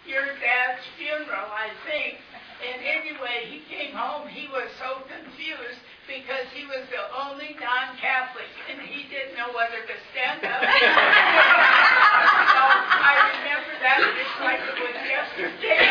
your 0.06 0.26
dad's 0.42 0.82
funeral, 0.98 1.50
I 1.50 1.70
think. 1.86 2.18
And 2.62 2.82
anyway, 2.82 3.46
he 3.50 3.62
came 3.70 3.94
home, 3.94 4.28
he 4.28 4.48
was 4.50 4.70
so 4.80 5.06
confused 5.06 5.82
because 6.08 6.46
he 6.54 6.66
was 6.66 6.86
the 6.94 7.02
only 7.14 7.58
non-Catholic 7.58 8.50
and 8.70 8.82
he 8.86 9.10
didn't 9.10 9.34
know 9.38 9.50
whether 9.54 9.82
to 9.86 9.96
stand 10.14 10.46
up. 10.46 10.62
So 12.46 12.62
I 12.62 13.14
remember 13.38 13.74
that 13.84 14.00
just 14.00 14.36
like 14.40 14.62
it 14.64 14.78
was 14.80 14.98
yesterday. 15.04 15.78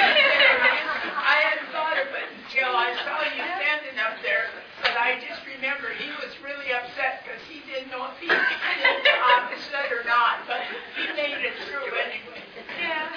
I 1.15 1.37
hadn't 1.45 1.69
thought 1.71 1.99
of 2.01 2.09
it 2.11 2.29
until 2.41 2.73
I 2.73 2.97
saw 3.05 3.21
you 3.29 3.45
standing 3.45 3.99
up 4.01 4.17
there, 4.25 4.49
but 4.81 4.97
I 4.97 5.21
just 5.21 5.45
remember 5.45 5.93
he 5.95 6.09
was 6.19 6.33
really 6.41 6.73
upset 6.73 7.23
because 7.23 7.43
he 7.51 7.61
didn't 7.69 7.93
know 7.93 8.09
if 8.09 8.17
he 8.19 8.31
did 8.31 8.99
the 9.05 9.17
opposite 9.37 9.91
or 9.93 10.03
not, 10.09 10.49
but 10.49 10.65
he 10.97 11.05
made 11.13 11.45
it 11.45 11.55
through 11.69 11.93
anyway. 11.93 12.41
Yeah. 12.81 13.11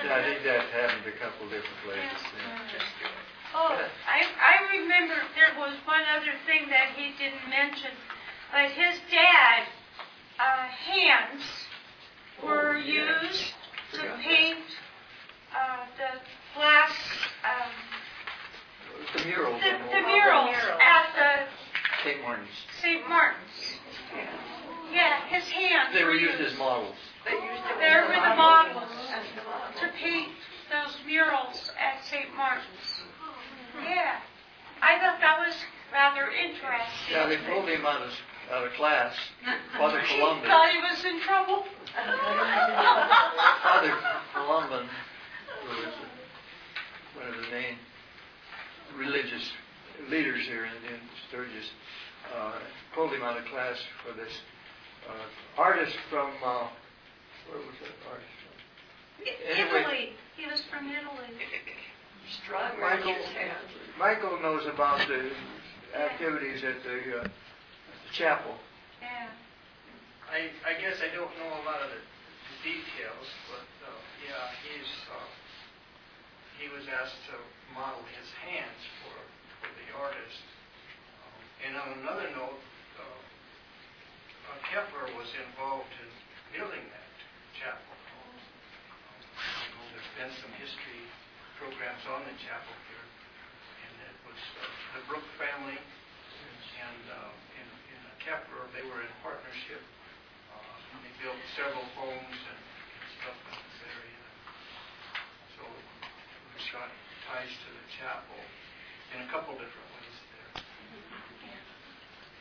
Yeah, 0.00 0.16
I 0.16 0.20
think 0.24 0.40
that 0.48 0.64
happened 0.72 1.04
a 1.04 1.14
places. 1.90 2.22
yeah. 2.38 3.54
Oh, 3.54 3.74
I, 4.06 4.22
I 4.38 4.78
remember 4.78 5.14
there 5.34 5.58
was 5.58 5.74
one 5.84 6.02
other 6.14 6.32
thing 6.46 6.68
that 6.70 6.94
he 6.94 7.10
didn't 7.18 7.48
mention, 7.50 7.90
but 8.52 8.70
his 8.70 8.94
dad, 9.10 9.66
uh, 10.38 10.66
hands 10.70 11.42
were 12.42 12.76
Oh, 12.76 12.78
yes. 12.78 13.22
used 13.26 13.42
to 13.92 13.98
Forgot 13.98 14.16
that. 14.16 14.24
paint, 14.24 14.58
uh, 15.50 15.84
the 15.98 16.10
glass, 16.54 16.94
um, 17.42 17.72
The 19.18 19.24
murals. 19.26 19.60
The, 19.62 19.70
on 19.74 19.80
the 19.82 20.02
wall. 20.06 20.14
murals 20.14 20.56
at 20.80 21.06
the 21.18 21.30
St. 22.04 22.22
Martin's. 22.22 22.48
St. 22.80 23.08
Martin's. 23.08 23.78
Yeah, 24.94 25.20
his 25.28 25.44
hands 25.50 25.94
They 25.94 26.04
were 26.04 26.14
used 26.14 26.40
as 26.40 26.56
models. 26.58 26.94
They 27.24 27.32
used 27.32 27.66
it. 27.66 27.78
There 27.78 28.02
were 28.06 28.14
the 28.14 28.36
models 28.36 28.90
to 29.80 29.88
paint 30.00 30.28
those 30.70 30.96
murals 31.06 31.70
at 31.78 32.04
St. 32.06 32.32
Martin's. 32.36 33.02
Yeah, 33.84 34.18
I 34.82 34.98
thought 34.98 35.20
that 35.20 35.38
was 35.46 35.54
rather 35.92 36.28
interesting. 36.30 37.06
Yeah, 37.12 37.26
they 37.28 37.36
pulled 37.46 37.68
him 37.68 37.86
out 37.86 38.02
of, 38.02 38.10
out 38.52 38.66
of 38.66 38.72
class. 38.72 39.14
Father 39.78 40.00
He 40.00 40.16
Columbus. 40.18 40.48
thought 40.48 40.70
he 40.72 40.78
was 40.80 41.04
in 41.04 41.20
trouble. 41.22 41.64
Father 43.62 43.94
Columban, 44.34 44.88
who 45.62 45.68
was 45.68 45.94
one 47.16 47.28
of 47.28 47.34
the 47.36 47.48
main 47.50 47.76
religious 48.96 49.50
leaders 50.08 50.44
here 50.46 50.64
in, 50.64 50.72
in 50.92 51.00
Sturgis, 51.28 51.70
uh, 52.36 52.52
pulled 52.94 53.12
him 53.12 53.22
out 53.22 53.38
of 53.38 53.44
class 53.46 53.76
for 54.04 54.12
this. 54.16 54.32
Uh, 55.08 55.12
artist 55.62 55.96
from, 56.10 56.30
uh, 56.44 56.68
where 57.48 57.58
was 57.58 57.76
that 57.80 57.94
artist 58.10 58.34
from? 58.44 59.58
Anyway. 59.58 59.80
Italy. 59.80 60.12
He 60.36 60.46
was 60.46 60.60
from 60.70 60.86
Italy. 60.88 61.36
Strong 62.44 62.78
Michael, 62.80 63.06
religious 63.12 63.28
hands. 63.32 63.70
Michael 63.98 64.38
knows 64.40 64.66
about 64.66 65.00
the 65.08 65.30
at 66.64 66.82
the, 66.84 66.98
uh, 67.20 67.24
the 67.24 68.10
chapel. 68.12 68.54
Yeah. 69.00 69.28
I, 70.30 70.50
I 70.62 70.78
guess 70.80 71.00
I 71.02 71.10
don't 71.14 71.32
know 71.40 71.50
a 71.50 71.64
lot 71.66 71.82
of 71.82 71.90
the 71.90 72.02
details, 72.62 73.28
but, 73.50 73.68
uh, 73.88 74.00
yeah, 74.22 74.46
he's, 74.62 74.90
uh, 75.10 75.28
he 76.60 76.68
was 76.70 76.84
asked 76.86 77.18
to 77.32 77.36
model 77.72 78.04
his 78.14 78.28
hands 78.44 78.82
for, 79.02 79.16
for 79.64 79.70
the 79.80 79.88
artist. 79.96 80.44
Um, 81.24 81.40
And 81.66 81.72
on 81.80 81.88
another 82.04 82.28
note, 82.36 82.60
uh, 83.00 83.02
uh, 83.02 84.58
Keffeler 84.68 85.08
was 85.16 85.30
involved 85.40 85.90
in 85.98 86.08
building 86.52 86.84
that 86.92 87.12
chapel. 87.56 87.94
Um, 87.96 88.36
There's 89.96 90.12
been 90.20 90.32
some 90.44 90.52
history 90.60 91.04
programs 91.56 92.04
on 92.12 92.28
the 92.28 92.36
chapel 92.44 92.74
here, 92.92 93.06
and 93.88 93.92
it 94.04 94.16
was 94.28 94.40
uh, 94.60 94.68
the 95.00 95.02
Brook 95.08 95.24
family 95.40 95.80
and, 96.80 97.04
uh, 97.12 97.32
and, 97.60 97.68
and 97.92 98.02
Keffeler, 98.24 98.64
they 98.76 98.84
were 98.88 99.00
in 99.04 99.12
partnership. 99.24 99.80
Uh, 100.52 100.60
They 101.04 101.12
built 101.24 101.40
several 101.56 101.84
homes 101.96 102.40
and 102.40 102.60
and 102.60 103.08
stuff 103.20 103.36
in 103.52 103.56
this 103.60 103.80
area. 103.84 104.24
So 105.56 105.62
we've 105.68 106.68
got 106.72 106.88
ties 107.28 107.52
to 107.52 107.68
the 107.68 107.86
chapel 108.00 108.40
in 109.16 109.19
a 109.30 109.32
couple 109.32 109.54
different 109.54 109.86
ways 109.94 110.16
there. 110.34 110.66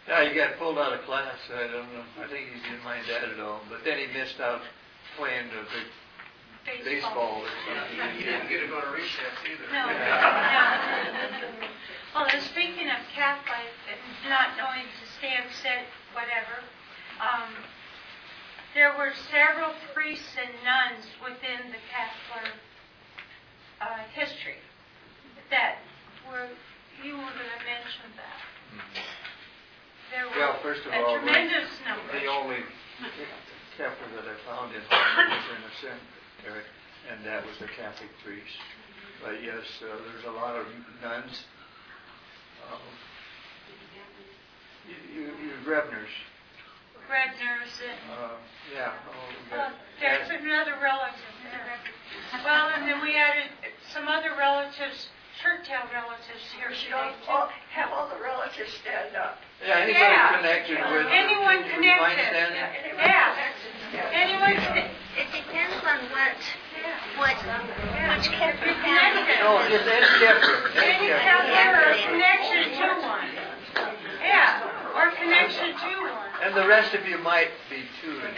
Yeah, 0.10 0.26
he 0.26 0.34
got 0.34 0.58
pulled 0.58 0.82
out 0.82 0.94
of 0.94 1.06
class. 1.06 1.38
I 1.54 1.70
don't 1.70 1.94
know. 1.94 2.02
I 2.18 2.26
think 2.26 2.50
he 2.50 2.58
didn't 2.66 2.84
mind 2.84 3.06
that 3.06 3.30
at 3.30 3.40
all. 3.40 3.62
But 3.70 3.86
then 3.86 4.02
he 4.02 4.10
missed 4.10 4.42
out 4.42 4.62
playing 5.18 5.54
the 5.54 5.62
big 5.70 6.82
baseball 6.82 7.46
or 7.46 7.52
something. 7.70 8.02
He 8.18 8.26
didn't 8.26 8.50
get 8.50 8.66
to 8.66 8.68
go 8.68 8.82
to 8.82 8.90
recess 8.90 9.38
either. 9.46 9.70
No, 9.70 9.86
no. 9.86 10.02
Well, 12.10 12.26
and 12.26 12.42
speaking 12.42 12.90
of 12.90 12.98
Catholic, 13.14 13.70
and 13.86 14.02
not 14.34 14.58
knowing 14.58 14.82
to 14.82 15.06
stand, 15.22 15.46
sit, 15.62 15.86
whatever, 16.18 16.58
um, 17.22 17.54
there 18.74 18.98
were 18.98 19.14
several 19.30 19.78
priests 19.94 20.34
and 20.42 20.50
nuns 20.66 21.06
within 21.22 21.70
the 21.70 21.78
Catholic 21.94 22.50
uh, 23.78 24.02
history 24.18 24.58
that 25.54 25.86
were, 26.32 26.50
you 27.04 27.14
were 27.18 27.32
going 27.34 27.52
to 27.54 27.62
mention 27.66 28.08
that. 28.20 28.40
There 30.12 30.26
were 30.28 30.36
Well, 30.38 30.60
first 30.62 30.86
of 30.86 30.92
a 30.94 30.98
all, 31.00 31.18
tremendous 31.18 31.70
number. 31.86 32.12
The 32.20 32.26
only 32.28 32.62
Keffeler 33.78 34.12
that 34.20 34.28
I 34.28 34.36
found 34.50 34.76
in 34.76 34.82
Harvard 34.90 35.30
was 35.32 35.48
in 35.56 35.62
a 35.64 35.74
cemetery, 35.80 36.66
and 37.12 37.24
that 37.26 37.46
was 37.46 37.56
a 37.62 37.70
Catholic 37.80 38.10
priest. 38.26 38.58
But 39.24 39.44
yes, 39.44 39.64
uh, 39.84 39.96
there's 40.12 40.26
a 40.28 40.32
lot 40.36 40.56
of 40.56 40.66
nuns. 41.02 41.44
Um, 42.72 42.82
you, 44.88 44.96
you, 45.14 45.24
you 45.44 45.52
Grebners, 45.66 46.12
Grebners 47.08 47.74
and 47.82 48.00
uh, 48.12 48.36
yeah. 48.74 48.94
Oh, 49.10 49.56
Uh, 49.56 49.58
got- 49.58 49.74
There's 50.00 50.30
another 50.42 50.76
relative 50.82 51.34
there. 51.44 51.78
Well, 52.44 52.70
and 52.76 52.88
then 52.88 53.02
we 53.02 53.16
added 53.16 53.50
some 53.94 54.08
other 54.08 54.32
relatives, 54.38 55.08
shirt-tail 55.42 55.88
relatives 55.96 56.44
here 56.58 56.70
You 56.70 56.76
today 56.76 56.92
don't 56.92 57.16
all- 57.30 57.50
have 57.72 57.92
all 57.92 58.08
the 58.10 58.20
relatives 58.22 58.74
stand 58.84 59.16
up. 59.16 59.40
Yeah, 59.64 59.80
anybody 59.80 60.04
Yeah. 60.04 60.36
connected 60.36 60.78
with? 60.92 61.08
Anyone 61.08 61.58
would 61.64 61.84
you 61.84 61.96
mind 61.96 62.20
connected. 62.20 62.36
standing? 62.36 62.98
Yeah. 63.00 64.14
Anyone, 64.14 64.56
It 65.20 65.28
depends 65.34 65.76
on 65.84 66.00
what, 66.16 66.38
what, 67.18 67.36
which 67.36 68.30
Keffeler 68.32 68.74
Connected. 68.84 69.40
No, 69.44 69.68
just 69.68 69.88
Ed 69.88 70.04
Keffeler. 70.20 70.72
Ed 70.76 70.84
any 70.84 71.08
Keffeler. 71.08 71.92
Or 71.92 71.96
connection 72.08 72.64
to 72.80 72.88
one. 73.04 73.30
Yeah, 74.24 74.64
or 74.96 75.12
connection 75.12 75.70
to 75.76 75.92
one. 76.04 76.14
And 76.44 76.56
the 76.56 76.66
rest 76.68 76.94
of 76.94 77.06
you 77.08 77.18
might 77.18 77.52
be 77.70 77.84
too. 78.02 78.22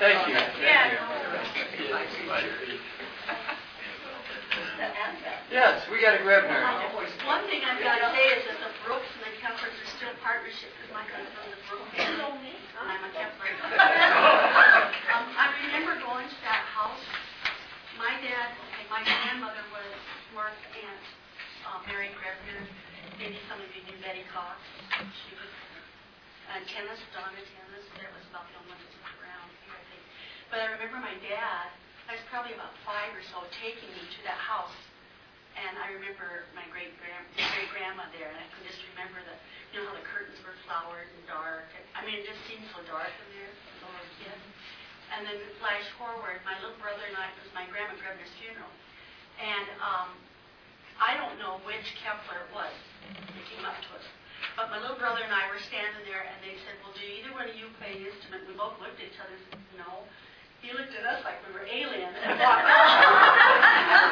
Thank 0.00 0.28
you. 0.28 0.34
Thank 0.34 0.58
Yeah. 0.60 0.90
you. 0.92 0.98
Yes, 5.50 5.82
we 5.90 5.98
got 5.98 6.14
a 6.14 6.22
Grebner. 6.22 6.62
One 7.26 7.42
thing 7.50 7.66
I've 7.66 7.82
got 7.82 7.98
to 7.98 8.14
say 8.14 8.38
is 8.38 8.46
that 8.46 8.62
the 8.62 8.70
Brooks 8.86 9.10
and 9.18 9.26
the 9.26 9.34
Keffelers 9.42 9.74
are 9.74 9.90
still 9.98 10.14
partnership 10.22 10.70
because 10.78 10.94
my 10.94 11.02
cousin's 11.10 11.34
from 11.34 11.50
the 11.50 11.58
Brooks. 11.66 11.90
And 11.98 12.86
I'm 12.86 13.02
a 13.02 13.10
Keffeler. 13.10 13.50
um, 15.10 15.26
I 15.34 15.50
remember 15.66 15.98
going 16.06 16.30
to 16.30 16.38
that 16.46 16.62
house. 16.70 17.02
My 17.98 18.14
dad, 18.22 18.54
okay, 18.70 18.86
my 18.94 19.02
grandmother 19.02 19.66
was 19.74 19.90
Mark's 20.38 20.62
aunt, 20.70 21.04
uh, 21.66 21.82
Mary 21.90 22.14
Grebner. 22.14 22.62
Maybe 23.18 23.34
some 23.50 23.58
of 23.58 23.66
you 23.74 23.82
knew 23.90 23.98
Betty 24.06 24.22
Cox. 24.30 24.54
She 25.02 25.34
was 25.34 25.50
uh, 25.50 26.62
tennis, 26.62 27.02
Donna 27.10 27.42
tennis. 27.42 27.84
That 27.98 28.14
was 28.14 28.22
about 28.30 28.46
the 28.54 28.54
only 28.54 28.70
one 28.70 28.78
that 28.78 29.02
was 29.02 29.18
around 29.18 29.50
here, 29.66 29.74
I 29.74 29.82
think. 29.90 30.02
But 30.46 30.62
I 30.62 30.66
remember 30.78 31.02
my 31.02 31.18
dad, 31.26 31.74
I 32.06 32.14
was 32.14 32.22
probably 32.30 32.54
about 32.54 32.70
five 32.86 33.10
or 33.18 33.24
so, 33.34 33.42
taking 33.58 33.90
me 33.98 34.06
to 34.06 34.20
that 34.30 34.38
house. 34.38 34.78
I 35.90 35.98
remember 35.98 36.46
my 36.54 36.62
great 36.70 36.94
great 37.02 37.70
grandma 37.74 38.06
there, 38.14 38.30
and 38.30 38.38
I 38.38 38.46
can 38.46 38.62
just 38.62 38.78
remember 38.94 39.18
the, 39.26 39.34
you 39.74 39.82
know 39.82 39.90
how 39.90 39.98
the 39.98 40.06
curtains 40.06 40.38
were 40.46 40.54
flowered 40.62 41.10
and 41.10 41.22
dark. 41.26 41.66
I 41.98 42.06
mean, 42.06 42.22
it 42.22 42.30
just 42.30 42.38
seemed 42.46 42.62
so 42.70 42.78
dark 42.86 43.10
in 43.10 43.26
there 43.34 43.50
as 43.50 43.78
a 43.82 43.90
little 43.90 44.14
kid. 44.22 44.38
And 45.10 45.26
then 45.26 45.42
flash 45.58 45.82
forward, 45.98 46.38
my 46.46 46.54
little 46.62 46.78
brother 46.78 47.02
and 47.10 47.18
I, 47.18 47.34
it 47.34 47.42
was 47.42 47.50
my 47.58 47.66
grandma 47.74 47.98
Grebner's 47.98 48.30
funeral, 48.38 48.70
and 49.42 49.66
um, 49.82 50.14
I 51.02 51.18
don't 51.18 51.34
know 51.42 51.58
which 51.66 51.90
Keffeler 51.98 52.46
it 52.46 52.50
was 52.54 52.70
that 53.10 53.44
came 53.50 53.66
up 53.66 53.74
to 53.74 53.90
us. 53.98 54.06
But 54.54 54.70
my 54.70 54.78
little 54.78 54.94
brother 54.94 55.26
and 55.26 55.34
I 55.34 55.50
were 55.50 55.58
standing 55.58 56.06
there, 56.06 56.22
and 56.22 56.38
they 56.38 56.54
said, 56.62 56.78
"Well, 56.86 56.94
do 56.94 57.02
either 57.02 57.34
one 57.34 57.50
of 57.50 57.58
you 57.58 57.66
play 57.82 57.98
an 57.98 58.06
instrument?" 58.06 58.46
We 58.46 58.54
both 58.54 58.78
looked 58.78 59.02
at 59.02 59.10
each 59.10 59.18
other 59.18 59.34
and 59.34 59.58
said, 59.58 59.58
"No." 59.74 60.06
He 60.60 60.76
looked 60.76 60.92
at 60.92 61.08
us 61.08 61.24
like 61.24 61.40
we 61.48 61.56
were 61.56 61.64
aliens 61.64 62.12
and 62.20 62.36
walked 62.36 62.68
off. 62.68 62.92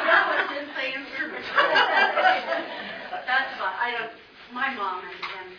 The 0.01 0.09
other 0.09 0.33
one 0.33 0.49
didn't 0.49 0.73
play 0.73 0.97
instruments. 0.97 1.45
That's 1.53 3.53
why 3.61 3.69
I 3.77 3.93
don't. 3.93 4.09
My 4.49 4.73
mom 4.73 5.05
and, 5.05 5.13
and 5.13 5.53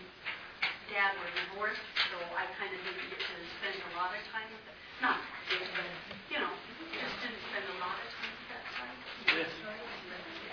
dad 0.91 1.15
were 1.15 1.31
divorced, 1.31 1.79
so 2.11 2.19
I 2.35 2.43
kind 2.59 2.75
of 2.75 2.83
didn't 2.83 3.07
get 3.07 3.23
to 3.23 3.35
spend 3.63 3.79
a 3.87 3.91
lot 3.95 4.11
of 4.11 4.19
time 4.35 4.51
with 4.51 4.67
it. 4.67 4.75
Not 4.99 5.23
big, 5.47 5.63
but 5.63 5.87
you 6.27 6.43
know, 6.43 6.51
just 6.91 7.15
didn't 7.23 7.39
spend 7.55 7.71
a 7.71 7.79
lot 7.79 7.95
of 7.95 8.07
time 8.19 8.35
with 8.35 8.51
that 8.51 8.67
side. 8.75 8.99
Yes. 9.31 9.47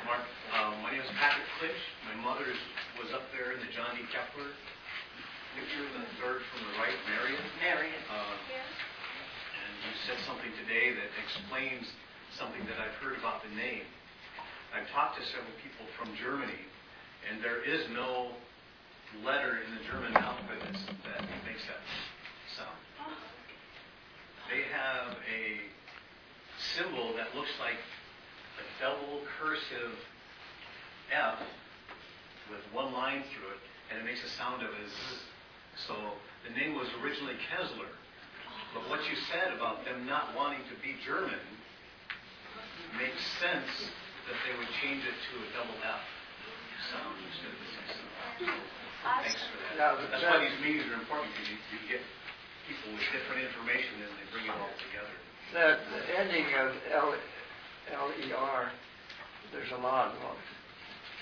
Mark, 0.05 0.21
um, 0.53 0.77
my 0.85 0.93
name 0.93 1.01
is 1.01 1.09
Patrick 1.17 1.49
Klitsch. 1.57 1.81
My 2.13 2.17
mother 2.21 2.45
was 3.01 3.09
up 3.09 3.25
there 3.33 3.57
in 3.57 3.59
the 3.65 3.73
John 3.73 3.89
D. 3.97 4.05
Keffeler 4.13 4.53
picture, 5.57 5.81
the 5.97 6.05
third 6.21 6.45
from 6.53 6.61
the 6.69 6.77
right, 6.77 6.93
Marion. 7.09 7.41
Marion. 7.57 7.97
Uh, 8.13 8.13
and 8.13 8.37
you 8.45 8.46
said 10.07 10.23
something 10.23 10.55
today 10.63 10.95
that 10.95 11.11
explains 11.19 11.83
something 12.39 12.63
that 12.63 12.79
I've 12.79 12.95
heard 13.03 13.19
about 13.19 13.43
the 13.43 13.51
name. 13.59 13.83
I've 14.71 14.87
talked 14.95 15.19
to 15.19 15.23
several 15.35 15.51
people 15.59 15.83
from 15.99 16.15
Germany, 16.15 16.63
and 17.27 17.43
there 17.43 17.59
is 17.59 17.83
no 17.91 18.31
letter 19.27 19.59
in 19.59 19.67
the 19.75 19.83
German 19.83 20.15
alphabet 20.15 20.63
that 20.63 21.27
makes 21.43 21.59
that 21.67 21.83
sound. 22.55 22.79
They 24.47 24.63
have 24.71 25.11
a 25.27 25.59
symbol 26.79 27.11
that 27.19 27.35
looks 27.35 27.51
like 27.59 27.75
a 27.75 28.65
double 28.79 29.27
cursive 29.35 29.91
F 31.11 31.43
with 32.47 32.63
one 32.71 32.95
line 32.95 33.27
through 33.35 33.59
it, 33.59 33.61
and 33.91 33.99
it 33.99 34.07
makes 34.07 34.23
a 34.23 34.31
sound 34.39 34.63
of 34.63 34.71
a 34.71 34.85
Z. 34.87 34.95
So 35.83 36.15
the 36.47 36.55
name 36.55 36.79
was 36.79 36.87
originally 37.03 37.35
Kessler. 37.51 37.91
But 38.77 38.93
what 38.93 39.01
you 39.09 39.17
said 39.33 39.57
about 39.57 39.81
them 39.89 40.05
not 40.05 40.37
wanting 40.37 40.61
to 40.69 40.77
be 40.85 40.93
German 41.01 41.41
makes 42.93 43.25
sense 43.41 43.73
that 44.29 44.37
they 44.45 44.53
would 44.53 44.69
change 44.85 45.01
it 45.01 45.17
to 45.17 45.33
a 45.41 45.49
double 45.57 45.73
F 45.81 46.05
sound 46.93 47.17
instead 47.25 47.57
of 47.57 47.57
a 47.57 47.69
C 47.73 47.77
sound. 47.97 48.61
Thanks 49.25 49.41
for 49.49 49.57
that. 49.81 49.97
That's 50.13 50.21
why 50.21 50.45
these 50.45 50.61
meetings 50.61 50.85
are 50.93 51.01
important, 51.01 51.33
because 51.33 51.49
you, 51.49 51.57
you 51.73 51.81
get 51.89 52.05
people 52.69 52.93
with 52.93 53.01
different 53.09 53.49
information 53.49 53.97
and 53.97 54.13
they 54.13 54.29
bring 54.29 54.45
it 54.45 54.53
all 54.53 54.69
together. 54.77 55.15
That 55.57 55.81
the 55.89 56.01
ending 56.13 56.45
of 56.61 56.77
L, 56.93 57.17
L-E-R, 57.17 58.61
there's 59.57 59.73
a 59.73 59.81
lot 59.81 60.13
of 60.13 60.37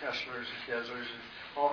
Kesslers 0.04 0.44
and 0.44 0.62
Keslers 0.68 1.08
and 1.08 1.24
all, 1.56 1.72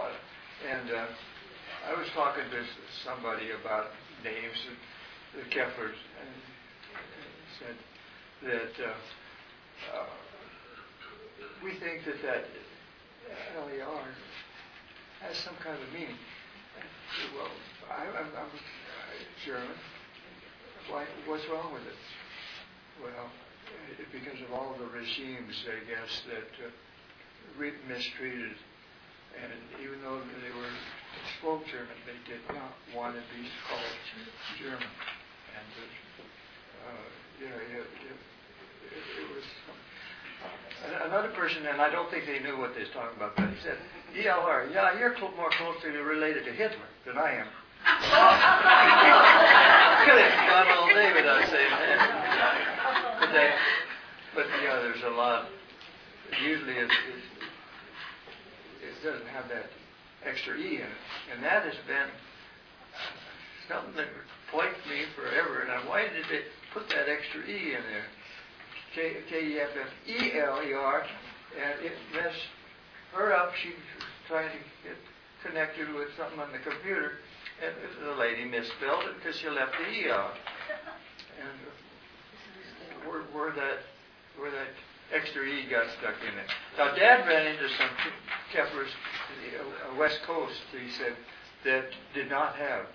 and 0.62 0.86
uh, 0.94 1.90
I 1.90 1.98
was 1.98 2.06
talking 2.14 2.46
to 2.54 2.60
somebody 3.02 3.50
about 3.50 3.90
names 4.22 4.62
of 4.70 4.78
the 5.34 5.48
and 5.48 6.32
said 7.58 7.76
that 8.44 8.84
uh, 8.84 9.96
uh, 9.96 10.06
we 11.64 11.70
think 11.80 12.04
that 12.04 12.20
that 12.22 12.44
L-E-R 13.56 14.04
has 15.20 15.36
some 15.38 15.54
kind 15.64 15.80
of 15.80 15.92
meaning. 15.92 16.20
Well, 17.36 17.48
I, 17.88 18.06
uh, 18.08 18.44
German. 19.46 19.76
Why, 20.90 21.06
what's 21.26 21.44
wrong 21.48 21.72
with 21.72 21.82
it? 21.82 22.00
Well, 23.02 23.30
eh, 23.88 24.04
because 24.12 24.40
of 24.42 24.52
all 24.52 24.74
the 24.78 24.86
regimes, 24.86 25.64
I 25.64 25.80
guess, 25.88 26.22
that 26.28 26.66
uh, 26.66 26.70
mistreated, 27.88 28.56
and 29.40 29.52
even 29.80 30.02
though 30.02 30.18
they 30.18 30.52
were 30.58 30.74
spoke 31.38 31.64
German, 31.66 31.96
they 32.06 32.18
did 32.28 32.42
not 32.48 32.72
want 32.94 33.14
to 33.14 33.22
be 33.36 33.48
called 33.68 33.96
German. 34.58 34.88
And 35.52 35.68
uh, 36.88 37.06
you 37.40 37.46
know, 37.48 37.56
it, 37.56 37.70
it, 37.76 38.18
it, 38.90 39.04
it 39.20 39.28
was 39.34 39.46
another 41.06 41.28
person, 41.36 41.66
and 41.66 41.80
I 41.80 41.90
don't 41.90 42.10
think 42.10 42.26
they 42.26 42.38
knew 42.40 42.58
what 42.58 42.74
they 42.74 42.80
was 42.80 42.90
talking 42.90 43.16
about, 43.16 43.36
but 43.36 43.48
he 43.50 43.56
said, 43.62 43.76
"ELR, 44.16 44.72
yeah, 44.72 44.98
you're 44.98 45.14
cl- 45.16 45.32
more 45.36 45.50
closely 45.50 45.90
related 45.90 46.44
to 46.46 46.52
Hitler 46.52 46.88
than 47.06 47.18
I 47.18 47.34
am." 47.44 47.48
Could 50.06 50.18
have 50.18 50.36
gone 50.48 50.68
all 50.78 50.88
day 50.88 51.12
without 51.12 51.48
saying 51.50 51.70
that. 51.70 53.18
But, 53.20 53.32
they, 53.32 53.50
but 54.34 54.46
yeah, 54.62 54.76
there's 54.82 55.02
a 55.04 55.10
lot. 55.10 55.48
Usually 56.44 56.74
it, 56.74 56.90
it, 56.90 57.22
it 58.82 58.94
doesn't 59.04 59.26
have 59.28 59.48
that 59.48 59.66
extra 60.24 60.56
E 60.56 60.76
in 60.76 60.82
it. 60.82 60.88
And 61.34 61.42
that 61.44 61.64
has 61.64 61.74
been 61.86 62.08
something 63.68 63.96
that 63.96 64.08
plagued 64.52 64.84
me 64.86 65.08
forever. 65.16 65.64
And 65.64 65.88
why 65.88 66.02
did 66.02 66.28
they 66.30 66.44
put 66.72 66.88
that 66.90 67.08
extra 67.08 67.42
E 67.48 67.74
in 67.74 67.82
there? 67.88 68.06
K 68.94 69.24
K 69.28 69.56
E 69.56 69.58
F 69.58 69.72
F 69.72 69.88
E 70.06 70.38
L 70.38 70.60
E 70.62 70.72
R, 70.74 71.02
and 71.56 71.80
it 71.80 71.96
messed 72.14 72.46
her 73.14 73.32
up. 73.32 73.52
She 73.56 73.70
was 73.70 74.04
trying 74.28 74.50
to 74.52 74.60
get 74.84 75.00
connected 75.42 75.92
with 75.94 76.08
something 76.16 76.38
on 76.38 76.52
the 76.52 76.60
computer, 76.60 77.18
and 77.64 77.72
the 78.06 78.14
lady 78.20 78.44
misspelled 78.44 79.04
it 79.08 79.16
because 79.16 79.40
she 79.40 79.48
left 79.48 79.72
the 79.80 79.88
E 79.88 80.10
out. 80.10 80.36
And 81.40 83.08
where, 83.08 83.22
where 83.32 83.52
that 83.56 83.80
where 84.38 84.50
that 84.50 84.68
extra 85.12 85.44
E 85.44 85.68
got 85.70 85.86
stuck 85.98 86.16
in 86.20 86.38
it. 86.38 86.48
Now, 86.78 86.94
Dad 86.94 87.26
ran 87.26 87.46
into 87.46 87.68
some 87.76 87.88
Keffler's 88.52 88.92
uh, 88.92 89.96
West 89.98 90.20
Coast. 90.26 90.60
He 90.72 90.90
said 90.92 91.16
that 91.64 91.84
did 92.14 92.30
not 92.30 92.56
have 92.56 92.86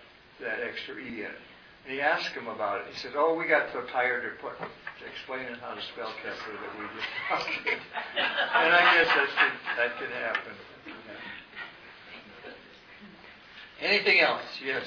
that 0.42 0.60
extra 0.62 0.96
E 0.96 1.22
in 1.22 1.32
it. 1.34 1.47
And 1.88 1.96
he 1.96 2.02
asked 2.04 2.36
him 2.36 2.48
about 2.52 2.82
it. 2.84 2.92
He 2.92 3.00
said, 3.00 3.16
"Oh, 3.16 3.32
we 3.34 3.48
got 3.48 3.72
so 3.72 3.80
tired 3.88 4.28
of 4.28 4.36
put, 4.44 4.60
explaining 5.08 5.56
how 5.64 5.72
to 5.72 5.80
spell 5.96 6.12
Keffeler 6.20 6.60
that 6.60 6.74
we 6.76 6.84
just 7.00 7.08
stopped 7.32 7.64
it." 7.64 7.80
and 7.80 8.72
I 8.76 8.84
guess 8.92 9.08
that's 9.08 9.32
could, 9.40 9.56
that 9.80 9.92
could 9.96 10.12
happen. 10.12 10.52
Anything 13.80 14.20
else? 14.20 14.44
Yes. 14.60 14.84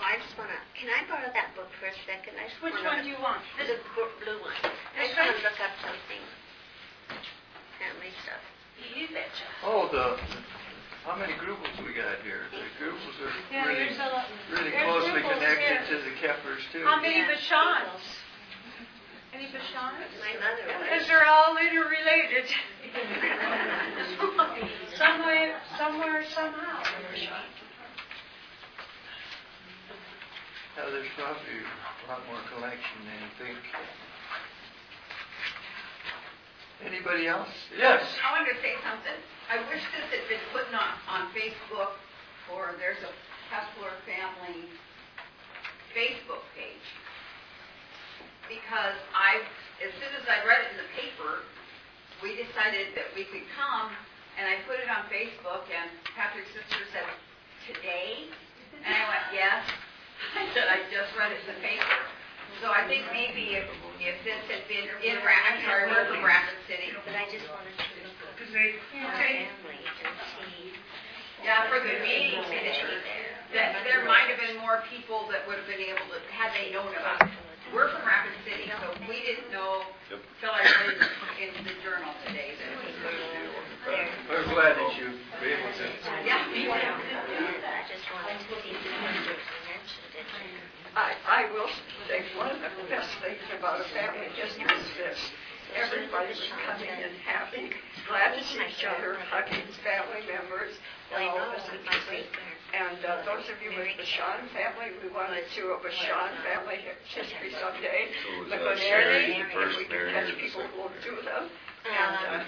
I 0.00 0.16
just 0.22 0.32
wanna, 0.38 0.56
can 0.78 0.88
I 0.88 1.02
borrow 1.10 1.28
that 1.34 1.52
book 1.58 1.68
for 1.76 1.92
a 1.92 1.96
second? 2.08 2.38
I 2.40 2.48
just 2.48 2.62
Which 2.64 2.72
wanna- 2.80 2.88
one 2.88 3.04
do 3.04 3.10
you 3.10 3.20
want? 3.20 3.42
The 3.60 3.76
b- 3.76 4.16
blue 4.24 4.38
one. 4.40 4.54
I 4.96 5.04
just 5.04 5.18
wanna 5.18 5.34
look 5.44 5.58
up 5.60 5.74
something. 5.84 6.22
Family 7.82 8.14
stuff. 8.24 8.40
You 8.96 9.12
betcha. 9.12 9.44
Oh, 9.66 9.90
the 9.92 10.16
how 11.04 11.12
many 11.16 11.34
groups 11.36 11.68
we 11.84 11.92
got 11.92 12.22
here? 12.24 12.48
The 12.50 12.64
groups 12.80 13.02
are 13.20 13.28
Yeah, 13.52 13.66
really, 13.68 13.84
there's 13.92 13.98
a 14.00 14.08
lot. 14.08 14.24
really 14.50 14.70
there's 14.72 14.84
closely 14.88 15.20
Googles 15.20 15.32
connected 15.36 15.84
here. 15.84 15.92
to 15.92 15.96
the 16.04 16.14
Keffelers 16.20 16.64
too. 16.72 16.80
How 16.84 16.96
many 17.00 17.20
Bashans? 17.28 18.00
Any 19.36 19.46
Bashans? 19.52 20.08
My 20.24 20.32
mother 20.40 20.64
Because 20.64 21.04
was. 21.04 21.08
they're 21.08 21.26
all 21.28 21.56
interrelated. 21.60 22.48
Some 24.96 25.26
way, 25.26 25.52
somewhere, 25.76 26.24
somehow. 26.34 26.82
Now, 30.76 30.90
there's 30.90 31.06
probably 31.16 31.58
a 31.62 32.04
lot 32.10 32.20
more 32.30 32.42
collection 32.54 32.98
than 33.06 33.18
you 33.22 33.30
think. 33.38 33.58
Anybody 36.84 37.24
else? 37.24 37.48
Yes. 37.72 38.04
I 38.20 38.36
wanted 38.36 38.52
to 38.52 38.60
say 38.60 38.76
something. 38.84 39.16
I 39.48 39.56
wish 39.72 39.80
this 39.96 40.04
had 40.12 40.24
been 40.28 40.44
put 40.52 40.68
on, 40.68 40.92
on 41.08 41.32
Facebook, 41.32 41.96
or 42.52 42.76
there's 42.76 43.00
a 43.00 43.12
Keffeler 43.48 43.92
family 44.04 44.68
Facebook 45.96 46.44
page. 46.52 46.86
Because 48.52 49.00
I, 49.16 49.40
as 49.80 49.96
soon 49.96 50.12
as 50.12 50.28
I 50.28 50.44
read 50.44 50.68
it 50.68 50.76
in 50.76 50.78
the 50.84 50.90
paper, 50.92 51.48
we 52.20 52.36
decided 52.36 52.92
that 53.00 53.08
we 53.16 53.24
could 53.32 53.48
come, 53.56 53.88
and 54.36 54.44
I 54.44 54.60
put 54.68 54.76
it 54.76 54.88
on 54.92 55.08
Facebook, 55.08 55.64
and 55.72 55.88
Patrick's 56.12 56.52
sister 56.52 56.84
said, 56.92 57.08
today? 57.64 58.28
And 58.84 58.92
I 58.92 59.04
went, 59.08 59.24
yes. 59.32 59.64
I 60.40 60.44
said, 60.52 60.68
I 60.68 60.84
just 60.92 61.16
read 61.16 61.32
it 61.32 61.40
in 61.48 61.56
the 61.56 61.60
paper. 61.64 61.96
So 62.62 62.70
I 62.72 62.86
think 62.88 63.04
maybe 63.12 63.56
if, 63.58 63.66
if 64.00 64.16
this 64.24 64.40
had 64.48 64.64
been 64.70 64.86
in 65.02 65.16
Rapid, 65.20 65.44
I'm 65.46 65.58
sorry, 65.66 65.84
we're 65.90 66.06
from 66.08 66.22
Rapid 66.24 66.56
City. 66.70 66.94
But 67.04 67.14
I 67.16 67.24
just 67.28 67.44
wanted 67.50 67.74
to 67.76 67.84
look 68.06 68.18
up 68.24 68.32
Because 68.38 68.52
they, 68.54 68.78
our 69.02 69.10
Okay. 69.14 69.34
family 69.50 69.80
and 70.04 70.14
see. 70.38 70.72
Yeah, 71.44 71.68
for 71.68 71.76
the 71.82 72.00
meeting, 72.00 72.40
Anybody 72.40 73.04
there. 73.04 73.36
that 73.52 73.84
there 73.84 74.00
might 74.08 74.32
have 74.32 74.40
been 74.40 74.56
more 74.64 74.80
people 74.88 75.28
that 75.28 75.44
would 75.44 75.60
have 75.60 75.68
been 75.68 75.82
able 75.84 76.08
to, 76.08 76.16
had 76.32 76.56
they 76.56 76.72
known 76.72 76.88
about 76.96 77.20
it. 77.20 77.36
We're 77.72 77.92
from 77.92 78.00
Rapid 78.06 78.32
City, 78.48 78.70
so 78.80 78.86
we 79.04 79.20
didn't 79.24 79.50
know, 79.52 79.84
till 80.40 80.52
I 80.52 80.62
read 80.64 81.04
it 81.42 81.52
in 81.58 81.64
the 81.68 81.76
journal 81.84 82.12
today 82.24 82.54
that 82.56 82.70
it 82.70 82.80
was 82.80 82.96
We're 84.30 84.46
glad 84.56 84.78
that 84.78 84.90
you 84.96 85.20
were 85.36 85.48
able 85.52 85.72
to. 85.74 85.86
Yeah, 86.24 86.48
me 86.48 86.64
too. 86.64 86.70
I 86.72 87.84
just 87.88 88.06
wanted 88.08 88.40
to 88.40 88.56
see 88.62 88.72
if 88.72 88.80
you 88.80 88.92
mentioned 89.04 89.36
it. 89.36 90.73
I, 90.94 91.18
I 91.26 91.40
will 91.50 91.66
say 92.06 92.22
one 92.38 92.54
of 92.54 92.62
the 92.62 92.86
best 92.86 93.10
things 93.18 93.42
about 93.58 93.82
a 93.82 93.86
family 93.90 94.30
history 94.38 94.62
is 94.62 94.86
this. 94.94 95.18
Everybody 95.74 96.30
was 96.30 96.38
coming 96.62 96.86
in 96.86 97.18
happy, 97.26 97.66
glad 98.06 98.38
to 98.38 98.42
see 98.46 98.62
each 98.62 98.86
other, 98.86 99.18
hugging 99.26 99.66
family 99.82 100.22
members, 100.30 100.70
all 101.10 101.34
of 101.34 101.50
us 101.50 101.66
interested. 101.66 102.30
And 102.78 102.98
uh, 103.02 103.26
those 103.26 103.42
of 103.50 103.58
you 103.58 103.74
with 103.74 103.90
the 103.98 104.06
Sean 104.06 104.46
family, 104.54 104.94
we 105.02 105.10
wanted 105.10 105.42
to 105.42 105.50
do 105.58 105.74
a 105.74 105.92
Sean 105.98 106.30
family 106.46 106.78
history 107.10 107.50
someday. 107.58 108.14
So 108.22 108.46
was 108.46 108.50
But 108.54 108.62
that 108.62 108.78
Mary, 108.78 109.34
Mary, 109.34 109.42
the 109.42 109.50
first 109.50 109.74
if 109.74 109.90
we 109.90 109.90
can 109.90 110.14
catch 110.14 110.30
people 110.38 110.62
second 110.62 110.78
who 110.78 110.86
will 110.86 110.94
do 111.02 111.14
them, 111.26 111.50
And 111.84 112.16
uh, 112.16 112.40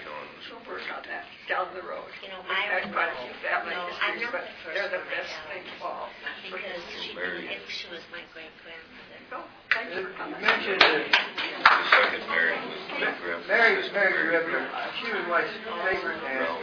we'll 0.49 0.65
work 0.65 0.81
on 0.89 1.05
that 1.05 1.25
down 1.45 1.69
the 1.77 1.85
road. 1.85 2.09
You 2.25 2.33
know, 2.33 2.41
We've 2.41 2.57
I 2.57 2.81
had 2.81 2.89
quite 2.89 3.13
a 3.13 3.17
few 3.21 3.33
family 3.45 3.77
no, 3.77 3.85
histories, 3.85 4.33
but 4.33 4.43
the 4.65 4.73
they're 4.73 4.89
the 4.97 5.05
best 5.13 5.29
thing 5.45 5.61
of 5.77 5.85
all. 5.85 6.09
Because 6.41 6.81
she, 6.97 7.13
Mary. 7.13 7.45
she 7.69 7.85
was 7.93 8.01
my 8.09 8.25
great 8.33 8.49
grandmother. 8.65 9.21
So, 9.29 9.37
thank 9.69 9.93
you 9.93 10.01
You 10.01 10.09
for 10.09 10.17
coming. 10.17 10.41
mentioned 10.41 10.81
that 10.81 11.05
The 11.05 11.85
second 11.93 12.25
Mary 12.33 12.57
was 12.65 12.81
my 12.89 13.13
grandfather. 13.13 13.45
Mary 13.45 13.73
was 13.77 13.89
Mary 13.93 14.21
Ribbler. 14.25 14.63
She 15.05 15.09
was 15.13 15.25
my 15.29 15.43
favorite 15.85 16.21
aunt. 16.25 16.57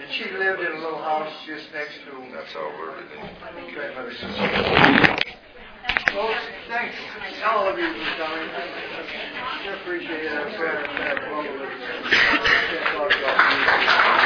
And 0.00 0.08
she 0.16 0.24
lived 0.32 0.64
in 0.64 0.72
a 0.72 0.80
little 0.80 1.04
house 1.04 1.28
just 1.44 1.68
next 1.76 2.00
to 2.08 2.16
That's 2.32 2.56
all 2.56 2.72
we're 2.80 2.96
living. 2.96 3.28
Folks, 6.12 6.34
thanks 6.66 6.96
all 7.46 7.68
of 7.68 7.78
you 7.78 7.86
for 7.86 8.00
coming. 8.18 8.48
I 8.50 9.76
appreciate 9.80 10.24
it. 10.24 10.32
I 13.12 14.16